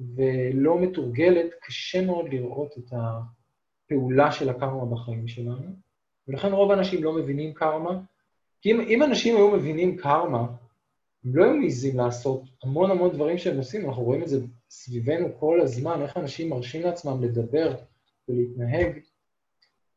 ולא 0.00 0.80
מתורגלת, 0.80 1.46
קשה 1.62 2.06
מאוד 2.06 2.28
לראות 2.28 2.78
את 2.78 2.92
הפעולה 2.92 4.32
של 4.32 4.48
הקרמה 4.48 4.84
בחיים 4.84 5.28
שלנו, 5.28 5.74
ולכן 6.28 6.52
רוב 6.52 6.70
האנשים 6.70 7.04
לא 7.04 7.12
מבינים 7.12 7.54
קרמה, 7.54 8.00
כי 8.60 8.72
אם, 8.72 8.80
אם 8.80 9.02
אנשים 9.02 9.36
היו 9.36 9.50
מבינים 9.50 9.96
קרמה, 9.96 10.46
הם 11.24 11.36
לא 11.36 11.44
היו 11.44 11.56
מעיזים 11.56 11.96
לעשות 11.96 12.42
המון 12.62 12.90
המון 12.90 13.10
דברים 13.10 13.38
שהם 13.38 13.56
עושים, 13.56 13.86
אנחנו 13.88 14.02
רואים 14.02 14.22
את 14.22 14.28
זה 14.28 14.40
סביבנו 14.70 15.28
כל 15.38 15.60
הזמן, 15.60 16.02
איך 16.02 16.16
אנשים 16.16 16.50
מרשים 16.50 16.82
לעצמם 16.82 17.22
לדבר 17.22 17.74
ולהתנהג, 18.28 18.98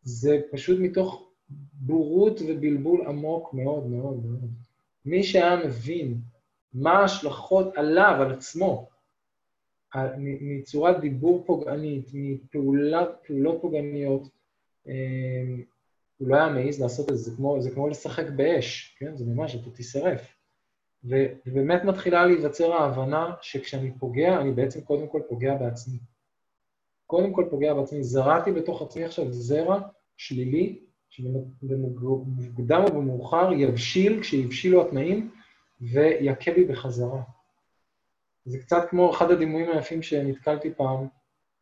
זה 0.02 0.42
פשוט 0.52 0.80
מתוך 0.80 1.30
בורות 1.74 2.42
ובלבול 2.48 3.08
עמוק 3.08 3.54
מאוד 3.54 3.88
מאוד 3.88 4.26
מאוד. 4.26 4.52
מי 5.06 5.24
שהיה 5.24 5.66
מבין 5.66 6.18
מה 6.74 6.92
ההשלכות 6.92 7.78
עליו, 7.78 8.18
על 8.20 8.32
עצמו, 8.32 8.90
מצורת 10.18 11.00
דיבור 11.00 11.44
פוגענית, 11.46 12.10
מפעולות 12.14 13.62
פוגעניות, 13.62 14.30
אמ, 14.88 15.64
הוא 16.18 16.28
לא 16.28 16.36
היה 16.36 16.50
מעז 16.50 16.82
לעשות 16.82 17.10
את 17.10 17.18
זה, 17.18 17.24
זה 17.24 17.36
כמו, 17.36 17.62
זה 17.62 17.72
כמו 17.72 17.88
לשחק 17.88 18.30
באש, 18.36 18.96
כן? 19.00 19.18
זה 19.18 19.26
ממש, 19.26 19.56
אתה 19.56 19.70
תישרף. 19.72 20.36
ובאמת 21.04 21.84
מתחילה 21.84 22.26
להיווצר 22.26 22.74
ההבנה 22.74 23.32
שכשאני 23.42 23.92
פוגע, 24.00 24.42
אני 24.42 24.52
בעצם 24.52 24.82
קודם 24.82 25.08
כל 25.08 25.22
פוגע 25.30 25.56
בעצמי. 25.56 25.98
קודם 27.08 27.34
כל 27.34 27.46
פוגע 27.50 27.74
בעצמי. 27.74 28.04
זרעתי 28.04 28.52
בתוך 28.52 28.82
עצמי 28.82 29.04
עכשיו 29.04 29.32
זרע 29.32 29.80
שלילי, 30.18 30.80
שבמוקדם 31.10 32.82
או 32.84 32.92
במאוחר 32.92 33.54
יבשיל 33.54 34.22
כשיבשילו 34.22 34.88
התנאים 34.88 35.32
ויכה 35.82 36.52
בי 36.52 36.64
בחזרה. 36.64 37.22
זה 38.46 38.60
קצת 38.60 38.90
כמו 38.90 39.12
אחד 39.12 39.32
הדימויים 39.32 39.70
היפים 39.70 40.02
שנתקלתי 40.02 40.74
פעם, 40.74 41.08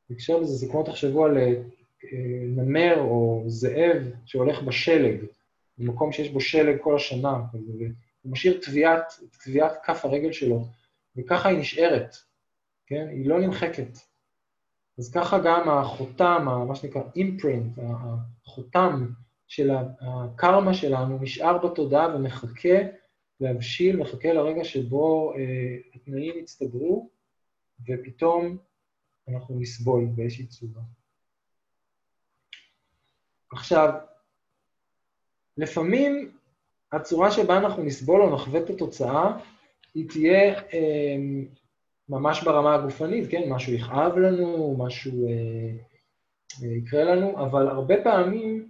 בהקשר 0.09 0.38
לזה, 0.38 0.53
זה 0.53 0.68
כמו 0.72 0.84
תחשבו 0.84 1.26
על 1.26 1.38
אה, 1.38 1.53
נמר 2.47 2.99
או 2.99 3.43
זאב 3.47 4.03
שהולך 4.26 4.62
בשלג, 4.62 5.26
במקום 5.78 6.12
שיש 6.12 6.30
בו 6.30 6.41
שלג 6.41 6.78
כל 6.82 6.95
השנה, 6.95 7.41
הוא 8.22 8.32
משאיר 8.32 8.59
טביעת, 8.62 9.20
טביעת 9.43 9.74
כף 9.84 10.05
הרגל 10.05 10.32
שלו, 10.32 10.66
וככה 11.16 11.49
היא 11.49 11.57
נשארת, 11.57 12.16
כן? 12.88 13.07
היא 13.12 13.30
לא 13.30 13.39
נמחקת. 13.39 13.97
אז 14.97 15.12
ככה 15.12 15.39
גם 15.39 15.70
החותם, 15.70 16.47
מה 16.68 16.76
שנקרא 16.76 17.01
אימפרינט, 17.16 17.78
החותם 18.45 19.07
של 19.47 19.72
הקרמה 20.01 20.74
שלנו 20.74 21.18
נשאר 21.22 21.57
בתודעה 21.57 22.16
ומחכה 22.16 22.78
להבשיל, 23.42 23.98
מחכה 23.98 24.34
לרגע 24.34 24.64
שבו 24.64 25.34
אה, 25.34 25.78
התנאים 25.96 26.38
יצטברו, 26.38 27.10
ופתאום 27.88 28.58
אנחנו 29.28 29.60
נסבול 29.60 30.06
באיזושהי 30.16 30.46
צורה. 30.46 30.82
עכשיו, 33.52 33.94
לפעמים 35.58 36.32
הצורה 36.92 37.32
שבה 37.32 37.58
אנחנו 37.58 37.84
נסבול 37.84 38.22
או 38.22 38.34
נחווה 38.34 38.60
את 38.60 38.70
התוצאה, 38.70 39.38
היא 39.94 40.10
תהיה 40.10 40.54
אה, 40.54 41.16
ממש 42.10 42.44
ברמה 42.44 42.76
הגופנית, 42.76 43.32
כן? 43.32 43.50
משהו 43.50 43.74
יכאב 43.74 44.18
לנו, 44.18 44.76
משהו 44.80 45.28
אה, 45.28 45.34
אה, 46.64 46.68
יקרה 46.68 47.04
לנו, 47.04 47.44
אבל 47.46 47.68
הרבה 47.68 47.96
פעמים, 48.04 48.68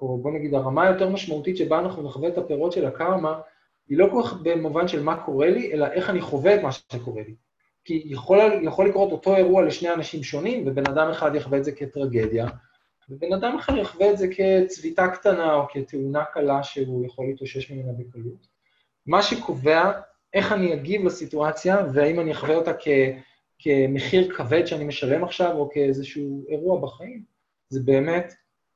או 0.00 0.18
בוא 0.18 0.30
נגיד 0.32 0.54
הרמה 0.54 0.88
היותר 0.88 1.08
משמעותית 1.08 1.56
שבה 1.56 1.78
אנחנו 1.78 2.02
נחווה 2.02 2.28
את 2.28 2.38
הפירות 2.38 2.72
של 2.72 2.86
הקרמה, 2.86 3.40
היא 3.88 3.98
לא 3.98 4.08
כל 4.12 4.22
כך 4.24 4.40
במובן 4.42 4.88
של 4.88 5.02
מה 5.02 5.16
קורה 5.16 5.50
לי, 5.50 5.72
אלא 5.72 5.86
איך 5.86 6.10
אני 6.10 6.20
חווה 6.20 6.54
את 6.54 6.62
מה 6.62 6.72
שקורה 6.72 7.22
לי. 7.26 7.34
כי 7.84 8.02
יכול, 8.06 8.38
יכול 8.62 8.88
לקרות 8.88 9.12
אותו 9.12 9.36
אירוע 9.36 9.62
לשני 9.62 9.92
אנשים 9.92 10.22
שונים, 10.22 10.64
ובן 10.66 10.86
אדם 10.86 11.10
אחד 11.10 11.34
יחווה 11.34 11.58
את 11.58 11.64
זה 11.64 11.72
כטרגדיה, 11.72 12.46
ובן 13.10 13.32
אדם 13.32 13.56
אחר 13.56 13.76
יחווה 13.76 14.10
את 14.10 14.18
זה 14.18 14.26
כצביטה 14.28 15.08
קטנה 15.08 15.54
או 15.54 15.68
כתאונה 15.68 16.24
קלה 16.24 16.62
שהוא 16.62 17.06
יכול 17.06 17.26
להתאושש 17.26 17.70
ממנה 17.70 17.92
בקלות. 17.92 18.46
מה 19.06 19.22
שקובע 19.22 19.92
איך 20.34 20.52
אני 20.52 20.74
אגיב 20.74 21.04
לסיטואציה, 21.04 21.86
והאם 21.92 22.20
אני 22.20 22.32
אחווה 22.32 22.54
אותה 22.54 22.72
כ, 22.74 22.88
כמחיר 23.58 24.34
כבד 24.34 24.66
שאני 24.66 24.84
משלם 24.84 25.24
עכשיו, 25.24 25.52
או 25.52 25.70
כאיזשהו 25.70 26.44
אירוע 26.48 26.80
בחיים, 26.80 27.22
זה 27.68 27.80
באמת 27.84 28.34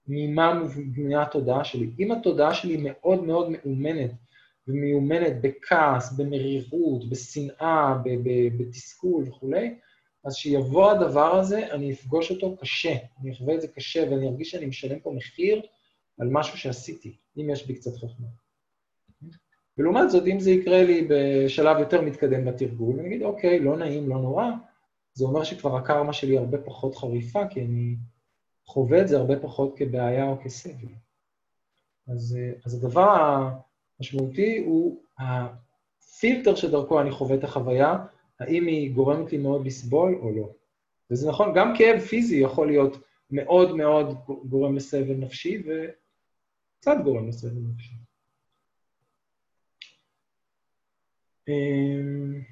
ממה 0.09 0.63
בנויה 0.97 1.23
התודעה 1.23 1.65
שלי. 1.65 1.91
אם 1.99 2.13
התודעה 2.13 2.55
שלי 2.55 2.77
מאוד 2.83 3.25
מאוד 3.25 3.51
מאומנת, 3.51 4.11
ומיומנת 4.69 5.41
בכעס, 5.41 6.13
במרירות, 6.13 7.09
בשנאה, 7.09 7.95
בתסכול 8.59 9.25
וכולי, 9.29 9.75
אז 10.25 10.35
כשיבוא 10.35 10.91
הדבר 10.91 11.35
הזה, 11.35 11.73
אני 11.73 11.93
אפגוש 11.93 12.31
אותו 12.31 12.57
קשה, 12.57 12.95
אני 13.21 13.33
אחווה 13.33 13.55
את 13.55 13.61
זה 13.61 13.69
קשה, 13.69 14.11
ואני 14.11 14.29
ארגיש 14.29 14.51
שאני 14.51 14.67
משלם 14.67 15.01
פה 15.01 15.13
מחיר 15.13 15.63
על 16.21 16.29
משהו 16.31 16.59
שעשיתי, 16.59 17.17
אם 17.39 17.51
יש 17.51 17.67
בי 17.67 17.75
קצת 17.75 17.97
חוכמה. 17.97 18.27
ולעומת 19.79 20.11
זאת, 20.11 20.27
אם 20.27 20.41
זה 20.41 20.51
יקרה 20.51 20.83
לי 20.83 21.09
בשלב 21.11 21.79
יותר 21.79 22.01
מתקדם 22.01 22.45
בתרגול, 22.45 23.01
אני 23.01 23.09
אגיד, 23.09 23.23
אוקיי, 23.23 23.61
לא 23.61 23.77
נעים, 23.77 24.09
לא 24.09 24.17
נורא, 24.17 24.45
זה 25.13 25.25
אומר 25.25 25.45
שכבר 25.45 25.77
הקרמה 25.77 26.13
שלי 26.13 26.39
הרבה 26.39 26.59
פחות 26.59 26.97
חריפה, 26.97 27.47
כי 27.51 27.61
אני 27.61 27.97
חווה 28.67 29.01
את 29.01 29.09
זה 29.09 29.19
הרבה 29.19 29.41
פחות 29.41 29.75
כבעיה 29.77 30.29
או 30.29 30.37
כסבל. 30.45 30.89
אז, 32.09 32.39
אז 32.65 32.75
הדבר 32.75 33.49
המשמעותי 34.01 34.59
הוא 34.59 35.03
הפילטר 35.19 36.55
שדרכו 36.55 37.01
אני 37.01 37.11
חווה 37.11 37.37
את 37.37 37.45
החוויה, 37.45 37.97
האם 38.41 38.67
היא 38.67 38.95
גורמת 38.95 39.33
לי 39.33 39.39
מאוד 39.39 39.67
לסבול 39.67 40.19
או 40.23 40.33
לא. 40.37 40.53
וזה 41.11 41.29
נכון, 41.29 41.55
גם 41.55 41.75
כאב 41.79 42.01
פיזי 42.01 42.37
יכול 42.37 42.67
להיות 42.67 42.97
מאוד 43.31 43.77
מאוד 43.77 44.19
גורם 44.45 44.77
לסבל 44.77 45.15
נפשי, 45.15 45.63
וקצת 45.63 46.97
גורם 47.05 47.29
לסבל 47.29 47.61
נפשי. 47.75 47.95
אמ, 51.49 52.43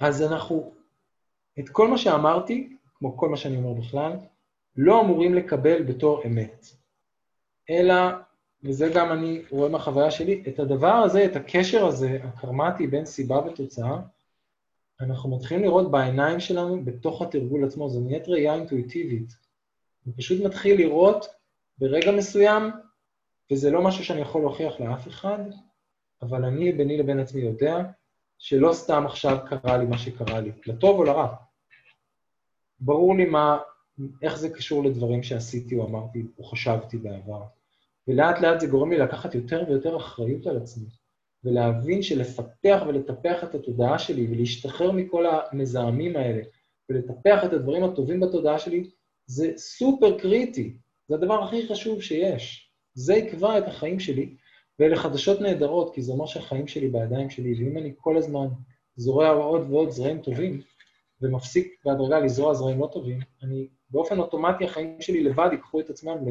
אז 0.00 0.22
אנחנו, 0.22 0.74
את 1.58 1.68
כל 1.68 1.88
מה 1.88 1.98
שאמרתי, 1.98 2.76
כמו 2.94 3.16
כל 3.16 3.28
מה 3.28 3.36
שאני 3.36 3.56
אומר 3.56 3.72
בכלל, 3.72 4.12
לא 4.76 5.00
אמורים 5.00 5.34
לקבל 5.34 5.82
בתור 5.82 6.22
אמת, 6.26 6.66
אלא, 7.70 7.94
וזה 8.64 8.90
גם 8.94 9.12
אני 9.12 9.42
רואה 9.50 9.68
מהחוויה 9.68 10.10
שלי, 10.10 10.42
את 10.48 10.58
הדבר 10.58 10.92
הזה, 10.92 11.24
את 11.24 11.36
הקשר 11.36 11.86
הזה, 11.86 12.18
הקרמטי 12.22 12.86
בין 12.86 13.04
סיבה 13.04 13.38
ותוצאה, 13.38 13.98
אנחנו 15.00 15.36
מתחילים 15.36 15.64
לראות 15.64 15.90
בעיניים 15.90 16.40
שלנו 16.40 16.84
בתוך 16.84 17.22
התרגול 17.22 17.64
עצמו, 17.64 17.88
זו 17.88 18.00
נהיית 18.00 18.28
ראייה 18.28 18.54
אינטואיטיבית. 18.54 19.36
אני 20.06 20.14
פשוט 20.14 20.44
מתחיל 20.44 20.78
לראות 20.78 21.26
ברגע 21.78 22.12
מסוים, 22.12 22.70
וזה 23.52 23.70
לא 23.70 23.82
משהו 23.82 24.04
שאני 24.04 24.20
יכול 24.20 24.40
להוכיח 24.40 24.80
לאף 24.80 25.08
אחד, 25.08 25.38
אבל 26.22 26.44
אני 26.44 26.72
ביני 26.72 26.98
לבין 26.98 27.20
עצמי 27.20 27.40
יודע 27.40 27.76
שלא 28.38 28.72
סתם 28.72 29.06
עכשיו 29.06 29.38
קרה 29.48 29.76
לי 29.76 29.86
מה 29.86 29.98
שקרה 29.98 30.40
לי, 30.40 30.52
לטוב 30.66 30.98
או 30.98 31.04
לרע. 31.04 31.34
ברור 32.80 33.16
לי 33.16 33.24
מה, 33.24 33.58
איך 34.22 34.38
זה 34.38 34.50
קשור 34.50 34.84
לדברים 34.84 35.22
שעשיתי 35.22 35.76
או 35.76 35.86
אמרתי 35.86 36.26
או 36.38 36.44
חשבתי 36.44 36.96
בעבר. 36.96 37.42
ולאט 38.08 38.40
לאט 38.40 38.60
זה 38.60 38.66
גורם 38.66 38.90
לי 38.90 38.98
לקחת 38.98 39.34
יותר 39.34 39.64
ויותר 39.68 39.96
אחריות 39.96 40.46
על 40.46 40.56
עצמי, 40.56 40.86
ולהבין 41.44 42.02
שלפתח 42.02 42.82
ולטפח 42.88 43.44
את 43.44 43.54
התודעה 43.54 43.98
שלי 43.98 44.26
ולהשתחרר 44.30 44.92
מכל 44.92 45.26
המזהמים 45.26 46.16
האלה, 46.16 46.42
ולטפח 46.88 47.44
את 47.44 47.52
הדברים 47.52 47.84
הטובים 47.84 48.20
בתודעה 48.20 48.58
שלי, 48.58 48.90
זה 49.26 49.52
סופר 49.56 50.18
קריטי. 50.18 50.76
זה 51.08 51.14
הדבר 51.14 51.44
הכי 51.44 51.68
חשוב 51.68 52.02
שיש. 52.02 52.70
זה 52.94 53.14
יקבע 53.14 53.58
את 53.58 53.68
החיים 53.68 54.00
שלי, 54.00 54.34
ואלה 54.78 54.96
חדשות 54.96 55.40
נהדרות, 55.40 55.94
כי 55.94 56.02
זה 56.02 56.12
אומר 56.12 56.26
שהחיים 56.26 56.68
שלי 56.68 56.88
בידיים 56.88 57.30
שלי, 57.30 57.54
ואם 57.54 57.78
אני 57.78 57.92
כל 57.96 58.16
הזמן 58.16 58.46
זורע 58.96 59.28
עוד 59.28 59.70
ועוד 59.70 59.90
זרעים 59.90 60.22
טובים, 60.22 60.60
ומפסיק 61.22 61.82
בהדרגה 61.84 62.18
לזרוע 62.18 62.54
זרעים 62.54 62.80
לא 62.80 62.88
טובים, 62.92 63.18
אני 63.42 63.68
באופן 63.90 64.18
אוטומטי 64.18 64.64
החיים 64.64 65.00
שלי 65.00 65.22
לבד 65.22 65.48
ייקחו 65.52 65.80
את 65.80 65.90
עצמם 65.90 66.24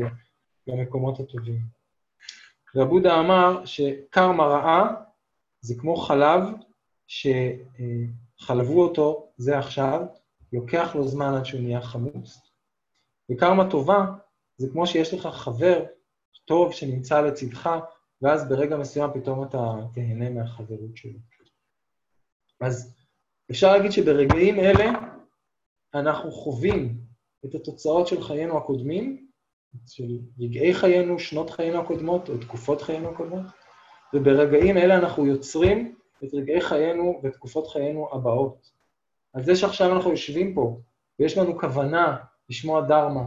למקומות 0.67 1.19
הטובים. 1.19 1.61
רבודה 2.75 3.19
אמר 3.19 3.65
שקרמה 3.65 4.43
רעה 4.43 4.95
זה 5.61 5.75
כמו 5.77 5.95
חלב 5.95 6.43
שחלבו 7.07 8.83
אותו 8.83 9.31
זה 9.37 9.57
עכשיו, 9.57 10.01
לוקח 10.53 10.95
לו 10.95 11.07
זמן 11.07 11.33
עד 11.33 11.45
שהוא 11.45 11.61
נהיה 11.61 11.81
חמוץ. 11.81 12.37
וקרמה 13.31 13.69
טובה 13.69 14.05
זה 14.57 14.67
כמו 14.71 14.87
שיש 14.87 15.13
לך 15.13 15.27
חבר 15.27 15.85
טוב 16.45 16.73
שנמצא 16.73 17.21
לצדך, 17.21 17.69
ואז 18.21 18.49
ברגע 18.49 18.77
מסוים 18.77 19.09
פתאום 19.13 19.43
אתה 19.43 19.73
תהנה 19.93 20.29
מהחברות 20.29 20.97
שלו. 20.97 21.19
אז 22.61 22.95
אפשר 23.51 23.71
להגיד 23.71 23.91
שברגעים 23.91 24.59
אלה 24.59 24.91
אנחנו 25.93 26.31
חווים 26.31 26.97
את 27.45 27.55
התוצאות 27.55 28.07
של 28.07 28.23
חיינו 28.23 28.57
הקודמים, 28.57 29.24
של 29.87 30.17
רגעי 30.39 30.73
חיינו, 30.73 31.19
שנות 31.19 31.49
חיינו 31.49 31.79
הקודמות, 31.81 32.29
או 32.29 32.37
תקופות 32.37 32.81
חיינו 32.81 33.09
הקודמות, 33.09 33.45
וברגעים 34.13 34.77
אלה 34.77 34.97
אנחנו 34.97 35.25
יוצרים 35.25 35.95
את 36.23 36.33
רגעי 36.33 36.61
חיינו 36.61 37.21
ותקופות 37.23 37.67
חיינו 37.67 38.07
הבאות. 38.11 38.71
אז 39.33 39.45
זה 39.45 39.55
שעכשיו 39.55 39.95
אנחנו 39.95 40.11
יושבים 40.11 40.53
פה, 40.53 40.79
ויש 41.19 41.37
לנו 41.37 41.59
כוונה 41.59 42.15
לשמוע 42.49 42.81
דרמה, 42.81 43.23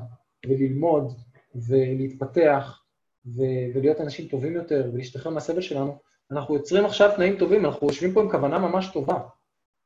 וללמוד, 0.47 1.13
ולהתפתח, 1.55 2.83
ו- 3.27 3.67
ולהיות 3.75 4.01
אנשים 4.01 4.29
טובים 4.29 4.55
יותר, 4.55 4.91
ולהשתחרר 4.93 5.33
מהסבל 5.33 5.61
שלנו, 5.61 5.99
אנחנו 6.31 6.55
יוצרים 6.55 6.85
עכשיו 6.85 7.11
תנאים 7.17 7.39
טובים, 7.39 7.67
אנחנו 7.67 7.87
יושבים 7.87 8.13
פה 8.13 8.23
עם 8.23 8.31
כוונה 8.31 8.59
ממש 8.59 8.91
טובה. 8.93 9.19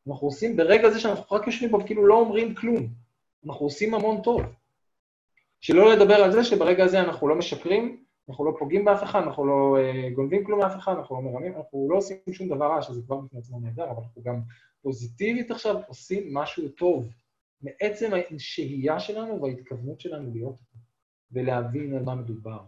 אנחנו 0.09 0.27
עושים, 0.27 0.57
ברגע 0.57 0.91
זה 0.91 1.01
שאנחנו 1.01 1.37
רק 1.37 1.47
יושבים 1.47 1.71
פה 1.71 1.77
וכאילו 1.77 2.07
לא 2.07 2.15
אומרים 2.15 2.55
כלום, 2.55 2.89
אנחנו 3.47 3.67
עושים 3.67 3.95
המון 3.95 4.23
טוב. 4.23 4.43
שלא 5.63 5.93
לדבר 5.93 6.15
על 6.15 6.33
זה 6.33 6.45
שברגע 6.45 6.85
הזה 6.85 7.01
אנחנו 7.01 7.29
לא 7.29 7.35
משקרים, 7.35 8.05
אנחנו 8.29 8.45
לא 8.45 8.57
פוגעים 8.59 8.85
באף 8.85 9.03
אחד, 9.03 9.23
אנחנו 9.23 9.47
לא 9.47 9.77
uh, 9.79 10.15
גונבים 10.15 10.45
כלום 10.45 10.61
מאף 10.61 10.77
אחד, 10.77 10.93
אנחנו 10.97 11.17
לא 11.17 11.23
מרמים, 11.23 11.57
אנחנו 11.57 11.89
לא 11.91 11.97
עושים 11.97 12.17
שום 12.33 12.49
דבר 12.49 12.67
רע, 12.67 12.83
שזה 12.83 13.03
כבר 13.03 13.17
בפני 13.17 13.41
עצמו 13.41 13.61
נהדר, 13.61 13.85
אבל 13.85 14.03
אנחנו 14.03 14.23
גם 14.23 14.41
פוזיטיבית 14.83 15.51
עכשיו 15.51 15.77
עושים 15.89 16.35
משהו 16.35 16.69
טוב, 16.69 17.09
מעצם 17.63 18.11
השהייה 18.37 19.01
שלנו 19.01 19.43
וההתכוונות 19.43 20.01
שלנו 20.01 20.31
להיות 20.33 20.57
פה, 20.57 20.79
ולהבין 21.33 21.95
על 21.95 22.03
מה 22.03 22.15
מדובר. 22.15 22.59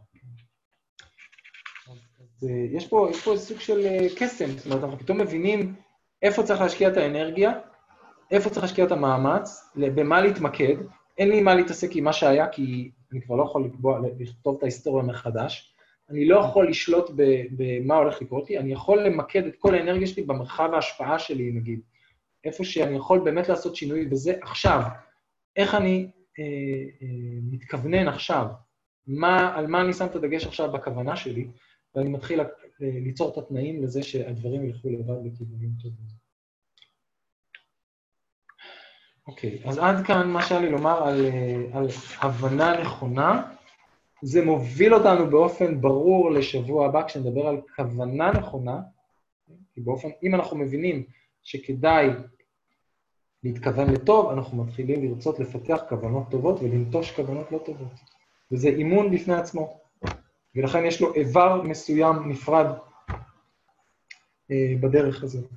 אז 2.20 2.48
יש 2.70 2.88
פה, 2.88 3.08
יש 3.10 3.24
פה 3.24 3.32
איזה 3.32 3.44
סוג 3.44 3.60
של 3.60 3.86
אה, 3.86 4.06
קסם, 4.16 4.46
זאת 4.46 4.66
אומרת, 4.66 4.84
אנחנו 4.84 4.98
פתאום 4.98 5.20
מבינים 5.20 5.74
איפה 6.22 6.42
צריך 6.42 6.60
להשקיע 6.60 6.88
את 6.88 6.96
האנרגיה, 6.96 7.52
איפה 8.30 8.50
צריך 8.50 8.62
להשקיע 8.62 8.84
את 8.84 8.92
המאמץ, 8.92 9.70
במה 9.76 10.20
להתמקד. 10.20 10.76
אין 11.18 11.28
לי 11.28 11.40
מה 11.40 11.54
להתעסק 11.54 11.96
עם 11.96 12.04
מה 12.04 12.12
שהיה, 12.12 12.48
כי 12.48 12.90
אני 13.12 13.20
כבר 13.20 13.36
לא 13.36 13.42
יכול 13.42 13.64
לקבוע, 13.64 14.00
לכתוב 14.18 14.56
את 14.56 14.62
ההיסטוריה 14.62 15.04
מחדש, 15.04 15.74
אני 16.10 16.28
לא 16.28 16.38
יכול 16.38 16.68
לשלוט 16.68 17.10
במה 17.56 17.96
הולך 17.96 18.22
לקרות 18.22 18.50
לי, 18.50 18.58
אני 18.58 18.72
יכול 18.72 19.02
למקד 19.02 19.46
את 19.46 19.56
כל 19.56 19.74
האנרגיה 19.74 20.06
שלי 20.06 20.22
במרחב 20.22 20.70
ההשפעה 20.74 21.18
שלי, 21.18 21.52
נגיד. 21.52 21.80
איפה 22.44 22.64
שאני 22.64 22.96
יכול 22.96 23.20
באמת 23.24 23.48
לעשות 23.48 23.76
שינוי 23.76 24.06
בזה 24.06 24.34
עכשיו. 24.42 24.82
איך 25.56 25.74
אני 25.74 26.10
אה, 26.38 26.44
אה, 27.02 27.08
מתכוונן 27.42 28.08
עכשיו, 28.08 28.46
מה, 29.06 29.54
על 29.56 29.66
מה 29.66 29.80
אני 29.80 29.92
שם 29.92 30.06
את 30.06 30.16
הדגש 30.16 30.46
עכשיו 30.46 30.72
בכוונה 30.72 31.16
שלי, 31.16 31.48
ואני 31.94 32.08
מתחיל 32.08 32.40
אה, 32.40 32.46
ליצור 32.80 33.32
את 33.32 33.38
התנאים 33.38 33.82
לזה 33.82 34.02
שהדברים 34.02 34.64
ילכו 34.64 34.88
לבד 34.88 35.24
בכיוונים 35.24 35.70
טובים. 35.82 36.23
אוקיי, 39.26 39.58
אז 39.64 39.78
עד 39.78 40.06
כאן 40.06 40.30
מה 40.30 40.42
שהיה 40.42 40.60
לי 40.60 40.70
לומר 40.70 41.08
על, 41.08 41.26
אה, 41.26 41.78
על 41.78 41.86
הבנה 42.20 42.80
נכונה. 42.80 43.50
זה 44.22 44.44
מוביל 44.44 44.94
אותנו 44.94 45.30
באופן 45.30 45.80
ברור 45.80 46.30
לשבוע 46.30 46.86
הבא, 46.86 47.06
כשנדבר 47.06 47.46
על 47.46 47.60
כוונה 47.76 48.32
נכונה, 48.32 48.80
כי 49.74 49.80
באופן, 49.80 50.08
אם 50.22 50.34
אנחנו 50.34 50.56
מבינים 50.56 51.02
שכדאי 51.42 52.08
להתכוון 53.44 53.90
לטוב, 53.90 54.30
אנחנו 54.30 54.64
מתחילים 54.64 55.04
לרצות 55.04 55.40
לפתח 55.40 55.80
כוונות 55.88 56.30
טובות 56.30 56.60
ולנטוש 56.60 57.10
כוונות 57.10 57.52
לא 57.52 57.58
טובות. 57.58 57.92
וזה 58.52 58.68
אימון 58.68 59.10
בפני 59.10 59.34
עצמו. 59.34 59.80
ולכן 60.54 60.84
יש 60.84 61.00
לו 61.00 61.14
איבר 61.14 61.62
מסוים 61.62 62.28
נפרד 62.28 62.66
אה, 64.50 64.74
בדרך 64.80 65.22
הזאת. 65.22 65.50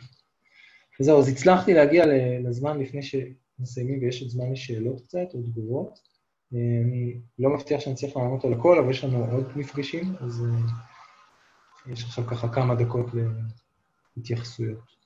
וזהו, 0.99 1.20
אז 1.20 1.30
הצלחתי 1.30 1.74
להגיע 1.74 2.05
לזמן 2.39 2.80
לפני 2.80 3.01
שמסיימים 3.58 3.99
ויש 4.01 4.22
עוד 4.22 4.30
זמן 4.30 4.51
לשאלות 4.51 5.01
קצת 5.01 5.34
או 5.34 5.41
תגובות. 5.41 5.99
אני 6.53 7.20
לא 7.39 7.49
מבטיח 7.49 7.80
שאני 7.80 7.95
צריך 7.95 8.18
לענות 8.18 8.45
על 8.45 8.53
הכל, 8.53 8.80
אבל 8.80 8.91
יש 8.91 9.03
לנו 9.03 9.26
עוד 9.32 9.45
מפגשים, 9.55 10.16
אז 10.20 10.43
אה, 10.45 11.91
יש 11.91 12.03
עכשיו 12.03 12.28
ככה 12.28 12.47
כמה 12.49 12.76
דקות 12.76 13.05
להתייחסויות. 14.18 14.97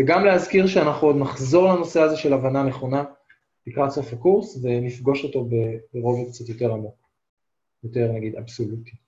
וגם 0.00 0.24
להזכיר 0.24 0.66
שאנחנו 0.66 1.06
עוד 1.06 1.16
נחזור 1.16 1.68
לנושא 1.68 2.00
הזה 2.00 2.16
של 2.16 2.32
הבנה 2.32 2.62
נכונה 2.62 3.04
לקראת 3.66 3.90
סוף 3.90 4.12
הקורס, 4.12 4.58
ונפגוש 4.62 5.24
אותו 5.24 5.48
ברובד 5.94 6.30
קצת 6.30 6.48
יותר 6.48 6.72
עמוק, 6.72 6.96
יותר 7.84 8.12
נגיד 8.12 8.36
אבסולוטי. 8.36 9.05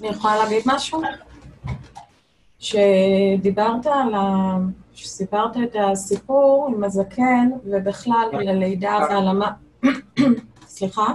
אני 0.00 0.08
יכולה 0.08 0.36
להגיד 0.36 0.62
משהו? 0.66 1.02
שדיברת 2.58 3.86
על 3.86 4.14
ה... 4.14 4.56
שסיפרת 4.94 5.56
את 5.56 5.76
הסיפור 5.80 6.70
עם 6.76 6.84
הזקן, 6.84 7.48
ובכלל 7.64 8.28
על 8.32 8.48
הלידה 8.48 8.98
ועל 9.10 9.28
המ... 9.28 9.40
סליחה? 10.68 11.06